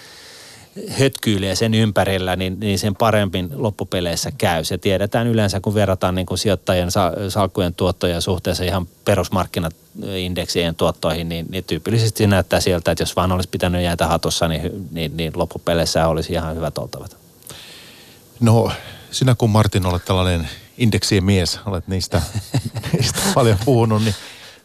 hötkyilee 0.89 1.55
sen 1.55 1.73
ympärillä, 1.73 2.35
niin, 2.35 2.59
niin 2.59 2.79
sen 2.79 2.95
parempin 2.95 3.49
loppupeleissä 3.53 4.31
käy. 4.31 4.63
Se 4.63 4.77
tiedetään 4.77 5.27
yleensä, 5.27 5.59
kun 5.59 5.73
verrataan 5.73 6.15
niin 6.15 6.25
kuin 6.25 6.37
sijoittajien 6.37 6.89
salkkujen 7.29 7.73
tuottoja 7.73 8.21
suhteessa 8.21 8.63
ihan 8.63 8.87
perusmarkkinaindeksien 9.05 10.75
tuottoihin, 10.75 11.29
niin, 11.29 11.45
niin 11.49 11.63
tyypillisesti 11.63 12.23
se 12.23 12.27
näyttää 12.27 12.59
sieltä, 12.59 12.91
että 12.91 13.01
jos 13.01 13.15
vaan 13.15 13.31
olisi 13.31 13.49
pitänyt 13.49 13.83
jäätä 13.83 14.07
hatossa, 14.07 14.47
niin, 14.47 14.87
niin, 14.91 15.17
niin 15.17 15.33
loppupeleissä 15.35 16.07
olisi 16.07 16.33
ihan 16.33 16.55
hyvät 16.55 16.77
oltavat. 16.77 17.17
No, 18.39 18.71
sinä 19.11 19.35
kun 19.35 19.49
Martin 19.49 19.85
olet 19.85 20.05
tällainen 20.05 20.49
indeksien 20.77 21.23
mies, 21.23 21.59
olet 21.65 21.87
niistä, 21.87 22.21
niistä 22.93 23.19
paljon 23.33 23.57
puhunut, 23.65 24.03
niin, 24.03 24.15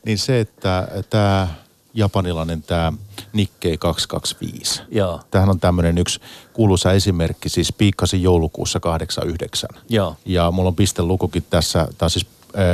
niin 0.05 0.19
se, 0.19 0.41
että 0.41 0.89
tämä 1.11 1.49
japanilainen 1.95 2.63
tämä 2.63 2.93
Nikkei 3.33 3.79
225. 3.79 4.83
Joo. 4.91 5.21
Tämähän 5.31 5.51
on 5.51 5.61
tämmöinen 5.61 5.99
yksi 5.99 6.21
kuuluisa 6.53 6.93
esimerkki, 6.93 7.49
siis 7.49 7.73
piikkasi 7.73 8.23
joulukuussa 8.23 8.81
89. 8.81 9.71
Joo. 9.89 10.17
Ja 10.25 10.51
mulla 10.51 10.69
on 10.69 10.77
pistelukukin 10.77 11.45
tässä, 11.51 11.89
on 12.03 12.11
siis 12.11 12.27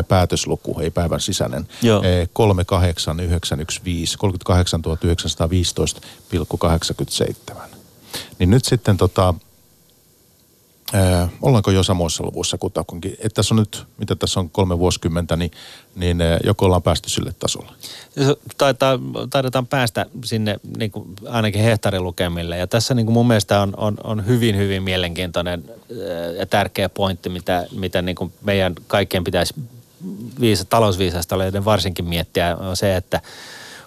päätösluku, 0.09 0.81
ei 0.81 0.91
päivän 0.91 1.21
sisäinen. 1.21 1.69
Joo. 1.83 2.03
38915, 2.33 4.19
38 4.19 4.83
915,87. 7.55 7.61
Niin 8.39 8.51
nyt 8.51 8.65
sitten 8.65 8.97
tota, 8.97 9.35
Äh, 10.95 11.31
ollaanko 11.43 11.71
jo 11.71 11.83
samoissa 11.83 12.25
luvuissa 12.25 12.59
kutakuinkin? 12.59 13.13
Että 13.13 13.29
tässä 13.29 13.55
on 13.55 13.59
nyt, 13.59 13.85
mitä 13.99 14.17
tässä 14.17 14.41
on 14.41 14.51
kolme 14.51 14.79
vuosikymmentä, 14.79 15.37
niin, 15.37 15.51
niin 15.95 16.19
joko 16.45 16.67
ollaan 16.67 16.83
päästy 16.83 17.11
sille 17.11 17.35
tasolle? 17.39 17.73
Taitaa, 18.59 18.99
taidetaan 19.31 19.67
päästä 19.67 20.07
sinne 20.25 20.57
niin 20.79 20.91
kuin 20.91 21.09
ainakin 21.29 21.63
hehtaarilukemille. 21.63 22.59
Ja 22.59 22.67
tässä 22.67 22.95
niin 22.95 23.07
kuin 23.07 23.15
mun 23.15 23.29
mielestä 23.29 23.61
on, 23.61 23.75
on, 23.77 23.97
on 24.05 24.27
hyvin, 24.27 24.57
hyvin 24.57 24.83
mielenkiintoinen 24.83 25.65
ja 26.39 26.47
tärkeä 26.47 26.89
pointti, 26.89 27.29
mitä, 27.29 27.67
mitä 27.73 28.03
niin 28.03 28.17
kuin 28.17 28.33
meidän 28.43 28.75
kaikkien 28.87 29.25
pitäisi 29.25 29.55
viisa, 30.41 30.65
talousviisasta 30.65 31.37
varsinkin 31.65 32.05
miettiä, 32.05 32.57
on 32.57 32.77
se, 32.77 32.97
että 32.97 33.21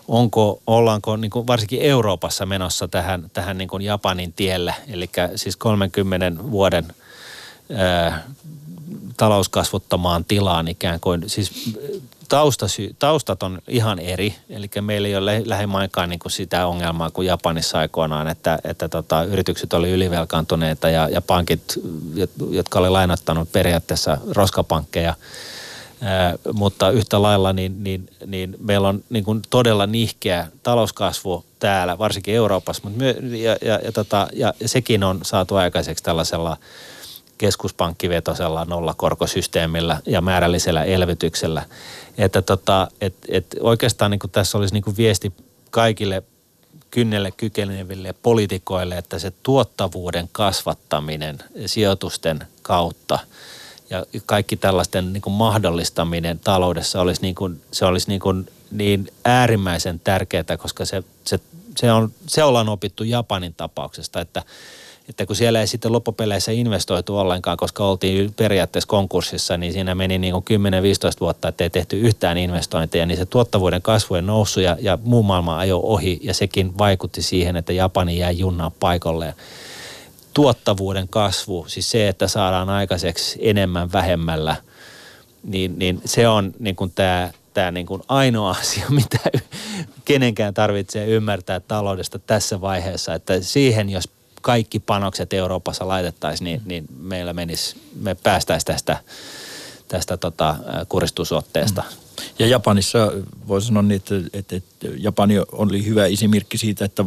onko, 0.09 0.61
ollaanko 0.67 1.17
niin 1.17 1.31
kuin 1.31 1.47
varsinkin 1.47 1.81
Euroopassa 1.81 2.45
menossa 2.45 2.87
tähän, 2.87 3.29
tähän 3.33 3.57
niin 3.57 3.67
kuin 3.67 3.81
Japanin 3.81 4.33
tielle, 4.33 4.75
eli 4.87 5.09
siis 5.35 5.57
30 5.57 6.31
vuoden 6.51 6.85
ää, 7.75 8.23
talouskasvuttamaan 9.17 10.25
tilaan 10.25 10.67
ikään 10.67 10.99
kuin, 10.99 11.29
siis 11.29 11.75
taustasy, 12.29 12.95
taustat 12.99 13.43
on 13.43 13.59
ihan 13.67 13.99
eri, 13.99 14.35
eli 14.49 14.69
meillä 14.81 15.07
ei 15.07 15.15
ole 15.15 15.41
lähimainkaan 15.45 16.09
niin 16.09 16.19
kuin 16.19 16.31
sitä 16.31 16.67
ongelmaa 16.67 17.11
kuin 17.11 17.27
Japanissa 17.27 17.79
aikoinaan, 17.79 18.27
että, 18.27 18.59
että 18.63 18.89
tota, 18.89 19.23
yritykset 19.23 19.73
oli 19.73 19.91
ylivelkaantuneita 19.91 20.89
ja, 20.89 21.09
ja 21.09 21.21
pankit, 21.21 21.79
jotka 22.49 22.79
oli 22.79 22.89
lainattanut 22.89 23.51
periaatteessa 23.51 24.17
roskapankkeja, 24.31 25.13
mutta 26.53 26.89
yhtä 26.89 27.21
lailla 27.21 27.53
niin, 27.53 27.83
niin, 27.83 28.09
niin 28.25 28.55
meillä 28.59 28.87
on 28.87 29.03
niin 29.09 29.23
kuin 29.23 29.41
todella 29.49 29.87
nihkeä 29.87 30.47
talouskasvu 30.63 31.45
täällä, 31.59 31.97
varsinkin 31.97 32.35
Euroopassa, 32.35 32.83
mutta 32.83 32.99
myö, 32.99 33.15
ja, 33.21 33.57
ja, 33.61 33.79
ja, 33.83 33.91
tota, 33.91 34.27
ja 34.33 34.53
sekin 34.65 35.03
on 35.03 35.19
saatu 35.23 35.55
aikaiseksi 35.55 36.03
tällaisella 36.03 36.57
keskuspankkivetoisella 37.37 38.65
nollakorkosysteemillä 38.65 39.99
ja 40.05 40.21
määrällisellä 40.21 40.83
elvytyksellä. 40.83 41.65
Että 42.17 42.41
tota, 42.41 42.87
et, 43.01 43.15
et 43.27 43.45
oikeastaan 43.59 44.11
niin 44.11 44.19
kuin 44.19 44.31
tässä 44.31 44.57
olisi 44.57 44.73
niin 44.73 44.83
kuin 44.83 44.97
viesti 44.97 45.33
kaikille 45.71 46.23
kynnelle 46.91 47.31
kykeneville 47.31 48.13
poliitikoille, 48.23 48.97
että 48.97 49.19
se 49.19 49.31
tuottavuuden 49.43 50.29
kasvattaminen 50.31 51.37
sijoitusten 51.65 52.47
kautta– 52.61 53.19
ja 53.89 54.05
kaikki 54.25 54.57
tällaisten 54.57 55.13
niin 55.13 55.21
kuin 55.21 55.33
mahdollistaminen 55.33 56.39
taloudessa 56.39 57.01
olisi, 57.01 57.21
niin, 57.21 57.35
kuin, 57.35 57.61
se 57.71 57.85
olisi 57.85 58.07
niin, 58.07 58.19
kuin 58.19 58.47
niin 58.71 59.07
äärimmäisen 59.25 59.99
tärkeää, 59.99 60.57
koska 60.57 60.85
se, 60.85 61.03
se, 61.23 61.39
se, 61.77 61.91
on, 61.91 62.11
se 62.27 62.43
ollaan 62.43 62.69
opittu 62.69 63.03
Japanin 63.03 63.53
tapauksesta, 63.57 64.21
että, 64.21 64.43
että 65.09 65.25
kun 65.25 65.35
siellä 65.35 65.61
ei 65.61 65.67
sitten 65.67 65.91
loppupeleissä 65.91 66.51
investoitu 66.51 67.17
ollenkaan, 67.17 67.57
koska 67.57 67.85
oltiin 67.85 68.33
periaatteessa 68.33 68.87
konkurssissa, 68.87 69.57
niin 69.57 69.73
siinä 69.73 69.95
meni 69.95 70.17
niin 70.17 70.33
kuin 70.33 70.45
10-15 71.15 71.19
vuotta, 71.19 71.47
että 71.47 71.63
ei 71.63 71.69
tehty 71.69 71.99
yhtään 71.99 72.37
investointeja, 72.37 73.05
niin 73.05 73.17
se 73.17 73.25
tuottavuuden 73.25 73.81
kasvu 73.81 74.15
ja 74.15 74.21
nousu 74.21 74.59
ja, 74.59 74.77
ja 74.81 74.97
muu 75.03 75.23
maailma 75.23 75.57
ajo 75.57 75.79
ohi 75.83 76.19
ja 76.23 76.33
sekin 76.33 76.77
vaikutti 76.77 77.21
siihen, 77.21 77.55
että 77.55 77.73
Japani 77.73 78.17
jäi 78.17 78.37
junnaa 78.37 78.71
paikalleen. 78.79 79.33
Tuottavuuden 80.33 81.07
kasvu, 81.07 81.65
siis 81.67 81.91
se, 81.91 82.07
että 82.07 82.27
saadaan 82.27 82.69
aikaiseksi 82.69 83.39
enemmän 83.41 83.91
vähemmällä, 83.91 84.55
niin, 85.43 85.79
niin 85.79 86.01
se 86.05 86.27
on 86.27 86.53
niin 86.59 86.75
kuin 86.75 86.91
tämä 86.91 87.31
tämä 87.53 87.71
niin 87.71 87.85
kuin 87.85 88.01
ainoa 88.07 88.51
asia, 88.61 88.85
mitä 88.89 89.19
kenenkään 90.05 90.53
tarvitsee 90.53 91.07
ymmärtää 91.07 91.59
taloudesta 91.59 92.19
tässä 92.19 92.61
vaiheessa, 92.61 93.13
että 93.13 93.41
siihen 93.41 93.89
jos 93.89 94.09
kaikki 94.41 94.79
panokset 94.79 95.33
Euroopassa 95.33 95.87
laitettaisiin, 95.87 96.45
niin, 96.45 96.61
niin 96.65 96.85
meillä 96.99 97.33
menisi, 97.33 97.75
me 98.01 98.15
päästäisiin 98.15 98.65
tästä, 98.65 98.97
tästä 99.87 100.17
tota, 100.17 100.55
kuristusotteesta. 100.89 101.83
Ja 102.39 102.47
Japanissa 102.47 103.11
voi 103.47 103.61
sanoa 103.61 103.83
niin, 103.83 103.95
että, 103.95 104.15
että, 104.33 104.55
että 104.55 104.87
Japani 104.97 105.35
oli 105.51 105.85
hyvä 105.85 106.05
esimerkki 106.05 106.57
siitä, 106.57 106.85
että 106.85 107.05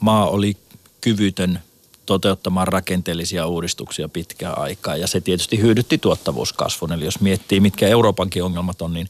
maa 0.00 0.30
oli 0.30 0.56
kyvytön 1.00 1.62
toteuttamaan 2.08 2.68
rakenteellisia 2.68 3.46
uudistuksia 3.46 4.08
pitkään 4.08 4.58
aikaa. 4.58 4.96
Ja 4.96 5.06
se 5.06 5.20
tietysti 5.20 5.60
hyödytti 5.60 5.98
tuottavuuskasvun. 5.98 6.92
Eli 6.92 7.04
jos 7.04 7.20
miettii, 7.20 7.60
mitkä 7.60 7.88
Euroopankin 7.88 8.44
ongelmat 8.44 8.82
on, 8.82 8.94
niin 8.94 9.08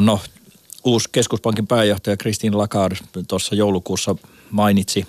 no, 0.00 0.20
uusi 0.84 1.08
keskuspankin 1.12 1.66
pääjohtaja 1.66 2.16
Christine 2.16 2.56
Lagarde 2.56 2.96
tuossa 3.28 3.54
joulukuussa 3.54 4.16
mainitsi 4.50 5.06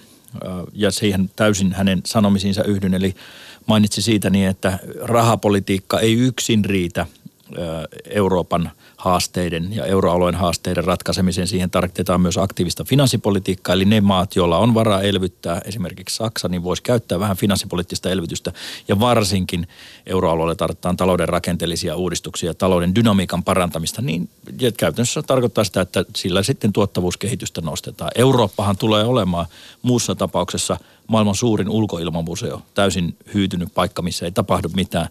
ja 0.74 0.92
siihen 0.92 1.30
täysin 1.36 1.74
hänen 1.74 2.02
sanomisiinsa 2.06 2.64
yhdyn. 2.64 2.94
Eli 2.94 3.16
mainitsi 3.66 4.02
siitä 4.02 4.30
niin, 4.30 4.48
että 4.50 4.80
rahapolitiikka 5.02 6.00
ei 6.00 6.14
yksin 6.14 6.66
riitä 6.66 7.06
Euroopan 8.10 8.72
haasteiden 9.08 9.76
ja 9.76 9.86
euroalueen 9.86 10.36
haasteiden 10.36 10.84
ratkaisemiseen. 10.84 11.48
Siihen 11.48 11.70
tarkoitetaan 11.70 12.22
myös 12.22 12.38
aktiivista 12.38 12.84
finanssipolitiikkaa, 12.84 13.74
eli 13.74 13.86
ne 13.86 14.02
maat, 14.02 14.36
joilla 14.36 14.58
on 14.58 14.74
varaa 14.74 15.02
elvyttää, 15.02 15.62
esimerkiksi 15.66 16.16
Saksa, 16.16 16.48
niin 16.48 16.64
voisi 16.64 16.84
käyttää 16.84 17.20
vähän 17.20 17.38
finanssipoliittista 17.38 18.10
elvytystä. 18.10 18.52
Ja 18.88 19.00
varsinkin 19.00 19.68
euroalueelle 20.06 20.56
tarvitaan 20.56 20.98
talouden 20.98 21.30
rakenteellisia 21.30 21.96
uudistuksia 21.96 22.50
ja 22.50 22.54
talouden 22.54 22.96
dynamiikan 22.96 23.44
parantamista, 23.44 24.02
niin 24.02 24.30
käytännössä 24.78 25.22
tarkoittaa 25.22 25.64
sitä, 25.64 25.82
että 25.82 26.06
sillä 26.16 26.44
sitten 26.44 26.74
tuottavuuskehitystä 26.74 27.62
nostetaan. 27.62 28.12
Eurooppahan 28.16 28.78
tulee 28.78 29.04
olemaan 29.04 29.46
muussa 29.82 30.16
tapauksessa 30.16 30.78
maailman 31.08 31.36
suurin 31.36 31.70
ulkoilmamuseo, 31.70 32.62
täysin 32.74 33.16
hyytynyt 33.34 33.70
paikka, 33.74 34.02
missä 34.02 34.26
ei 34.26 34.32
tapahdu 34.32 34.70
mitään 34.76 35.08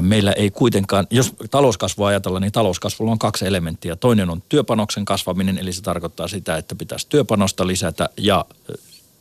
meillä 0.00 0.32
ei 0.32 0.50
kuitenkaan, 0.50 1.06
jos 1.10 1.32
talouskasvua 1.50 2.08
ajatellaan, 2.08 2.42
niin 2.42 2.52
talouskasvulla 2.52 3.12
on 3.12 3.18
kaksi 3.18 3.46
elementtiä. 3.46 3.96
Toinen 3.96 4.30
on 4.30 4.42
työpanoksen 4.48 5.04
kasvaminen, 5.04 5.58
eli 5.58 5.72
se 5.72 5.82
tarkoittaa 5.82 6.28
sitä, 6.28 6.56
että 6.56 6.74
pitäisi 6.74 7.06
työpanosta 7.08 7.66
lisätä 7.66 8.08
ja 8.16 8.44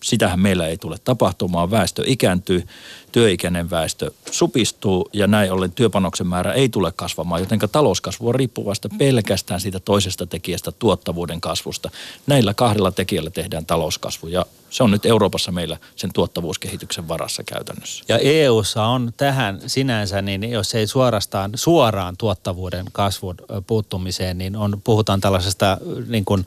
sitähän 0.03 0.39
meillä 0.39 0.67
ei 0.67 0.77
tule 0.77 0.97
tapahtumaan. 1.03 1.71
Väestö 1.71 2.03
ikääntyy, 2.05 2.63
työikäinen 3.11 3.69
väestö 3.69 4.11
supistuu 4.31 5.09
ja 5.13 5.27
näin 5.27 5.51
ollen 5.51 5.71
työpanoksen 5.71 6.27
määrä 6.27 6.53
ei 6.53 6.69
tule 6.69 6.91
kasvamaan, 6.95 7.41
joten 7.41 7.59
talouskasvu 7.71 8.27
on 8.27 8.35
riippuvasta 8.35 8.89
pelkästään 8.97 9.61
siitä 9.61 9.79
toisesta 9.79 10.25
tekijästä 10.25 10.71
tuottavuuden 10.71 11.41
kasvusta. 11.41 11.89
Näillä 12.27 12.53
kahdella 12.53 12.91
tekijällä 12.91 13.29
tehdään 13.29 13.65
talouskasvu 13.65 14.27
ja 14.27 14.45
se 14.69 14.83
on 14.83 14.91
nyt 14.91 15.05
Euroopassa 15.05 15.51
meillä 15.51 15.77
sen 15.95 16.13
tuottavuuskehityksen 16.13 17.07
varassa 17.07 17.43
käytännössä. 17.43 18.03
Ja 18.07 18.17
EUssa 18.17 18.83
on 18.83 19.13
tähän 19.17 19.59
sinänsä, 19.67 20.21
niin 20.21 20.43
jos 20.43 20.75
ei 20.75 20.87
suorastaan 20.87 21.51
suoraan 21.55 22.17
tuottavuuden 22.17 22.85
kasvun 22.91 23.35
puuttumiseen, 23.67 24.37
niin 24.37 24.55
on, 24.55 24.81
puhutaan 24.83 25.21
tällaisesta 25.21 25.77
niin 26.07 26.25
kuin 26.25 26.45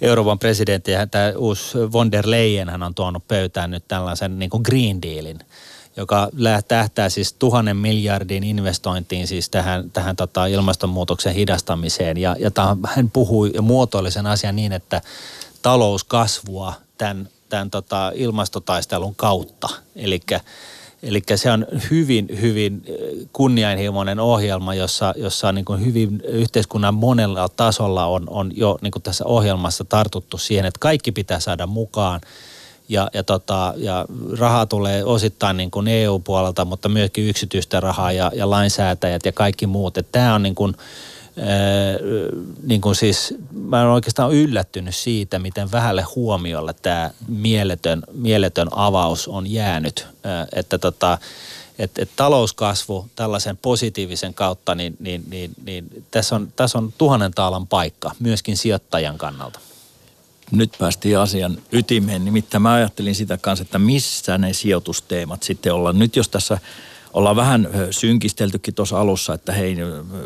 Euroopan 0.00 0.38
presidentti 0.38 0.92
tämä 1.10 1.32
uusi 1.36 1.78
von 1.92 2.12
der 2.12 2.30
Leyen 2.30 2.68
hän 2.68 2.82
on 2.82 2.94
tuonut 2.94 3.28
pöytään 3.28 3.70
nyt 3.70 3.88
tällaisen 3.88 4.38
niin 4.38 4.50
kuin 4.50 4.62
Green 4.62 5.02
Dealin– 5.02 5.38
joka 5.96 6.28
tähtää 6.68 7.08
siis 7.08 7.32
tuhannen 7.32 7.76
miljardin 7.76 8.44
investointiin 8.44 9.26
siis 9.26 9.48
tähän, 9.48 9.90
tähän 9.90 10.16
tota 10.16 10.46
ilmastonmuutoksen 10.46 11.34
hidastamiseen. 11.34 12.16
Ja, 12.16 12.36
ja 12.38 12.50
tämän, 12.50 12.78
hän 12.86 13.10
puhui 13.10 13.50
ja 13.54 13.62
muotoili 13.62 14.10
sen 14.10 14.26
asian 14.26 14.56
niin, 14.56 14.72
että 14.72 15.00
talouskasvua 15.62 16.74
tämän, 16.98 17.28
tämän 17.48 17.70
tota 17.70 18.12
ilmastotaistelun 18.14 19.14
kautta. 19.14 19.68
Eli 21.02 21.22
se 21.36 21.50
on 21.50 21.66
hyvin, 21.90 22.28
hyvin 22.40 22.82
kunnianhimoinen 23.32 24.20
ohjelma, 24.20 24.74
jossa, 24.74 25.14
jossa 25.16 25.48
on 25.48 25.54
niin 25.54 25.64
kuin 25.64 25.84
hyvin 25.84 26.22
yhteiskunnan 26.24 26.94
monella 26.94 27.48
tasolla 27.48 28.06
on, 28.06 28.24
on 28.26 28.52
jo 28.56 28.78
niin 28.82 28.90
kuin 28.90 29.02
tässä 29.02 29.24
ohjelmassa 29.24 29.84
tartuttu 29.84 30.38
siihen, 30.38 30.66
että 30.66 30.78
kaikki 30.80 31.12
pitää 31.12 31.40
saada 31.40 31.66
mukaan– 31.66 32.20
ja, 32.92 33.10
ja, 33.14 33.22
tota, 33.22 33.74
ja 33.76 34.06
rahaa 34.38 34.66
tulee 34.66 35.04
osittain 35.04 35.56
niin 35.56 35.70
kuin 35.70 35.88
EU-puolelta, 35.88 36.64
mutta 36.64 36.88
myöskin 36.88 37.28
yksityistä 37.28 37.80
rahaa 37.80 38.12
ja, 38.12 38.30
ja 38.34 38.50
lainsäätäjät 38.50 39.26
ja 39.26 39.32
kaikki 39.32 39.66
muut. 39.66 39.94
Tämä 40.12 40.34
on 40.34 40.42
niin 40.42 40.54
kuin, 40.54 40.76
Ee, 41.36 41.98
niin 42.62 42.80
kuin 42.80 42.96
siis, 42.96 43.34
mä 43.52 43.80
olen 43.80 43.92
oikeastaan 43.92 44.32
yllättynyt 44.32 44.94
siitä, 44.94 45.38
miten 45.38 45.72
vähälle 45.72 46.02
huomiolle 46.02 46.74
tämä 46.82 47.10
mieletön, 47.28 48.02
mieletön 48.12 48.68
avaus 48.70 49.28
on 49.28 49.52
jäänyt. 49.52 50.06
Ee, 50.24 50.58
että 50.60 50.78
tota, 50.78 51.18
et, 51.78 51.98
et 51.98 52.10
talouskasvu 52.16 53.06
tällaisen 53.16 53.56
positiivisen 53.56 54.34
kautta, 54.34 54.74
niin, 54.74 54.96
niin, 55.00 55.24
niin, 55.30 55.50
niin 55.64 56.04
tässä, 56.10 56.36
on, 56.36 56.52
tässä 56.56 56.78
on 56.78 56.92
tuhannen 56.98 57.32
taalan 57.34 57.66
paikka 57.66 58.10
myöskin 58.20 58.56
sijoittajan 58.56 59.18
kannalta 59.18 59.60
nyt 60.52 60.72
päästiin 60.78 61.18
asian 61.18 61.58
ytimeen. 61.72 62.24
Nimittäin 62.24 62.62
mä 62.62 62.72
ajattelin 62.72 63.14
sitä 63.14 63.38
kanssa, 63.38 63.62
että 63.62 63.78
missä 63.78 64.38
ne 64.38 64.52
sijoitusteemat 64.52 65.42
sitten 65.42 65.74
ollaan. 65.74 65.98
Nyt 65.98 66.16
jos 66.16 66.28
tässä 66.28 66.58
ollaan 67.12 67.36
vähän 67.36 67.68
synkisteltykin 67.90 68.74
tuossa 68.74 69.00
alussa, 69.00 69.34
että 69.34 69.52
hei, 69.52 69.76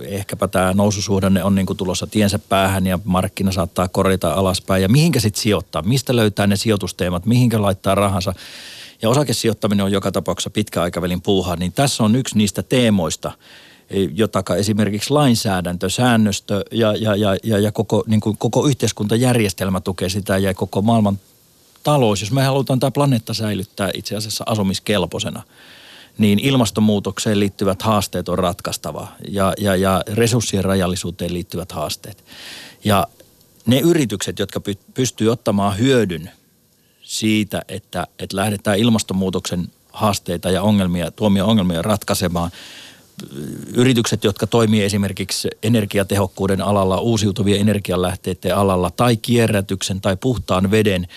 ehkäpä 0.03 0.49
tämä 0.49 0.73
noususuhdanne 0.73 1.45
on 1.45 1.55
niin 1.55 1.67
tulossa 1.77 2.07
tiensä 2.07 2.39
päähän 2.39 2.87
ja 2.87 2.99
markkina 3.05 3.53
saattaa 3.53 3.89
korjata 3.89 4.33
alaspäin. 4.33 4.83
Ja 4.83 4.89
mihinkä 4.89 5.21
sitten 5.21 5.43
sijoittaa? 5.43 5.83
Mistä 5.83 6.17
löytää 6.17 6.47
ne 6.47 6.57
sijoitusteemat? 6.57 7.27
Mihinkä 7.27 7.63
laittaa 7.63 7.95
rahansa? 7.95 8.35
Ja 9.03 9.09
osakesijoittaminen 9.09 9.85
on 9.85 9.93
joka 9.93 10.13
tapauksessa 10.13 10.51
pitkäaikavälin 10.51 11.23
puuhaa, 11.23 11.57
niin 11.57 11.73
tässä 11.73 12.05
on 12.05 12.17
yksi 12.17 12.37
niistä 12.37 12.63
teemoista, 12.63 13.33
jota 13.91 14.43
esimerkiksi 14.57 15.11
lainsäädäntö, 15.11 15.91
säännöstö 15.91 16.65
ja, 16.71 16.97
ja, 16.97 17.17
ja, 17.17 17.37
ja, 17.43 17.59
ja 17.59 17.73
koko, 17.73 18.05
niin 18.07 18.21
kuin, 18.21 18.37
koko 18.39 18.67
yhteiskuntajärjestelmä 18.67 19.81
tukee 19.81 20.09
sitä 20.09 20.39
ja 20.39 20.55
koko 20.55 20.83
maailman 20.83 21.19
talous, 21.83 22.21
jos 22.21 22.33
me 22.33 22.43
halutaan 22.43 22.81
tämä 22.81 22.91
planeetta 22.91 23.35
säilyttää 23.35 23.91
itse 23.95 24.17
asiassa 24.17 24.45
asumiskelpoisena, 24.47 25.43
niin 26.19 26.39
ilmastonmuutokseen 26.39 27.41
liittyvät 27.41 27.83
haasteet 27.83 28.29
on 28.29 28.39
ratkaistava 28.39 29.09
ja, 29.29 29.53
ja, 29.59 29.77
ja 29.77 30.03
resurssien 30.13 30.65
rajallisuuteen 30.65 31.35
liittyvät 31.35 31.73
haasteet. 31.73 32.25
Ja 32.85 33.07
ne 33.67 33.81
yritykset, 33.81 34.39
jotka 34.39 34.61
pystyy 34.95 35.31
ottamaan 35.31 35.79
hyödyn 35.79 36.31
siitä, 37.03 37.63
että, 37.69 38.07
että 38.19 38.37
lähdetään 38.37 38.79
ilmastonmuutoksen 38.79 39.73
haasteita 39.93 40.51
ja 40.51 40.63
ongelmia, 40.63 41.11
tuomia 41.11 41.45
ongelmia 41.45 41.83
ratkaisemaan– 41.83 42.51
yritykset, 43.75 44.25
jotka 44.25 44.47
toimii 44.47 44.85
esimerkiksi 44.85 45.49
energiatehokkuuden 45.63 46.61
alalla, 46.61 47.01
uusiutuvien 47.01 47.61
energialähteiden 47.61 48.57
alalla 48.57 48.91
tai 48.91 49.17
kierrätyksen 49.17 50.01
tai 50.01 50.17
puhtaan 50.17 50.71
veden, 50.71 51.09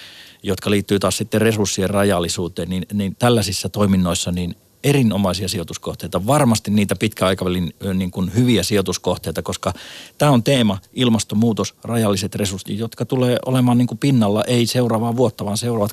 jotka 0.43 0.69
liittyy 0.69 0.99
taas 0.99 1.17
sitten 1.17 1.41
resurssien 1.41 1.89
rajallisuuteen, 1.89 2.69
niin, 2.69 2.85
niin 2.93 3.15
tällaisissa 3.19 3.69
toiminnoissa 3.69 4.31
niin 4.31 4.55
erinomaisia 4.83 5.47
sijoituskohteita, 5.47 6.27
varmasti 6.27 6.71
niitä 6.71 6.95
pitkäaikavälin 6.95 7.73
niin 7.93 8.11
kuin 8.11 8.33
hyviä 8.35 8.63
sijoituskohteita, 8.63 9.41
koska 9.41 9.73
tämä 10.17 10.31
on 10.31 10.43
teema, 10.43 10.77
ilmastonmuutos, 10.93 11.75
rajalliset 11.83 12.35
resurssit, 12.35 12.79
jotka 12.79 13.05
tulee 13.05 13.37
olemaan 13.45 13.77
niin 13.77 13.87
kuin 13.87 13.97
pinnalla 13.97 14.43
ei 14.43 14.65
seuraavaa 14.65 15.15
vuotta, 15.15 15.45
vaan 15.45 15.57
seuraavat 15.57 15.91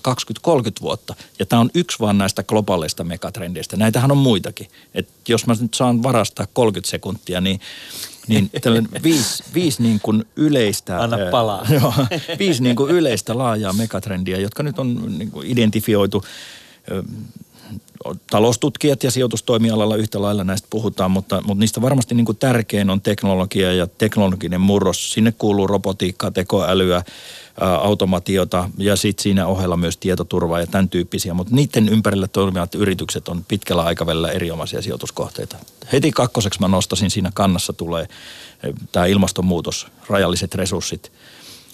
20-30 0.49 0.53
vuotta. 0.80 1.14
Ja 1.39 1.47
tämä 1.47 1.61
on 1.61 1.70
yksi 1.74 2.01
vaan 2.01 2.18
näistä 2.18 2.43
globaaleista 2.43 3.05
megatrendeistä. 3.05 3.76
Näitähän 3.76 4.11
on 4.11 4.18
muitakin. 4.18 4.66
Et 4.95 5.09
jos 5.28 5.47
mä 5.47 5.55
nyt 5.61 5.74
saan 5.74 6.03
varastaa 6.03 6.47
30 6.53 6.91
sekuntia, 6.91 7.41
niin 7.41 7.61
niin 8.28 8.51
tällainen 8.62 9.03
viisi, 9.03 9.45
viisi 9.55 9.82
niin 9.82 10.01
kuin 10.03 10.24
yleistä... 10.37 11.01
Anna 11.01 11.16
palaa. 11.30 11.66
Joo, 11.80 11.95
viisi 12.39 12.62
niin 12.62 12.76
kuin 12.76 12.91
yleistä 12.91 13.39
laajaa 13.39 13.72
megatrendiä, 13.72 14.39
jotka 14.39 14.62
nyt 14.62 14.78
on 14.78 15.18
niin 15.18 15.30
kuin 15.30 15.47
identifioitu 15.51 16.24
taloustutkijat 18.30 19.04
ja 19.04 19.11
sijoitustoimialalla 19.11 19.96
yhtä 19.96 20.22
lailla 20.22 20.44
näistä 20.44 20.66
puhutaan, 20.70 21.11
mutta, 21.11 21.42
mutta 21.46 21.61
niistä 21.61 21.82
varmasti 21.82 22.14
niin 22.14 22.24
kuin 22.24 22.38
tärkein 22.38 22.90
on 22.90 23.00
teknologia 23.00 23.72
ja 23.72 23.86
teknologinen 23.86 24.61
murros. 24.61 25.12
Sinne 25.12 25.32
kuuluu 25.32 25.66
robotiikkaa, 25.66 26.30
tekoälyä, 26.30 27.02
automatiota 27.80 28.70
ja 28.78 28.96
sitten 28.96 29.22
siinä 29.22 29.46
ohella 29.46 29.76
myös 29.76 29.96
tietoturvaa 29.96 30.61
ja 30.61 30.66
tämän 30.66 30.88
tyyppisiä, 30.88 31.34
mutta 31.34 31.54
niiden 31.54 31.88
ympärillä 31.88 32.28
toimivat 32.28 32.74
yritykset 32.74 33.28
on 33.28 33.44
pitkällä 33.48 33.82
aikavälillä 33.82 34.30
erinomaisia 34.30 34.82
sijoituskohteita. 34.82 35.57
Heti 35.92 36.12
kakkoseksi 36.12 36.61
mä 36.61 36.68
nostasin 36.68 37.11
siinä 37.11 37.30
kannassa 37.34 37.72
tulee 37.72 38.09
tämä 38.92 39.07
ilmastonmuutos, 39.07 39.86
rajalliset 40.09 40.54
resurssit– 40.54 41.12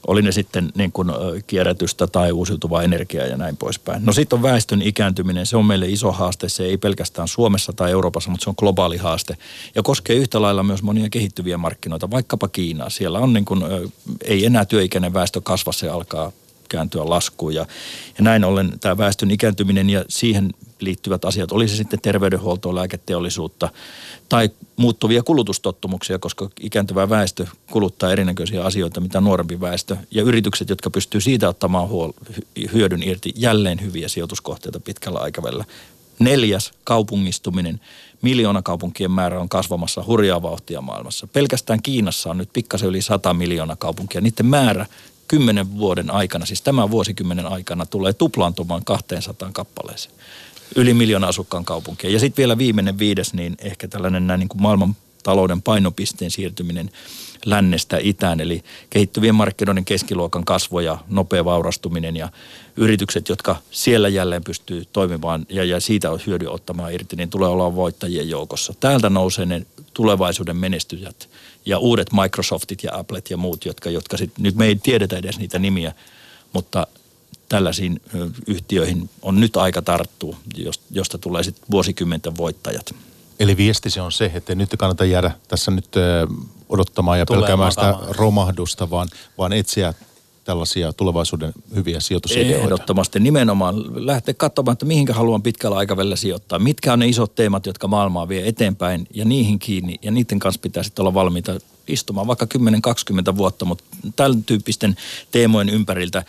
oli 0.06 0.22
ne 0.22 0.32
sitten 0.32 0.72
niin 0.74 0.92
kuin 0.92 1.08
kierrätystä 1.46 2.06
tai 2.06 2.32
uusiutuvaa 2.32 2.82
energiaa 2.82 3.26
ja 3.26 3.36
näin 3.36 3.56
poispäin. 3.56 4.04
No 4.04 4.12
sitten 4.12 4.36
on 4.36 4.42
väestön 4.42 4.82
ikääntyminen, 4.82 5.46
se 5.46 5.56
on 5.56 5.66
meille 5.66 5.88
iso 5.88 6.12
haaste, 6.12 6.48
se 6.48 6.64
ei 6.64 6.76
pelkästään 6.76 7.28
Suomessa 7.28 7.72
tai 7.72 7.90
Euroopassa, 7.90 8.30
mutta 8.30 8.44
se 8.44 8.50
on 8.50 8.56
globaali 8.58 8.96
haaste 8.96 9.36
ja 9.74 9.82
koskee 9.82 10.16
yhtä 10.16 10.42
lailla 10.42 10.62
myös 10.62 10.82
monia 10.82 11.10
kehittyviä 11.10 11.58
markkinoita, 11.58 12.10
vaikkapa 12.10 12.48
Kiinaa. 12.48 12.90
Siellä 12.90 13.18
on 13.18 13.32
niin 13.32 13.44
kuin, 13.44 13.62
ei 14.24 14.46
enää 14.46 14.64
työikäinen 14.64 15.14
väestö 15.14 15.40
kasva, 15.40 15.72
se 15.72 15.88
alkaa 15.88 16.32
kääntyä 16.68 17.08
laskuun. 17.08 17.54
Ja, 17.54 17.66
ja 18.18 18.24
näin 18.24 18.44
ollen 18.44 18.72
tämä 18.80 18.98
väestön 18.98 19.30
ikääntyminen 19.30 19.90
ja 19.90 20.04
siihen 20.08 20.50
liittyvät 20.84 21.24
asiat, 21.24 21.52
oli 21.52 21.68
se 21.68 21.76
sitten 21.76 22.00
terveydenhuoltoa, 22.00 22.74
lääketeollisuutta 22.74 23.68
tai 24.28 24.50
muuttuvia 24.76 25.22
kulutustottumuksia, 25.22 26.18
koska 26.18 26.48
ikääntyvä 26.60 27.08
väestö 27.08 27.46
kuluttaa 27.70 28.12
erinäköisiä 28.12 28.64
asioita, 28.64 29.00
mitä 29.00 29.20
nuorempi 29.20 29.60
väestö. 29.60 29.96
Ja 30.10 30.22
yritykset, 30.22 30.68
jotka 30.68 30.90
pystyy 30.90 31.20
siitä 31.20 31.48
ottamaan 31.48 31.88
huol- 31.88 32.42
hyödyn 32.72 33.02
irti, 33.02 33.32
jälleen 33.36 33.80
hyviä 33.82 34.08
sijoituskohteita 34.08 34.80
pitkällä 34.80 35.18
aikavälillä. 35.18 35.64
Neljäs, 36.18 36.72
kaupungistuminen. 36.84 37.80
Miljoona 38.22 38.62
kaupunkien 38.62 39.10
määrä 39.10 39.40
on 39.40 39.48
kasvamassa 39.48 40.04
hurjaa 40.06 40.42
vauhtia 40.42 40.80
maailmassa. 40.80 41.26
Pelkästään 41.26 41.82
Kiinassa 41.82 42.30
on 42.30 42.38
nyt 42.38 42.52
pikkasen 42.52 42.88
yli 42.88 43.02
100 43.02 43.34
miljoonaa 43.34 43.76
kaupunkia. 43.76 44.20
Niiden 44.20 44.46
määrä 44.46 44.86
kymmenen 45.28 45.78
vuoden 45.78 46.10
aikana, 46.10 46.46
siis 46.46 46.62
tämän 46.62 46.90
vuosikymmenen 46.90 47.46
aikana, 47.46 47.86
tulee 47.86 48.12
tuplaantumaan 48.12 48.84
200 48.84 49.50
kappaleeseen. 49.52 50.14
Yli 50.76 50.94
miljoona 50.94 51.26
asukkaan 51.26 51.64
kaupunkia. 51.64 52.10
Ja 52.10 52.18
sitten 52.18 52.42
vielä 52.42 52.58
viimeinen 52.58 52.98
viides, 52.98 53.34
niin 53.34 53.56
ehkä 53.58 53.88
tällainen 53.88 54.26
näin 54.26 54.40
niin 54.40 54.48
kuin 54.48 54.62
maailman 54.62 54.96
talouden 55.22 55.62
painopisteen 55.62 56.30
siirtyminen 56.30 56.90
lännestä 57.44 57.98
itään, 58.00 58.40
eli 58.40 58.62
kehittyvien 58.90 59.34
markkinoiden 59.34 59.84
keskiluokan 59.84 60.44
kasvo 60.44 60.80
ja 60.80 60.98
nopea 61.08 61.44
vaurastuminen 61.44 62.16
ja 62.16 62.28
yritykset, 62.76 63.28
jotka 63.28 63.56
siellä 63.70 64.08
jälleen 64.08 64.44
pystyy 64.44 64.84
toimimaan 64.92 65.46
ja, 65.48 65.64
ja 65.64 65.80
siitä 65.80 66.10
on 66.10 66.20
hyödy 66.26 66.46
ottamaan 66.46 66.92
irti, 66.92 67.16
niin 67.16 67.30
tulee 67.30 67.48
olla 67.48 67.74
voittajien 67.74 68.28
joukossa. 68.28 68.74
Täältä 68.80 69.10
nousee 69.10 69.46
ne 69.46 69.66
tulevaisuuden 69.94 70.56
menestyjät 70.56 71.28
ja 71.66 71.78
uudet 71.78 72.12
Microsoftit 72.12 72.84
ja 72.84 72.98
Applet 72.98 73.30
ja 73.30 73.36
muut, 73.36 73.64
jotka, 73.64 73.90
jotka 73.90 74.16
sit, 74.16 74.38
nyt 74.38 74.54
me 74.54 74.66
ei 74.66 74.76
tiedetä 74.76 75.16
edes 75.16 75.38
niitä 75.38 75.58
nimiä, 75.58 75.92
mutta 76.52 76.86
tällaisiin 77.52 78.00
yhtiöihin 78.46 79.10
on 79.22 79.40
nyt 79.40 79.56
aika 79.56 79.82
tarttua, 79.82 80.36
josta 80.90 81.18
tulee 81.18 81.42
sitten 81.42 81.64
vuosikymmenten 81.70 82.36
voittajat. 82.36 82.94
Eli 83.40 83.56
viesti 83.56 83.90
se 83.90 84.00
on 84.00 84.12
se, 84.12 84.30
että 84.34 84.54
nyt 84.54 84.72
ei 84.72 84.76
kannata 84.76 85.04
jäädä 85.04 85.30
tässä 85.48 85.70
nyt 85.70 85.88
odottamaan 86.68 87.18
ja 87.18 87.26
pelkäämään 87.26 87.72
sitä 87.72 87.94
romahdusta, 88.08 88.90
vaan, 88.90 89.08
vaan 89.38 89.52
etsiä 89.52 89.94
tällaisia 90.44 90.92
tulevaisuuden 90.92 91.52
hyviä 91.74 92.00
sijoitusideoita? 92.00 92.64
Ehdottomasti 92.64 93.20
nimenomaan 93.20 94.06
lähteä 94.06 94.34
katsomaan, 94.34 94.72
että 94.72 94.86
mihinkä 94.86 95.12
haluan 95.12 95.42
pitkällä 95.42 95.76
aikavälillä 95.76 96.16
sijoittaa. 96.16 96.58
Mitkä 96.58 96.92
on 96.92 96.98
ne 96.98 97.06
isot 97.06 97.34
teemat, 97.34 97.66
jotka 97.66 97.88
maailmaa 97.88 98.28
vie 98.28 98.48
eteenpäin 98.48 99.06
ja 99.14 99.24
niihin 99.24 99.58
kiinni. 99.58 99.98
Ja 100.02 100.10
niiden 100.10 100.38
kanssa 100.38 100.60
pitää 100.60 100.82
sitten 100.82 101.02
olla 101.02 101.14
valmiita 101.14 101.58
istumaan 101.88 102.26
vaikka 102.26 102.46
10-20 103.32 103.36
vuotta, 103.36 103.64
mutta 103.64 103.84
tällä 104.16 104.36
tyyppisten 104.46 104.96
teemojen 105.30 105.68
ympäriltä 105.68 106.24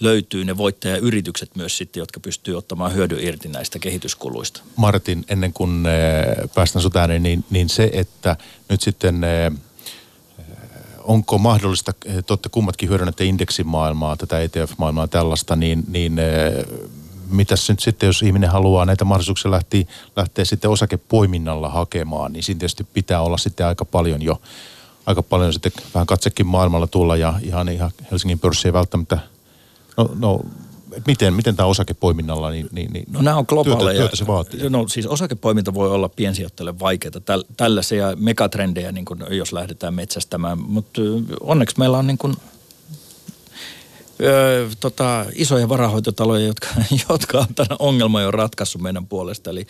löytyy 0.00 0.44
ne 0.44 0.56
voittajayritykset 0.56 1.56
myös 1.56 1.78
sitten, 1.78 2.00
jotka 2.00 2.20
pystyy 2.20 2.54
ottamaan 2.54 2.94
hyödyn 2.94 3.20
irti 3.20 3.48
näistä 3.48 3.78
kehityskuluista. 3.78 4.60
Martin, 4.76 5.24
ennen 5.28 5.52
kuin 5.52 5.86
eh, 5.86 6.50
päästään 6.54 6.82
sut 6.82 6.96
ääneen, 6.96 7.22
niin, 7.22 7.44
niin 7.50 7.68
se, 7.68 7.90
että 7.92 8.36
nyt 8.68 8.80
sitten 8.80 9.24
eh, 9.24 9.52
onko 10.98 11.38
mahdollista, 11.38 11.92
te 11.92 12.24
olette 12.30 12.48
kummatkin 12.48 12.88
hyödynnätte 12.88 13.24
indeksimaailmaa, 13.24 14.16
tätä 14.16 14.40
ETF-maailmaa 14.40 15.08
tällaista, 15.08 15.56
niin, 15.56 15.84
niin 15.88 16.18
eh, 16.18 16.64
mitäs 17.30 17.68
nyt 17.68 17.80
sitten, 17.80 18.06
jos 18.06 18.22
ihminen 18.22 18.50
haluaa 18.50 18.84
näitä 18.84 19.04
mahdollisuuksia 19.04 19.50
lähteä, 19.50 19.84
lähteä 20.16 20.44
sitten 20.44 20.70
osakepoiminnalla 20.70 21.68
hakemaan, 21.68 22.32
niin 22.32 22.42
siinä 22.42 22.58
tietysti 22.58 22.84
pitää 22.84 23.20
olla 23.20 23.38
sitten 23.38 23.66
aika 23.66 23.84
paljon 23.84 24.22
jo, 24.22 24.40
aika 25.06 25.22
paljon 25.22 25.52
sitten 25.52 25.72
vähän 25.94 26.06
katsekin 26.06 26.46
maailmalla 26.46 26.86
tulla 26.86 27.16
ja 27.16 27.34
ihan, 27.42 27.68
ihan 27.68 27.90
Helsingin 28.10 28.38
pörssi 28.38 28.68
ei 28.68 28.72
välttämättä– 28.72 29.18
No, 29.98 30.10
no 30.18 30.40
miten, 31.06 31.34
miten 31.34 31.56
tämä 31.56 31.66
osakepoiminnalla, 31.66 32.50
niin, 32.50 32.68
niin, 32.72 32.92
niin 32.92 33.04
no, 33.10 33.22
nämä 33.22 33.36
on 33.36 33.44
globaaleja. 33.48 33.84
Työtä, 33.84 33.98
työtä 33.98 34.16
se 34.16 34.26
vaatii. 34.26 34.70
No 34.70 34.88
siis 34.88 35.06
osakepoiminta 35.06 35.74
voi 35.74 35.90
olla 35.90 36.08
piensijoittajille 36.08 36.78
vaikeaa. 36.78 37.20
Täl, 37.24 37.44
tällaisia 37.56 38.16
megatrendejä, 38.16 38.92
niin 38.92 39.04
kuin, 39.04 39.20
jos 39.30 39.52
lähdetään 39.52 39.94
metsästämään. 39.94 40.58
Mutta 40.58 41.00
onneksi 41.40 41.78
meillä 41.78 41.98
on 41.98 42.06
niin 42.06 42.18
kuin, 42.18 42.34
Öö, 44.22 44.68
tota, 44.80 45.26
isoja 45.34 45.68
varahoitotaloja, 45.68 46.46
jotka, 46.46 46.68
jotka 47.08 47.38
on 47.38 47.54
tämän 47.54 47.76
ongelman 47.78 48.22
jo 48.22 48.30
ratkaissut 48.30 48.82
meidän 48.82 49.06
puolesta. 49.06 49.50
Eli 49.50 49.66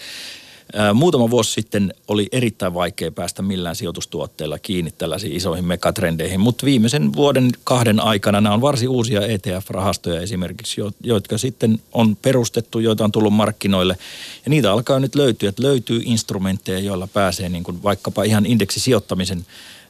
Muutama 0.95 1.31
vuosi 1.31 1.53
sitten 1.53 1.95
oli 2.09 2.29
erittäin 2.33 2.75
vaikea 2.75 3.13
päästä 3.13 3.43
millään 3.43 3.77
sijoitustuotteilla 3.77 4.59
kiinni 4.59 4.91
tällaisiin 4.91 5.37
isoihin 5.37 5.65
megatrendeihin, 5.65 6.41
mutta 6.41 6.67
viimeisen 6.67 7.13
vuoden 7.13 7.51
kahden 7.65 8.01
aikana 8.01 8.41
nämä 8.41 8.55
on 8.55 8.61
varsin 8.61 8.89
uusia 8.89 9.21
ETF-rahastoja 9.21 10.21
esimerkiksi, 10.21 10.81
jotka 11.03 11.39
sitten 11.39 11.81
on 11.93 12.17
perustettu, 12.17 12.79
joita 12.79 13.05
on 13.05 13.13
tullut 13.13 13.33
markkinoille. 13.33 13.97
Ja 14.45 14.51
niitä 14.51 14.73
alkaa 14.73 15.01
nyt 15.01 15.15
löytyä, 15.15 15.49
että 15.49 15.63
löytyy 15.63 16.01
instrumentteja, 16.05 16.79
joilla 16.79 17.07
pääsee 17.07 17.49
niin 17.49 17.65
kuin 17.65 17.83
vaikkapa 17.83 18.23
ihan 18.23 18.47
indeksisijoittamisen 18.47 19.47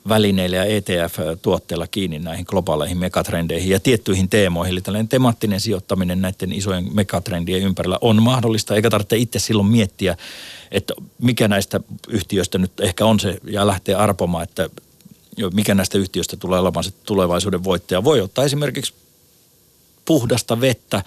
välineillä 0.08 0.56
ja 0.56 0.64
ETF-tuotteilla 0.64 1.86
kiinni 1.86 2.18
näihin 2.18 2.46
globaaleihin 2.48 2.98
megatrendeihin 2.98 3.70
ja 3.70 3.80
tiettyihin 3.80 4.28
teemoihin. 4.28 4.72
Eli 4.72 4.80
tällainen 4.80 5.08
temaattinen 5.08 5.60
sijoittaminen 5.60 6.22
näiden 6.22 6.52
isojen 6.52 6.94
megatrendien 6.94 7.62
ympärillä 7.62 7.98
on 8.00 8.22
mahdollista, 8.22 8.74
eikä 8.74 8.90
tarvitse 8.90 9.16
itse 9.16 9.38
silloin 9.38 9.68
miettiä, 9.68 10.16
että 10.70 10.94
mikä 11.18 11.48
näistä 11.48 11.80
yhtiöistä 12.08 12.58
nyt 12.58 12.80
ehkä 12.80 13.06
on 13.06 13.20
se, 13.20 13.38
ja 13.44 13.66
lähtee 13.66 13.94
arpomaan, 13.94 14.44
että 14.44 14.70
mikä 15.52 15.74
näistä 15.74 15.98
yhtiöistä 15.98 16.36
tulee 16.36 16.60
olemaan 16.60 16.84
se 16.84 16.90
tulevaisuuden 17.04 17.64
voittaja. 17.64 18.04
Voi 18.04 18.20
ottaa 18.20 18.44
esimerkiksi 18.44 18.94
puhdasta 20.04 20.60
vettä 20.60 21.02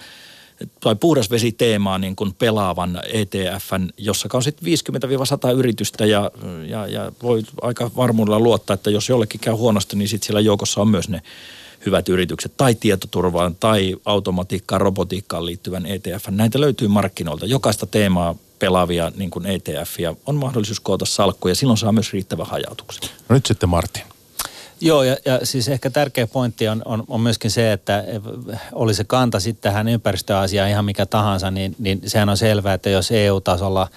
tai 0.80 0.94
puhdasvesiteemaa 0.94 1.98
niin 1.98 2.16
kuin 2.16 2.34
pelaavan 2.34 3.00
ETFn, 3.12 3.88
jossa 3.96 4.28
on 4.32 4.42
sitten 4.42 4.72
50-100 5.52 5.56
yritystä 5.56 6.06
ja, 6.06 6.30
ja, 6.66 6.86
ja 6.86 7.12
voi 7.22 7.42
aika 7.62 7.90
varmuudella 7.96 8.40
luottaa, 8.40 8.74
että 8.74 8.90
jos 8.90 9.08
jollekin 9.08 9.40
käy 9.40 9.54
huonosti, 9.54 9.96
niin 9.96 10.08
sitten 10.08 10.26
siellä 10.26 10.40
joukossa 10.40 10.80
on 10.80 10.88
myös 10.88 11.08
ne 11.08 11.22
hyvät 11.86 12.08
yritykset 12.08 12.52
tai 12.56 12.74
tietoturvaan 12.74 13.54
tai 13.54 13.96
automatiikkaan, 14.04 14.80
robotiikkaan 14.80 15.46
liittyvän 15.46 15.86
ETF. 15.86 16.28
Näitä 16.30 16.60
löytyy 16.60 16.88
markkinoilta. 16.88 17.46
Jokaista 17.46 17.86
teemaa 17.86 18.34
pelaavia 18.58 19.12
niin 19.16 19.30
kuin 19.30 19.46
ETF 19.46 19.96
on 20.26 20.36
mahdollisuus 20.36 20.80
koota 20.80 21.04
salkkuja 21.04 21.50
ja 21.50 21.56
silloin 21.56 21.78
saa 21.78 21.92
myös 21.92 22.12
riittävän 22.12 22.46
hajautuksen. 22.46 23.10
No 23.28 23.34
nyt 23.34 23.46
sitten 23.46 23.68
Martin. 23.68 24.11
Joo, 24.84 25.02
ja, 25.02 25.16
ja 25.24 25.46
siis 25.46 25.68
ehkä 25.68 25.90
tärkeä 25.90 26.26
pointti 26.26 26.68
on, 26.68 26.82
on, 26.84 27.04
on 27.08 27.20
myöskin 27.20 27.50
se, 27.50 27.72
että 27.72 28.04
oli 28.72 28.94
se 28.94 29.04
kanta 29.04 29.40
sitten 29.40 29.62
tähän 29.62 29.88
ympäristöasiaan 29.88 30.70
ihan 30.70 30.84
mikä 30.84 31.06
tahansa, 31.06 31.50
niin, 31.50 31.76
niin 31.78 32.00
sehän 32.06 32.28
on 32.28 32.36
selvää, 32.36 32.74
että 32.74 32.90
jos 32.90 33.10
EU-tasolla 33.10 33.88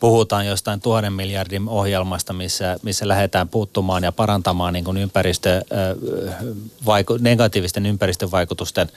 puhutaan 0.00 0.46
jostain 0.46 0.80
tuhannen 0.80 1.12
miljardin 1.12 1.68
ohjelmasta, 1.68 2.32
missä, 2.32 2.76
missä 2.82 3.08
lähdetään 3.08 3.48
puuttumaan 3.48 4.04
ja 4.04 4.12
parantamaan 4.12 4.72
niin 4.72 4.84
kuin 4.84 4.96
ympäristö, 4.96 5.62
vaiku, 6.86 7.18
negatiivisten 7.20 7.86
ympäristövaikutusten 7.86 8.88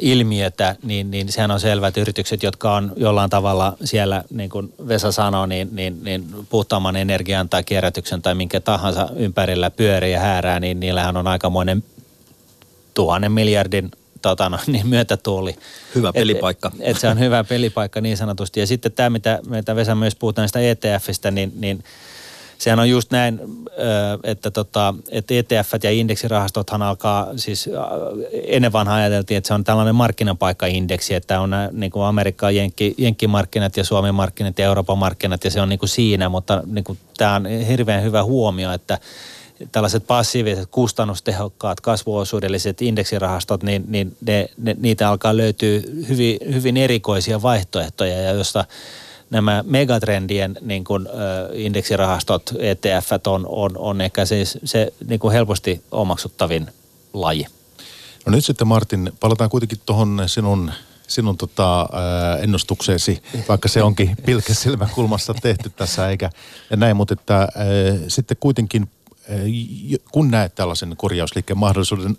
ilmiötä, 0.00 0.76
niin, 0.82 1.10
niin 1.10 1.32
sehän 1.32 1.50
on 1.50 1.60
selvää, 1.60 1.88
että 1.88 2.00
yritykset, 2.00 2.42
jotka 2.42 2.74
on 2.74 2.92
jollain 2.96 3.30
tavalla 3.30 3.76
siellä, 3.84 4.24
niin 4.30 4.50
kuin 4.50 4.72
Vesa 4.88 5.12
sanoi, 5.12 5.48
niin, 5.48 5.68
niin, 5.72 6.04
niin 6.04 6.24
puhtaamman 6.50 6.96
energian 6.96 7.48
tai 7.48 7.64
kierrätyksen 7.64 8.22
tai 8.22 8.34
minkä 8.34 8.60
tahansa 8.60 9.08
ympärillä 9.16 9.70
pyörii 9.70 10.12
ja 10.12 10.20
häärää, 10.20 10.60
niin 10.60 10.80
niillähän 10.80 11.16
on 11.16 11.26
aikamoinen 11.26 11.84
tuhannen 12.94 13.32
miljardin 13.32 13.90
tota 14.22 14.48
no, 14.48 14.58
niin 14.66 14.86
myötätuuli. 14.86 15.56
Hyvä 15.94 16.12
pelipaikka. 16.12 16.72
Et, 16.80 16.88
et 16.88 17.00
se 17.00 17.08
on 17.08 17.18
hyvä 17.18 17.44
pelipaikka 17.44 18.00
niin 18.00 18.16
sanotusti. 18.16 18.60
Ja 18.60 18.66
sitten 18.66 18.92
tämä, 18.92 19.10
mitä, 19.10 19.38
mitä 19.46 19.76
Vesa 19.76 19.94
myös 19.94 20.14
puhutaan 20.14 20.42
näistä 20.42 20.60
ETFistä, 20.60 21.30
niin, 21.30 21.52
niin 21.56 21.84
sehän 22.62 22.78
on 22.78 22.90
just 22.90 23.10
näin, 23.10 23.40
että, 24.24 24.50
tota, 24.50 24.94
että 25.10 25.34
ETF 25.34 25.72
ja 25.82 25.90
indeksirahastothan 25.90 26.82
alkaa, 26.82 27.28
siis 27.36 27.70
ennen 28.46 28.72
vanhaa 28.72 28.96
ajateltiin, 28.96 29.38
että 29.38 29.48
se 29.48 29.54
on 29.54 29.64
tällainen 29.64 29.94
markkinapaikkaindeksi, 29.94 31.14
että 31.14 31.40
on 31.40 31.50
niin 31.72 31.92
kuin 31.92 32.04
Amerikka, 32.04 32.50
Jenkki, 32.50 32.94
Jenkkimarkkinat 32.98 33.76
ja 33.76 33.84
Suomen 33.84 34.14
markkinat 34.14 34.58
ja 34.58 34.64
Euroopan 34.64 34.98
markkinat 34.98 35.44
ja 35.44 35.50
se 35.50 35.60
on 35.60 35.68
niin 35.68 35.78
kuin 35.78 35.88
siinä, 35.88 36.28
mutta 36.28 36.62
niin 36.66 36.84
kuin, 36.84 36.98
tämä 37.18 37.34
on 37.34 37.46
hirveän 37.46 38.02
hyvä 38.02 38.24
huomio, 38.24 38.72
että 38.72 38.98
tällaiset 39.72 40.06
passiiviset, 40.06 40.68
kustannustehokkaat, 40.70 41.80
kasvuosuudelliset 41.80 42.82
indeksirahastot, 42.82 43.62
niin, 43.62 43.84
niin 43.88 44.16
ne, 44.26 44.48
ne, 44.58 44.76
niitä 44.80 45.08
alkaa 45.08 45.36
löytyä 45.36 45.80
hyvin, 46.08 46.38
hyvin 46.54 46.76
erikoisia 46.76 47.42
vaihtoehtoja, 47.42 48.20
ja 48.20 48.30
josta 48.30 48.64
nämä 49.32 49.64
megatrendien 49.66 50.56
niin 50.60 50.84
kuin, 50.84 51.08
indeksirahastot, 51.52 52.52
ETF 52.58 53.12
on, 53.26 53.46
on, 53.48 53.70
on 53.78 54.00
ehkä 54.00 54.24
siis 54.24 54.58
se 54.64 54.92
niin 55.06 55.20
kuin 55.20 55.32
helposti 55.32 55.82
omaksuttavin 55.90 56.66
laji. 57.12 57.46
No 58.26 58.32
nyt 58.32 58.44
sitten 58.44 58.66
Martin, 58.66 59.12
palataan 59.20 59.50
kuitenkin 59.50 59.78
tuohon 59.86 60.22
sinun 60.26 60.72
sinun 61.08 61.36
tota, 61.36 61.88
ennustukseesi, 62.40 63.22
vaikka 63.48 63.68
se 63.68 63.82
onkin 63.82 64.16
pilkesilmäkulmassa 64.26 65.34
tehty 65.34 65.70
tässä 65.70 66.08
eikä 66.08 66.30
ja 66.70 66.76
näin, 66.76 66.96
mutta 66.96 67.14
että, 67.14 67.36
ää, 67.38 67.48
sitten 68.08 68.36
kuitenkin 68.40 68.88
kun 70.12 70.30
näet 70.30 70.54
tällaisen 70.54 70.94
korjausliikkeen 70.96 71.58
mahdollisuuden, 71.58 72.16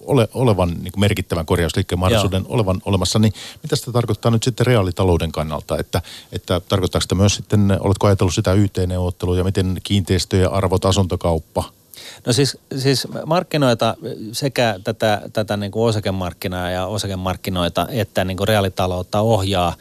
ole, 0.00 0.28
olevan 0.34 0.68
niin 0.68 0.92
kuin 0.92 1.00
merkittävän 1.00 1.46
korjausliikkeen 1.46 1.98
mahdollisuuden 1.98 2.42
Joo. 2.42 2.54
olevan 2.54 2.82
olemassa, 2.84 3.18
niin 3.18 3.32
mitä 3.62 3.76
sitä 3.76 3.92
tarkoittaa 3.92 4.30
nyt 4.30 4.42
sitten 4.42 4.66
reaalitalouden 4.66 5.32
kannalta? 5.32 5.78
Että, 5.78 6.02
että 6.32 6.60
tarkoittaako 6.60 7.02
sitä 7.02 7.14
myös 7.14 7.34
sitten, 7.34 7.76
oletko 7.80 8.06
ajatellut 8.06 8.34
sitä 8.34 8.52
YT-neuvotteluja, 8.52 9.44
miten 9.44 9.80
kiinteistöjen 9.82 10.52
arvot, 10.52 10.84
asuntokauppa– 10.84 11.64
No 12.26 12.32
siis, 12.32 12.58
siis 12.78 13.08
markkinoita, 13.26 13.96
sekä 14.32 14.80
tätä, 14.84 15.22
tätä 15.32 15.56
niin 15.56 15.72
kuin 15.72 15.88
osakemarkkinaa 15.88 16.70
ja 16.70 16.86
osakemarkkinoita 16.86 17.86
että 17.90 18.24
niin 18.24 18.36
kuin 18.36 18.48
reaalitaloutta 18.48 19.20
ohjaa 19.20 19.74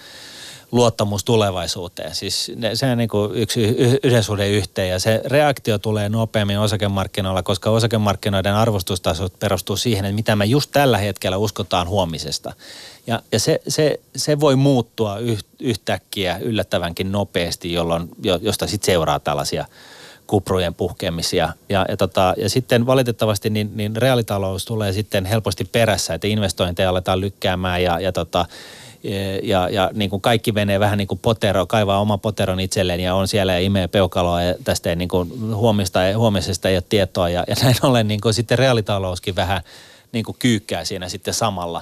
luottamus 0.72 1.24
tulevaisuuteen. 1.24 2.15
Siis 2.15 2.51
ne, 2.55 2.76
se 2.76 2.91
on 2.91 2.97
niin 2.97 3.09
kuin 3.09 3.36
yksi 3.36 3.61
yhden 4.03 4.24
suhde 4.24 4.49
yhteen 4.49 4.89
ja 4.89 4.99
se 4.99 5.22
reaktio 5.26 5.78
tulee 5.78 6.09
nopeammin 6.09 6.59
osakemarkkinoilla, 6.59 7.43
koska 7.43 7.70
osakemarkkinoiden 7.70 8.53
arvostustaso 8.53 9.30
perustuu 9.39 9.78
siihen, 9.78 10.05
että 10.05 10.15
mitä 10.15 10.36
me 10.36 10.45
just 10.45 10.72
tällä 10.72 10.97
hetkellä 10.97 11.38
uskotaan 11.38 11.88
huomisesta. 11.88 12.53
Ja, 13.07 13.22
ja 13.32 13.39
se, 13.39 13.61
se, 13.68 13.99
se 14.15 14.39
voi 14.39 14.55
muuttua 14.55 15.18
yhtäkkiä 15.59 16.38
yllättävänkin 16.38 17.11
nopeasti, 17.11 17.74
jolloin, 17.74 18.09
josta 18.41 18.68
sitten 18.68 18.86
seuraa 18.86 19.20
tällaisia 19.20 19.65
kuprujen 20.28 20.74
puhkeamisia. 20.74 21.53
Ja, 21.70 21.86
ja, 21.89 21.97
tota, 21.97 22.34
ja 22.38 22.49
sitten 22.49 22.86
valitettavasti 22.86 23.49
niin, 23.49 23.72
niin 23.76 23.95
reaalitalous 23.95 24.65
tulee 24.65 24.93
sitten 24.93 25.26
helposti 25.26 25.65
perässä, 25.65 26.13
että 26.13 26.28
investointeja 26.28 26.89
aletaan 26.89 27.22
lykkäämään 27.22 27.84
ja, 27.84 27.99
ja 27.99 28.11
tota, 28.11 28.45
ja, 29.43 29.69
ja 29.69 29.91
niin 29.93 30.09
kuin 30.09 30.21
kaikki 30.21 30.51
menee 30.51 30.79
vähän 30.79 30.97
niin 30.97 31.07
kuin 31.07 31.19
potero, 31.19 31.65
kaivaa 31.65 31.99
oma 31.99 32.17
poteron 32.17 32.59
itselleen 32.59 32.99
ja 32.99 33.15
on 33.15 33.27
siellä 33.27 33.53
ja 33.53 33.59
imee 33.59 33.87
peukaloa 33.87 34.41
ja 34.41 34.55
tästä 34.63 34.89
ei 34.89 34.95
niin 34.95 35.09
kuin 35.09 35.55
huomista, 35.55 35.99
huomisesta 36.17 36.69
ei 36.69 36.75
ole 36.75 36.83
tietoa 36.89 37.29
ja, 37.29 37.43
ja 37.47 37.55
näin 37.63 37.75
ollen 37.83 38.07
niin 38.07 38.21
kuin 38.21 38.33
sitten 38.33 38.59
reaalitalouskin 38.59 39.35
vähän 39.35 39.61
niin 40.11 40.25
kuin 40.25 40.35
kyykkää 40.39 40.85
siinä 40.85 41.09
sitten 41.09 41.33
samalla. 41.33 41.81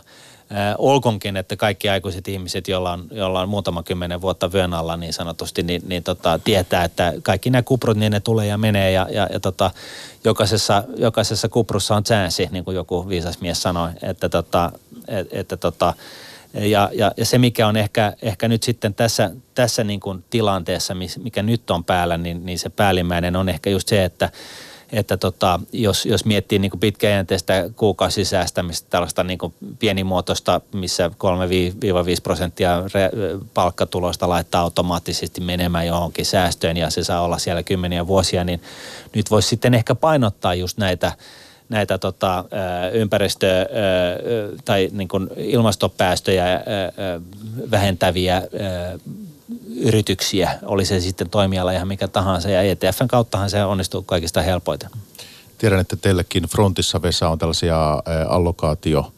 Äh, 0.52 0.76
olkonkin, 0.78 1.38
että 1.38 1.56
kaikki 1.56 1.90
aikuiset 1.90 2.28
ihmiset, 2.28 2.68
joilla 2.68 2.92
on, 2.92 3.08
joilla 3.12 3.42
on 3.42 3.50
muutama 3.50 3.84
kymmenen 3.84 4.22
vuotta 4.22 4.52
vyön 4.52 4.74
alla 4.74 4.98
niin 4.98 5.14
sanotusti, 5.14 5.64
niin, 5.64 5.82
niin 5.88 6.04
tota, 6.04 6.40
tietää, 6.44 6.84
että 6.84 7.14
kaikki 7.24 7.50
nämä 7.50 7.62
kuprut, 7.62 7.98
niin 7.98 8.12
ne 8.12 8.20
tulee 8.20 8.48
ja 8.48 8.58
menee 8.58 8.92
ja, 8.92 9.08
ja, 9.12 9.28
ja 9.34 9.40
tota, 9.40 9.72
jokaisessa, 10.24 10.84
jokaisessa 10.98 11.50
kuprussa 11.50 11.96
on 11.96 12.04
chanssi, 12.04 12.50
niin 12.52 12.66
kuin 12.66 12.76
joku 12.76 13.10
viisas 13.10 13.42
mies 13.42 13.62
sanoi, 13.62 13.90
että, 14.02 14.30
tota, 14.30 14.72
et, 15.08 15.28
että 15.32 15.58
tota, 15.58 15.94
ja, 16.56 16.90
ja, 16.94 17.12
ja 17.18 17.26
se, 17.26 17.38
mikä 17.38 17.68
on 17.68 17.78
ehkä, 17.78 18.14
ehkä 18.22 18.48
nyt 18.48 18.64
sitten 18.64 18.94
tässä, 18.94 19.32
tässä 19.56 19.84
niin 19.84 20.00
kuin 20.00 20.24
tilanteessa, 20.30 20.96
mikä 21.24 21.44
nyt 21.44 21.70
on 21.70 21.84
päällä, 21.84 22.18
niin, 22.18 22.46
niin 22.46 22.60
se 22.60 22.70
päällimmäinen 22.70 23.36
on 23.36 23.50
ehkä 23.50 23.70
just 23.70 23.88
se, 23.88 24.04
että, 24.04 24.30
että 24.92 25.18
tota, 25.18 25.60
jos, 25.74 26.06
jos 26.06 26.26
miettii 26.26 26.60
niin 26.60 26.80
pitkäjänteistä 26.80 27.70
kuukausisäästämistä, 27.76 28.88
tällaista 28.90 29.24
niin 29.24 29.40
kuin 29.40 29.54
pienimuotoista, 29.80 30.62
missä 30.74 31.08
3-5 31.08 31.12
prosenttia 32.24 32.84
palkkatuloista 33.54 34.30
laittaa 34.30 34.62
automaattisesti 34.62 35.42
menemään 35.42 35.88
johonkin 35.88 36.26
säästöön 36.26 36.78
ja 36.78 36.90
se 36.90 37.04
saa 37.04 37.22
olla 37.22 37.38
siellä 37.38 37.64
kymmeniä 37.64 38.08
vuosia, 38.08 38.44
niin 38.44 38.62
nyt 39.16 39.32
voisi 39.32 39.50
sitten 39.50 39.74
ehkä 39.74 39.96
painottaa 39.96 40.56
just 40.56 40.78
näitä– 40.78 41.12
näitä 41.70 41.98
tota, 41.98 42.46
ympäristö- 42.94 43.70
tai 44.66 44.90
niin 44.92 45.08
kuin 45.08 45.30
ilmastopäästöjä 45.38 46.46
vähentäviä 47.72 48.42
yrityksiä, 49.76 50.60
oli 50.66 50.86
se 50.86 51.00
sitten 51.00 51.30
toimiala 51.30 51.72
ihan 51.72 51.88
mikä 51.88 52.08
tahansa, 52.08 52.50
ja 52.50 52.62
ETFn 52.62 53.08
kauttahan 53.08 53.50
se 53.50 53.64
onnistuu 53.64 54.02
kaikista 54.02 54.42
helpoiten. 54.42 54.90
Tiedän, 55.58 55.80
että 55.80 55.96
teillekin 55.96 56.44
Frontissa, 56.44 57.02
Vesa, 57.02 57.30
on 57.30 57.40
tällaisia 57.40 58.04
allokaatio- 58.28 59.12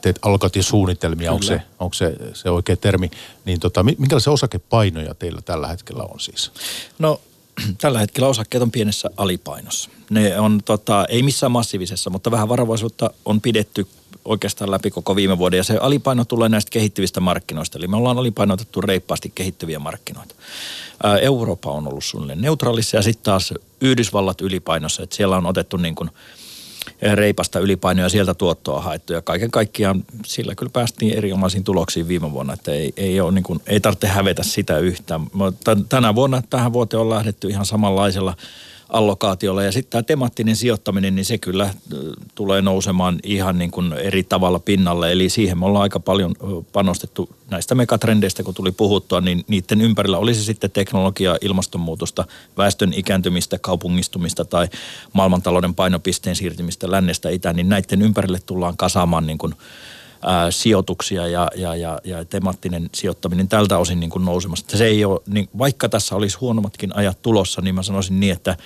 teet 0.00 0.18
allokaatiosuunnitelmia, 0.22 1.32
onko, 1.32 1.42
se, 1.42 1.62
onko 1.78 1.94
se, 1.94 2.16
se 2.34 2.50
oikea 2.50 2.76
termi, 2.76 3.10
niin 3.44 3.60
tota, 3.60 3.82
minkälaisia 3.82 4.32
osakepainoja 4.32 5.14
teillä 5.14 5.42
tällä 5.42 5.68
hetkellä 5.68 6.02
on 6.02 6.20
siis? 6.20 6.52
No 6.98 7.20
tällä 7.80 7.98
hetkellä 7.98 8.28
osakkeet 8.28 8.62
on 8.62 8.70
pienessä 8.70 9.10
alipainossa. 9.16 9.90
Ne 10.10 10.40
on, 10.40 10.60
tota, 10.64 11.06
ei 11.08 11.22
missään 11.22 11.52
massiivisessa, 11.52 12.10
mutta 12.10 12.30
vähän 12.30 12.48
varovaisuutta 12.48 13.10
on 13.24 13.40
pidetty 13.40 13.86
oikeastaan 14.24 14.70
läpi 14.70 14.90
koko 14.90 15.16
viime 15.16 15.38
vuoden. 15.38 15.56
Ja 15.56 15.64
se 15.64 15.76
alipaino 15.76 16.24
tulee 16.24 16.48
näistä 16.48 16.70
kehittyvistä 16.70 17.20
markkinoista. 17.20 17.78
Eli 17.78 17.88
me 17.88 17.96
ollaan 17.96 18.18
alipainotettu 18.18 18.80
reippaasti 18.80 19.32
kehittyviä 19.34 19.78
markkinoita. 19.78 20.34
Ää, 21.02 21.18
Eurooppa 21.18 21.70
on 21.70 21.88
ollut 21.88 22.04
suunnilleen 22.04 22.40
neutraalissa 22.40 22.96
ja 22.96 23.02
sitten 23.02 23.24
taas 23.24 23.54
Yhdysvallat 23.80 24.40
ylipainossa. 24.40 25.02
Että 25.02 25.16
siellä 25.16 25.36
on 25.36 25.46
otettu 25.46 25.76
niin 25.76 25.94
kuin– 25.94 26.10
reipasta 27.14 27.58
ylipainoa 27.58 28.04
ja 28.04 28.08
sieltä 28.08 28.34
tuottoa 28.34 28.80
haettu. 28.80 29.12
Ja 29.12 29.22
kaiken 29.22 29.50
kaikkiaan 29.50 30.04
sillä 30.26 30.54
kyllä 30.54 30.70
päästiin 30.72 31.18
erinomaisiin 31.18 31.64
tuloksiin 31.64 32.08
viime 32.08 32.32
vuonna, 32.32 32.52
että 32.52 32.72
ei, 32.72 32.92
ei, 32.96 33.20
ole 33.20 33.32
niin 33.32 33.44
kuin, 33.44 33.60
ei 33.66 33.80
tarvitse 33.80 34.06
hävetä 34.06 34.42
sitä 34.42 34.78
yhtään. 34.78 35.20
Tänä 35.88 36.14
vuonna 36.14 36.42
tähän 36.50 36.72
vuoteen 36.72 37.00
on 37.00 37.10
lähdetty 37.10 37.48
ihan 37.48 37.66
samanlaisella 37.66 38.36
allokaatiolla. 38.88 39.62
Ja 39.62 39.72
sitten 39.72 39.90
tämä 39.90 40.02
temaattinen 40.02 40.56
sijoittaminen, 40.56 41.14
niin 41.14 41.24
se 41.24 41.38
kyllä 41.38 41.74
tulee 42.34 42.62
nousemaan 42.62 43.18
ihan 43.22 43.58
niin 43.58 43.70
kuin 43.70 43.92
eri 43.92 44.22
tavalla 44.22 44.58
pinnalle. 44.58 45.12
Eli 45.12 45.28
siihen 45.28 45.58
me 45.58 45.66
ollaan 45.66 45.82
aika 45.82 46.00
paljon 46.00 46.34
panostettu 46.72 47.28
näistä 47.50 47.74
megatrendeistä, 47.74 48.42
kun 48.42 48.54
tuli 48.54 48.72
puhuttua, 48.72 49.20
niin 49.20 49.44
niiden 49.48 49.80
ympärillä 49.80 50.18
olisi 50.18 50.44
sitten 50.44 50.70
teknologiaa, 50.70 51.38
ilmastonmuutosta, 51.40 52.24
väestön 52.56 52.92
ikääntymistä, 52.92 53.58
kaupungistumista 53.58 54.44
tai 54.44 54.68
maailmantalouden 55.12 55.74
painopisteen 55.74 56.36
siirtymistä 56.36 56.90
lännestä 56.90 57.30
itään, 57.30 57.56
niin 57.56 57.68
näiden 57.68 58.02
ympärille 58.02 58.38
tullaan 58.46 58.76
kasaamaan 58.76 59.26
niin 59.26 59.38
kuin 59.38 59.54
sijoituksia 60.50 61.26
ja, 61.26 61.48
ja, 61.56 61.76
ja, 61.76 62.00
ja 62.04 62.24
temaattinen 62.24 62.90
sijoittaminen 62.94 63.48
tältä 63.48 63.78
osin 63.78 64.00
niin 64.00 64.10
kuin 64.10 64.24
nousemassa. 64.24 64.78
Se 64.78 64.86
ei 64.86 65.04
ole, 65.04 65.20
niin 65.26 65.48
vaikka 65.58 65.88
tässä 65.88 66.16
olisi 66.16 66.38
huonommatkin 66.38 66.96
ajat 66.96 67.22
tulossa, 67.22 67.60
niin 67.60 67.74
mä 67.74 67.82
sanoisin 67.82 68.20
niin, 68.20 68.32
että 68.32 68.56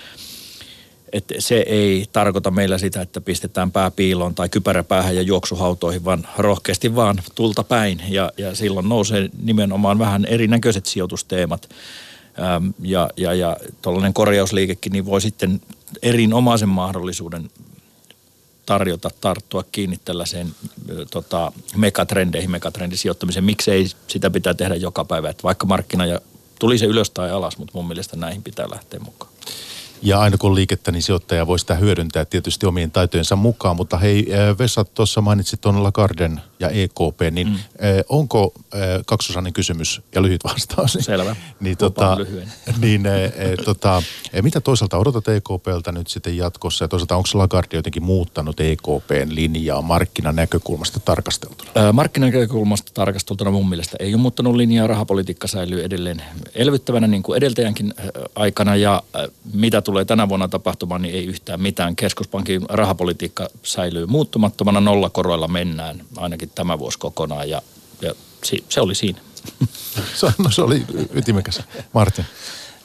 että 1.13 1.33
se 1.39 1.55
ei 1.55 2.05
tarkoita 2.13 2.51
meillä 2.51 2.77
sitä, 2.77 3.01
että 3.01 3.21
pistetään 3.21 3.71
pää 3.71 3.91
piiloon 3.91 4.35
tai 4.35 4.49
kypärä 4.49 4.83
päähän 4.83 5.15
ja 5.15 5.21
juoksuhautoihin, 5.21 6.05
vaan 6.05 6.27
rohkeasti 6.37 6.95
vaan 6.95 7.21
tulta 7.35 7.63
päin. 7.63 8.01
Ja, 8.09 8.31
ja 8.37 8.55
silloin 8.55 8.89
nousee 8.89 9.29
nimenomaan 9.43 9.99
vähän 9.99 10.25
erinäköiset 10.25 10.85
sijoitusteemat. 10.85 11.69
Ja 12.81 13.09
ja, 13.17 13.33
ja 13.33 13.57
tuollainen 13.81 14.13
korjausliikekin 14.13 14.91
niin 14.91 15.05
voi 15.05 15.21
sitten 15.21 15.61
erinomaisen 16.01 16.69
mahdollisuuden 16.69 17.49
tarjota, 18.71 19.09
tarttua 19.21 19.63
kiinni 19.71 19.99
tällaiseen 20.05 20.55
tota, 21.11 21.51
megatrendeihin, 21.75 22.51
megatrendisijoittamiseen. 22.51 23.43
Miksei 23.43 23.87
sitä 24.07 24.29
pitää 24.29 24.53
tehdä 24.53 24.75
joka 24.75 25.05
päivä, 25.05 25.29
että 25.29 25.43
vaikka 25.43 25.65
markkina 25.65 26.05
ja 26.05 26.21
tuli 26.59 26.77
se 26.77 26.85
ylös 26.85 27.09
tai 27.09 27.31
alas, 27.31 27.57
mutta 27.57 27.71
mun 27.75 27.87
mielestä 27.87 28.17
näihin 28.17 28.43
pitää 28.43 28.69
lähteä 28.69 28.99
mukaan. 28.99 29.31
Ja 30.01 30.19
aina 30.19 30.37
kun 30.37 30.55
liikettä, 30.55 30.91
niin 30.91 31.03
sijoittaja 31.03 31.47
voi 31.47 31.59
sitä 31.59 31.75
hyödyntää 31.75 32.25
tietysti 32.25 32.65
omien 32.65 32.91
taitojensa 32.91 33.35
mukaan. 33.35 33.75
Mutta 33.75 33.97
hei, 33.97 34.27
Vesa, 34.59 34.83
tuossa 34.83 35.21
mainitsit 35.21 35.61
tuon 35.61 35.83
Lagarden 35.83 36.41
ja 36.61 36.69
EKP, 36.69 37.21
niin 37.31 37.47
mm. 37.47 37.55
eh, 37.55 38.03
onko 38.09 38.53
eh, 38.73 38.81
kaksosainen 39.05 39.53
kysymys 39.53 40.01
ja 40.15 40.21
lyhyt 40.21 40.43
vastaus? 40.43 40.95
Niin, 40.95 41.03
Selvä. 41.11 41.35
Niin, 41.59 41.77
tota, 41.77 42.17
niin 42.81 43.05
eh, 43.05 43.23
eh, 43.23 43.57
tota, 43.65 44.03
mitä 44.41 44.61
toisaalta 44.61 44.97
odotat 44.97 45.27
EKPltä 45.27 45.91
nyt 45.91 46.07
sitten 46.07 46.37
jatkossa 46.37 46.83
ja 46.83 46.87
toisaalta 46.87 47.15
onko 47.15 47.29
Lagarde 47.33 47.75
jotenkin 47.75 48.03
muuttanut 48.03 48.59
EKPn 48.59 49.27
linjaa 49.29 49.81
markkinan 49.81 50.35
näkökulmasta 50.35 50.99
tarkasteltuna? 50.99 51.71
Ää, 51.75 51.93
Markkinanäkökulmasta 51.93 52.91
tarkasteltuna 52.93 53.51
mun 53.51 53.69
mielestä 53.69 53.97
ei 53.99 54.13
ole 54.13 54.21
muuttanut 54.21 54.55
linjaa. 54.55 54.87
Rahapolitiikka 54.87 55.47
säilyy 55.47 55.83
edelleen 55.83 56.21
elvyttävänä 56.55 57.07
niin 57.07 57.23
kuin 57.23 57.37
edeltäjänkin 57.37 57.93
aikana 58.35 58.75
ja 58.75 59.03
mitä 59.53 59.81
tulee 59.81 60.05
tänä 60.05 60.29
vuonna 60.29 60.47
tapahtumaan, 60.47 61.01
niin 61.01 61.15
ei 61.15 61.25
yhtään 61.25 61.61
mitään. 61.61 61.95
Keskuspankin 61.95 62.61
rahapolitiikka 62.69 63.49
säilyy 63.63 64.05
muuttumattomana, 64.05 64.79
nollakoroilla 64.79 65.47
mennään 65.47 66.01
ainakin 66.17 66.50
tämä 66.55 66.79
vuosi 66.79 66.99
kokonaan 66.99 67.49
ja, 67.49 67.61
ja 68.01 68.13
si- 68.43 68.63
se 68.69 68.81
oli 68.81 68.95
siinä. 68.95 69.19
Se, 70.15 70.27
no, 70.37 70.51
se 70.51 70.61
oli 70.61 70.85
ytimekäs. 71.13 71.61
Martin. 71.93 72.25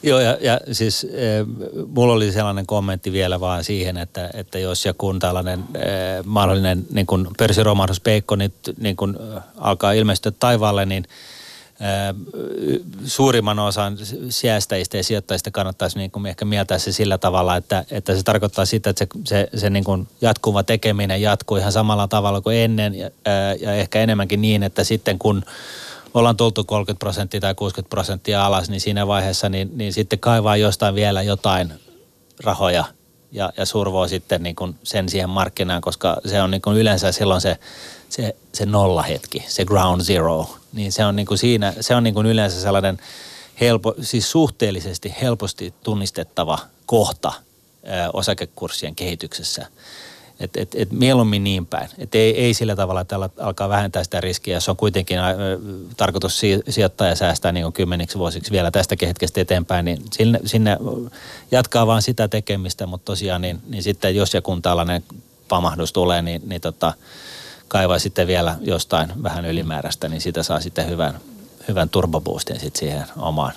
Joo, 0.03 0.21
ja, 0.21 0.39
ja 0.41 0.61
siis 0.73 1.05
e, 1.05 1.45
mulla 1.87 2.13
oli 2.13 2.33
sellainen 2.33 2.67
kommentti 2.67 3.13
vielä 3.13 3.41
vaan 3.41 3.65
siihen, 3.65 3.97
että, 3.97 4.31
että 4.35 4.59
jos 4.59 4.85
ja 4.85 4.95
kun 4.95 5.19
tällainen 5.19 5.65
e, 5.75 5.83
mahdollinen 6.25 6.87
niin 6.91 7.07
kun 7.07 7.31
pörssiromahduspeikko 7.39 8.37
nyt 8.37 8.55
niin 8.81 8.97
kun, 8.97 9.19
e, 9.37 9.41
alkaa 9.57 9.93
ilmestyä 9.93 10.33
taivaalle, 10.39 10.87
niin 10.87 11.05
suurimman 13.05 13.59
osan 13.59 13.99
säästäjistä 14.29 14.97
ja 14.97 15.05
sijoittajista 15.05 15.51
kannattaisi 15.51 15.99
niin 15.99 16.11
kuin 16.11 16.27
ehkä 16.27 16.45
mieltää 16.45 16.79
se 16.79 16.93
sillä 16.93 17.19
tavalla, 17.19 17.57
että, 17.57 17.85
että 17.91 18.17
se 18.17 18.23
tarkoittaa 18.23 18.65
sitä, 18.67 18.91
että 18.91 19.05
se, 19.05 19.09
se, 19.25 19.49
se 19.61 19.71
niin 19.71 19.85
kuin 19.85 20.09
jatkuva 20.21 20.63
tekeminen 20.63 21.23
jatkuu 21.23 21.57
ihan 21.57 21.73
samalla 21.73 22.09
tavalla 22.09 22.41
kuin 22.41 22.57
ennen 22.57 22.95
ja, 22.95 23.11
ja 23.61 23.75
ehkä 23.75 24.01
enemmänkin 24.01 24.41
niin, 24.41 24.63
että 24.63 24.85
sitten 24.85 25.19
kun 25.19 25.43
ollaan 26.15 26.37
tultu 26.37 26.65
30 26.65 26.99
prosenttia 26.99 27.41
tai 27.41 27.55
60 27.55 27.91
prosenttia 27.91 28.47
alas, 28.47 28.71
niin 28.71 28.81
siinä 28.81 29.07
vaiheessa 29.07 29.49
niin, 29.49 29.71
niin 29.75 29.93
sitten 29.93 30.19
kaivaa 30.19 30.57
jostain 30.57 30.95
vielä 30.95 31.23
jotain 31.23 31.73
rahoja 32.45 32.85
ja, 33.33 33.53
ja 33.57 33.67
survoo 33.67 34.09
sitten 34.09 34.43
niin 34.43 34.57
kuin 34.57 34.75
sen 34.83 35.09
siihen 35.09 35.31
markkinaan, 35.31 35.81
koska 35.81 36.17
se 36.27 36.43
on 36.43 36.51
niin 36.51 36.63
kuin 36.63 36.77
yleensä 36.77 37.13
silloin 37.13 37.41
se, 37.41 37.59
se, 38.17 38.37
se 38.53 38.67
nollahetki, 38.67 39.45
se 39.49 39.65
ground 39.65 40.03
zero, 40.03 40.57
niin 40.73 40.93
se 40.93 41.05
on 41.05 41.17
niin 41.17 41.27
kuin 41.27 41.39
siinä, 41.39 41.75
se 41.81 41.95
on 41.95 42.05
niin 42.05 42.15
kuin 42.15 42.27
yleensä 42.27 42.61
sellainen 42.61 42.99
helpo, 43.61 43.95
siis 44.01 44.31
suhteellisesti 44.31 45.15
helposti 45.23 45.75
tunnistettava 45.83 46.59
kohta 46.87 47.33
osakekurssien 48.13 48.95
kehityksessä– 48.95 49.67
et, 50.41 50.57
et, 50.57 50.75
et 50.75 50.93
mieluummin 50.93 51.45
niin 51.45 51.67
päin. 51.67 51.89
Et 51.99 52.15
ei, 52.15 52.41
ei 52.41 52.55
sillä 52.55 52.77
tavalla, 52.77 53.01
että 53.01 53.17
alkaa 53.41 53.69
vähentää 53.69 54.05
sitä 54.05 54.21
riskiä, 54.21 54.57
jos 54.57 54.69
on 54.69 54.77
kuitenkin 54.77 55.19
tarkoitus 55.97 56.41
sijoittaa 56.69 57.07
ja 57.07 57.15
säästää 57.15 57.53
niin 57.53 57.73
kymmeniksi 57.73 58.19
vuosiksi 58.19 58.51
vielä 58.51 58.71
tästä 58.71 58.97
hetkestä 59.03 59.41
eteenpäin, 59.41 59.85
niin 59.85 60.03
sinne, 60.13 60.41
sinne 60.45 60.77
jatkaa 61.51 61.87
vaan 61.87 62.03
sitä 62.03 62.29
tekemistä, 62.29 62.87
mutta 62.87 63.05
tosiaan 63.05 63.43
niin, 63.43 63.61
niin 63.69 63.83
sitten 63.83 64.17
jos 64.17 64.35
ja 64.35 64.43
kun 64.43 64.63
tällainen 64.63 65.05
pamahdus 65.49 65.93
tulee, 65.93 66.23
niin, 66.23 66.43
niin 66.47 66.61
tota, 66.61 66.93
kaivaa 67.69 67.99
sitten 67.99 68.27
vielä 68.27 68.57
jostain 68.61 69.23
vähän 69.23 69.45
ylimääräistä, 69.45 70.09
niin 70.09 70.21
sitä 70.21 70.43
saa 70.43 70.61
sitten 70.61 70.91
hyvän, 70.91 71.21
hyvän 71.69 71.89
turboboostin 71.89 72.61
sitten 72.61 72.79
siihen 72.79 73.07
omaan 73.17 73.53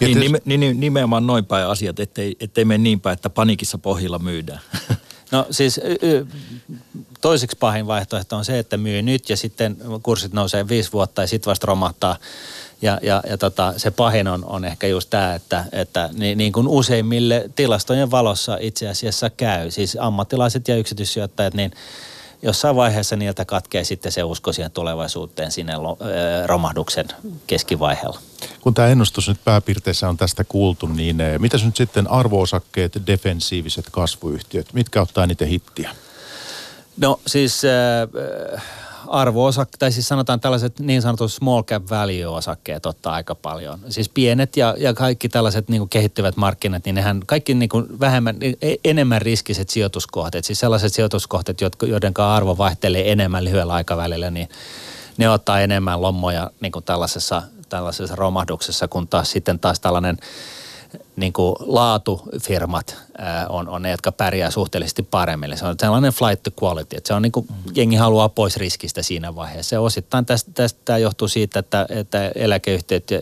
niin, 0.00 0.20
nime, 0.20 0.38
niin, 0.44 0.80
nimenomaan 0.80 1.26
noin 1.26 1.44
päin 1.44 1.66
asiat, 1.66 2.00
ettei, 2.00 2.36
ettei 2.40 2.64
mene 2.64 2.82
niin 2.82 3.00
päin, 3.00 3.14
että 3.14 3.30
panikissa 3.30 3.78
pohjilla 3.78 4.18
myydään. 4.18 4.60
No 5.30 5.46
siis 5.50 5.80
toiseksi 7.20 7.56
pahin 7.60 7.86
vaihtoehto 7.86 8.36
on 8.36 8.44
se, 8.44 8.58
että 8.58 8.76
myy 8.76 9.02
nyt 9.02 9.30
ja 9.30 9.36
sitten 9.36 9.76
kurssit 10.02 10.32
nousee 10.32 10.68
viisi 10.68 10.92
vuotta 10.92 11.22
ja 11.22 11.26
sitten 11.26 11.50
vasta 11.50 11.66
romahtaa. 11.66 12.16
Ja, 12.82 12.98
ja, 13.02 13.22
ja 13.30 13.38
tota, 13.38 13.74
se 13.76 13.90
pahin 13.90 14.28
on, 14.28 14.44
on 14.44 14.64
ehkä 14.64 14.86
just 14.86 15.10
tämä, 15.10 15.34
että, 15.34 15.64
että 15.72 16.10
niin, 16.12 16.38
niin 16.38 16.52
kuin 16.52 16.68
useimmille 16.68 17.50
tilastojen 17.56 18.10
valossa 18.10 18.58
itse 18.60 18.88
asiassa 18.88 19.30
käy. 19.30 19.70
Siis 19.70 19.96
ammattilaiset 20.00 20.68
ja 20.68 20.76
yksityissijoittajat, 20.76 21.54
niin 21.54 21.72
jossain 22.44 22.76
vaiheessa 22.76 23.16
niiltä 23.16 23.44
katkee 23.44 23.84
sitten 23.84 24.12
se 24.12 24.22
usko 24.22 24.52
siihen 24.52 24.70
tulevaisuuteen 24.70 25.50
sinne 25.50 25.72
romahduksen 26.46 27.08
keskivaiheella. 27.46 28.18
Kun 28.60 28.74
tämä 28.74 28.88
ennustus 28.88 29.28
nyt 29.28 29.44
pääpiirteissä 29.44 30.08
on 30.08 30.16
tästä 30.16 30.44
kuultu, 30.44 30.86
niin 30.86 31.16
mitä 31.38 31.58
nyt 31.64 31.76
sitten 31.76 32.10
arvoosakkeet, 32.10 33.02
defensiiviset 33.06 33.86
kasvuyhtiöt, 33.90 34.72
mitkä 34.72 35.02
ottaa 35.02 35.26
niitä 35.26 35.46
hittiä? 35.46 35.90
No 36.96 37.20
siis 37.26 37.62
äh, 37.64 38.62
arvo 39.08 39.50
tai 39.78 39.92
siis 39.92 40.08
sanotaan 40.08 40.40
tällaiset 40.40 40.80
niin 40.80 41.02
sanotut 41.02 41.32
small 41.32 41.62
cap 41.62 41.90
value-osakkeet 41.90 42.86
ottaa 42.86 43.14
aika 43.14 43.34
paljon. 43.34 43.78
Siis 43.88 44.08
pienet 44.08 44.56
ja, 44.56 44.74
ja 44.78 44.94
kaikki 44.94 45.28
tällaiset 45.28 45.68
niin 45.68 45.88
kehittyvät 45.88 46.36
markkinat, 46.36 46.84
niin 46.84 46.94
nehän 46.94 47.22
kaikki 47.26 47.54
niin 47.54 47.68
kuin 47.68 48.00
vähemmän, 48.00 48.36
e, 48.62 48.74
enemmän 48.84 49.22
riskiset 49.22 49.70
sijoituskohteet, 49.70 50.44
siis 50.44 50.60
sellaiset 50.60 50.94
sijoituskohteet, 50.94 51.58
joiden 51.86 52.12
arvo 52.18 52.58
vaihtelee 52.58 53.12
enemmän 53.12 53.44
lyhyellä 53.44 53.72
aikavälillä, 53.72 54.30
niin 54.30 54.48
ne 55.16 55.30
ottaa 55.30 55.60
enemmän 55.60 56.02
lommoja 56.02 56.50
niin 56.60 56.72
kuin 56.72 56.84
tällaisessa, 56.84 57.42
tällaisessa 57.68 58.16
romahduksessa, 58.16 58.88
kun 58.88 59.08
taas 59.08 59.30
sitten 59.30 59.58
taas 59.58 59.80
tällainen– 59.80 60.18
niin 61.16 61.32
kuin 61.32 61.56
laatufirmat 61.60 62.96
ää, 63.18 63.46
on, 63.48 63.68
on 63.68 63.82
ne, 63.82 63.90
jotka 63.90 64.12
pärjää 64.12 64.50
suhteellisesti 64.50 65.02
paremmin. 65.02 65.46
Eli 65.46 65.56
se 65.56 65.66
on 65.66 65.76
sellainen 65.80 66.12
flight 66.12 66.42
to 66.42 66.64
quality, 66.64 66.96
että 66.96 67.08
se 67.08 67.14
on 67.14 67.22
niin 67.22 67.32
kuin, 67.32 67.46
jengi 67.74 67.96
haluaa 67.96 68.28
pois 68.28 68.56
riskistä 68.56 69.02
siinä 69.02 69.34
vaiheessa. 69.34 69.74
Ja 69.74 69.80
osittain 69.80 70.26
tästä, 70.26 70.50
tästä 70.54 70.98
johtuu 70.98 71.28
siitä, 71.28 71.58
että, 71.58 71.86
että 71.88 72.30
eläkeyhtiöt, 72.34 73.04
ää, 73.12 73.20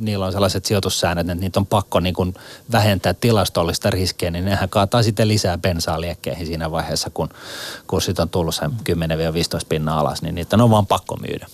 niillä 0.00 0.26
on 0.26 0.32
sellaiset 0.32 0.64
sijoitussäännöt, 0.64 1.30
että 1.30 1.40
niitä 1.40 1.60
on 1.60 1.66
pakko 1.66 2.00
niin 2.00 2.14
kuin 2.14 2.34
vähentää 2.72 3.14
tilastollista 3.14 3.90
riskiä, 3.90 4.30
niin 4.30 4.44
nehän 4.44 4.68
kaataa 4.68 5.02
sitten 5.02 5.28
lisää 5.28 5.58
bensaa 5.58 6.00
liekkeihin 6.00 6.46
siinä 6.46 6.70
vaiheessa, 6.70 7.10
kun 7.10 7.28
kurssit 7.86 8.18
on 8.18 8.28
tullut 8.28 8.54
sen 8.54 8.70
10-15 8.70 8.72
pinnan 9.68 9.98
alas, 9.98 10.22
niin 10.22 10.34
niitä 10.34 10.56
on 10.56 10.70
vaan 10.70 10.86
pakko 10.86 11.16
myydä. 11.16 11.46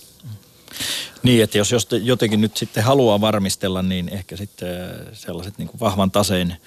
Niin, 1.23 1.43
että 1.43 1.57
jos 1.57 1.71
jotenkin 2.01 2.41
nyt 2.41 2.57
sitten 2.57 2.83
haluaa 2.83 3.21
varmistella, 3.21 3.81
niin 3.81 4.09
ehkä 4.09 4.37
sitten 4.37 4.81
äh, 4.81 4.89
sellaiset 5.13 5.57
niin 5.57 5.67
kuin 5.67 5.79
vahvan 5.79 6.11
taseen 6.11 6.57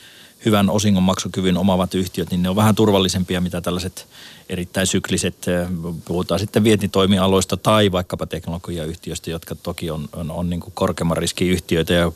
hyvän 0.44 0.70
osingonmaksukyvyn 0.70 1.56
omavat 1.56 1.94
yhtiöt, 1.94 2.30
niin 2.30 2.42
ne 2.42 2.48
on 2.48 2.56
vähän 2.56 2.74
turvallisempia, 2.74 3.40
mitä 3.40 3.60
tällaiset 3.60 4.06
erittäin 4.48 4.86
sykliset, 4.86 5.48
äh, 5.48 5.68
puhutaan 6.04 6.40
sitten 6.40 6.64
vientitoimialoista 6.64 7.56
tai 7.56 7.92
vaikkapa 7.92 8.26
teknologiayhtiöistä, 8.26 9.30
jotka 9.30 9.54
toki 9.54 9.90
on, 9.90 10.08
on, 10.12 10.30
on 10.30 10.50
niin 10.50 10.60
kuin 10.60 10.72
korkeamman 10.74 11.16
riskiyhtiöitä 11.16 11.92
ja 11.92 12.12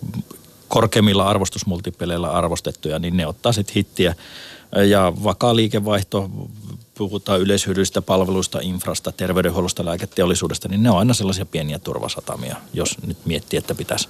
korkeimmilla 0.68 1.28
arvostusmultipeleillä 1.28 2.30
arvostettuja, 2.30 2.98
niin 2.98 3.16
ne 3.16 3.26
ottaa 3.26 3.52
sitten 3.52 3.74
hittiä. 3.74 4.14
Ja 4.88 5.12
vakaa 5.24 5.56
liikevaihto, 5.56 6.30
puhutaan 6.98 7.40
yleishyödyllisistä 7.40 8.02
palveluista, 8.02 8.58
infrasta, 8.62 9.12
terveydenhuollosta, 9.12 9.84
lääketeollisuudesta, 9.84 10.68
niin 10.68 10.82
ne 10.82 10.90
on 10.90 10.98
aina 10.98 11.14
sellaisia 11.14 11.46
pieniä 11.46 11.78
turvasatamia, 11.78 12.56
jos 12.72 12.96
nyt 13.06 13.18
miettii, 13.24 13.58
että 13.58 13.74
pitäisi 13.74 14.08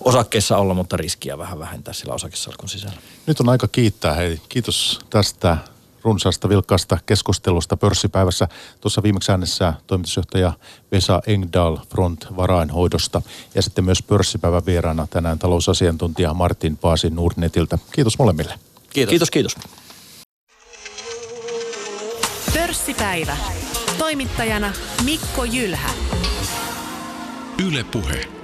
osakkeessa 0.00 0.56
olla, 0.56 0.74
mutta 0.74 0.96
riskiä 0.96 1.38
vähän 1.38 1.58
vähentää 1.58 1.94
sillä 1.94 2.14
osakesalkun 2.14 2.68
sisällä. 2.68 2.96
Nyt 3.26 3.40
on 3.40 3.48
aika 3.48 3.68
kiittää. 3.68 4.14
Hei, 4.14 4.40
kiitos 4.48 5.00
tästä 5.10 5.58
runsaasta 6.02 6.48
vilkkaasta 6.48 6.98
keskustelusta 7.06 7.76
pörssipäivässä. 7.76 8.48
Tuossa 8.80 9.02
viimeksi 9.02 9.30
äänessä 9.30 9.74
toimitusjohtaja 9.86 10.52
Vesa 10.92 11.22
Engdahl 11.26 11.76
Front 11.90 12.26
varainhoidosta 12.36 13.22
ja 13.54 13.62
sitten 13.62 13.84
myös 13.84 14.02
pörssipäivän 14.02 14.66
vieraana 14.66 15.06
tänään 15.10 15.38
talousasiantuntija 15.38 16.34
Martin 16.34 16.76
Paasi 16.76 17.10
Nordnetiltä. 17.10 17.78
Kiitos 17.92 18.18
molemmille. 18.18 18.58
Kiitos. 18.90 19.10
Kiitos, 19.10 19.30
kiitos. 19.30 19.56
Pörssipäivä. 22.54 23.36
Toimittajana 23.98 24.72
Mikko 25.04 25.44
Jylhä. 25.44 25.90
Yle 27.66 27.84
Puhe. 27.84 28.43